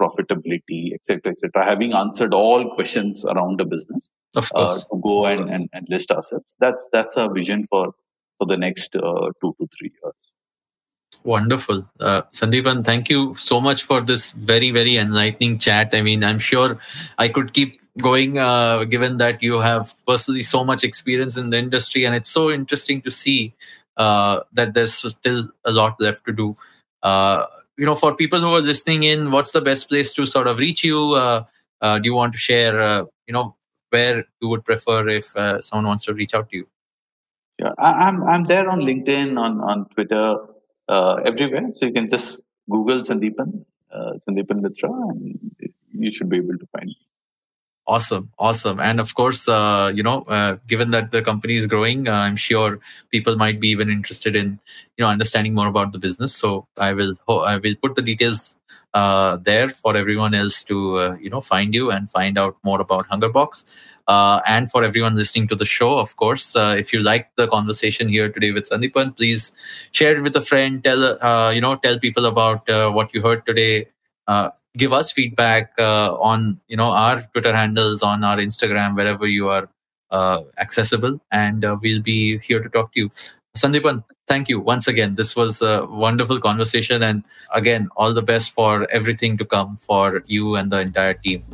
profitability, 0.00 0.94
etc., 0.94 1.32
etc. 1.32 1.64
Having 1.64 1.92
answered 1.92 2.34
all 2.34 2.74
questions 2.74 3.24
around 3.24 3.60
the 3.60 3.64
business, 3.64 4.10
of 4.34 4.50
uh, 4.54 4.66
course, 4.66 4.84
uh, 4.84 4.94
to 4.94 5.00
go 5.02 5.26
and, 5.26 5.50
and, 5.50 5.68
and, 5.72 5.86
list 5.88 6.10
ourselves. 6.10 6.56
That's 6.58 6.88
that's 6.92 7.16
our 7.16 7.32
vision 7.32 7.64
for 7.70 7.84
for 8.38 8.46
the 8.46 8.56
next 8.56 8.96
uh, 8.96 9.30
two 9.40 9.54
to 9.58 9.68
three 9.76 9.92
years. 10.02 10.32
Wonderful. 11.24 11.88
Uh, 12.00 12.22
Sandeepan, 12.32 12.84
thank 12.84 13.08
you 13.08 13.34
so 13.34 13.60
much 13.60 13.84
for 13.84 14.00
this 14.00 14.32
very, 14.32 14.70
very 14.70 14.96
enlightening 14.96 15.58
chat. 15.58 15.90
I 15.92 16.02
mean, 16.02 16.24
I'm 16.24 16.38
sure 16.38 16.78
I 17.18 17.28
could 17.28 17.52
keep 17.52 17.80
going 18.00 18.38
uh, 18.38 18.84
given 18.84 19.18
that 19.18 19.42
you 19.42 19.60
have 19.60 19.94
personally 20.06 20.42
so 20.42 20.64
much 20.64 20.82
experience 20.82 21.36
in 21.36 21.50
the 21.50 21.58
industry, 21.58 22.04
and 22.04 22.14
it's 22.14 22.30
so 22.30 22.50
interesting 22.50 23.02
to 23.02 23.10
see 23.10 23.54
uh, 23.96 24.40
that 24.52 24.74
there's 24.74 24.94
still 24.94 25.48
a 25.64 25.70
lot 25.70 26.00
left 26.00 26.24
to 26.24 26.32
do. 26.32 26.56
Uh, 27.02 27.46
you 27.82 27.86
know, 27.86 27.96
for 27.96 28.14
people 28.14 28.38
who 28.38 28.54
are 28.54 28.60
listening 28.60 29.02
in, 29.02 29.32
what's 29.32 29.50
the 29.50 29.60
best 29.60 29.88
place 29.88 30.12
to 30.12 30.24
sort 30.24 30.46
of 30.46 30.58
reach 30.58 30.84
you? 30.84 31.14
Uh, 31.14 31.42
uh, 31.80 31.98
do 31.98 32.08
you 32.08 32.14
want 32.14 32.32
to 32.32 32.38
share, 32.38 32.80
uh, 32.80 33.04
you 33.26 33.34
know, 33.34 33.56
where 33.90 34.24
you 34.40 34.46
would 34.46 34.64
prefer 34.64 35.08
if 35.08 35.34
uh, 35.36 35.60
someone 35.60 35.88
wants 35.88 36.04
to 36.04 36.14
reach 36.14 36.32
out 36.32 36.48
to 36.50 36.58
you? 36.58 36.68
Yeah, 37.58 37.72
I, 37.78 38.08
am 38.08 38.22
I'm 38.22 38.44
there 38.44 38.70
on 38.70 38.82
LinkedIn, 38.82 39.36
on 39.36 39.60
on 39.60 39.88
Twitter, 39.94 40.36
uh, 40.88 41.14
everywhere. 41.24 41.72
So 41.72 41.86
you 41.86 41.92
can 41.92 42.06
just 42.06 42.44
Google 42.70 43.00
Sandeepan, 43.00 43.64
uh, 43.92 44.12
Sandeepan 44.22 44.62
Mitra, 44.62 44.92
and 44.92 45.40
you 45.92 46.12
should 46.12 46.28
be 46.28 46.36
able 46.36 46.58
to 46.58 46.68
find 46.76 46.86
me. 46.86 46.96
Awesome, 47.84 48.30
awesome, 48.38 48.78
and 48.78 49.00
of 49.00 49.12
course, 49.16 49.48
uh, 49.48 49.90
you 49.92 50.04
know, 50.04 50.22
uh, 50.28 50.56
given 50.68 50.92
that 50.92 51.10
the 51.10 51.20
company 51.20 51.56
is 51.56 51.66
growing, 51.66 52.06
uh, 52.06 52.12
I'm 52.12 52.36
sure 52.36 52.78
people 53.10 53.34
might 53.34 53.58
be 53.58 53.70
even 53.70 53.90
interested 53.90 54.36
in, 54.36 54.60
you 54.96 55.02
know, 55.04 55.08
understanding 55.08 55.52
more 55.52 55.66
about 55.66 55.90
the 55.90 55.98
business. 55.98 56.32
So 56.32 56.68
I 56.78 56.92
will, 56.92 57.14
I 57.28 57.56
will 57.56 57.74
put 57.82 57.96
the 57.96 58.02
details 58.02 58.56
uh, 58.94 59.36
there 59.38 59.68
for 59.68 59.96
everyone 59.96 60.32
else 60.32 60.62
to, 60.64 60.98
uh, 60.98 61.16
you 61.20 61.28
know, 61.28 61.40
find 61.40 61.74
you 61.74 61.90
and 61.90 62.08
find 62.08 62.38
out 62.38 62.56
more 62.62 62.80
about 62.80 63.08
Hungerbox. 63.08 63.64
Uh, 64.06 64.40
and 64.46 64.70
for 64.70 64.84
everyone 64.84 65.14
listening 65.16 65.48
to 65.48 65.56
the 65.56 65.64
show, 65.64 65.98
of 65.98 66.14
course, 66.16 66.54
if 66.56 66.92
you 66.92 67.00
like 67.00 67.34
the 67.34 67.48
conversation 67.48 68.08
here 68.08 68.28
today 68.28 68.52
with 68.52 68.70
Sandeepan, 68.70 69.16
please 69.16 69.50
share 69.90 70.16
it 70.16 70.22
with 70.22 70.36
a 70.36 70.40
friend. 70.40 70.84
Tell, 70.84 71.52
you 71.52 71.60
know, 71.60 71.74
tell 71.74 71.98
people 71.98 72.26
about 72.26 72.62
what 72.94 73.12
you 73.12 73.22
heard 73.22 73.44
today 73.44 73.82
uh, 73.82 73.86
give 74.76 74.92
us 74.92 75.12
feedback 75.12 75.72
uh, 75.78 76.14
on 76.30 76.60
you 76.68 76.76
know 76.76 76.90
our 76.90 77.20
Twitter 77.20 77.54
handles, 77.54 78.02
on 78.02 78.24
our 78.24 78.36
Instagram, 78.36 78.96
wherever 78.96 79.26
you 79.26 79.48
are 79.48 79.68
uh, 80.10 80.40
accessible, 80.58 81.20
and 81.30 81.64
uh, 81.64 81.76
we'll 81.82 82.02
be 82.02 82.38
here 82.38 82.62
to 82.62 82.68
talk 82.68 82.92
to 82.94 83.00
you. 83.00 83.10
Sandeepan, 83.56 84.02
thank 84.26 84.48
you 84.48 84.58
once 84.60 84.88
again. 84.88 85.14
This 85.14 85.36
was 85.36 85.60
a 85.60 85.84
wonderful 85.86 86.40
conversation, 86.40 87.02
and 87.02 87.24
again, 87.54 87.88
all 87.96 88.14
the 88.14 88.22
best 88.22 88.54
for 88.54 88.86
everything 88.90 89.36
to 89.38 89.44
come 89.44 89.76
for 89.76 90.24
you 90.26 90.56
and 90.56 90.70
the 90.70 90.80
entire 90.80 91.14
team. 91.14 91.44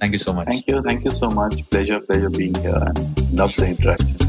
Thank 0.00 0.12
you 0.12 0.18
so 0.18 0.32
much. 0.32 0.46
Thank 0.46 0.66
you. 0.68 0.82
Thank 0.82 1.04
you 1.04 1.10
so 1.10 1.30
much. 1.30 1.68
Pleasure, 1.70 2.00
pleasure 2.00 2.30
being 2.30 2.54
here. 2.56 2.76
And 2.76 3.32
love 3.32 3.54
the 3.56 3.66
interaction. 3.66 4.27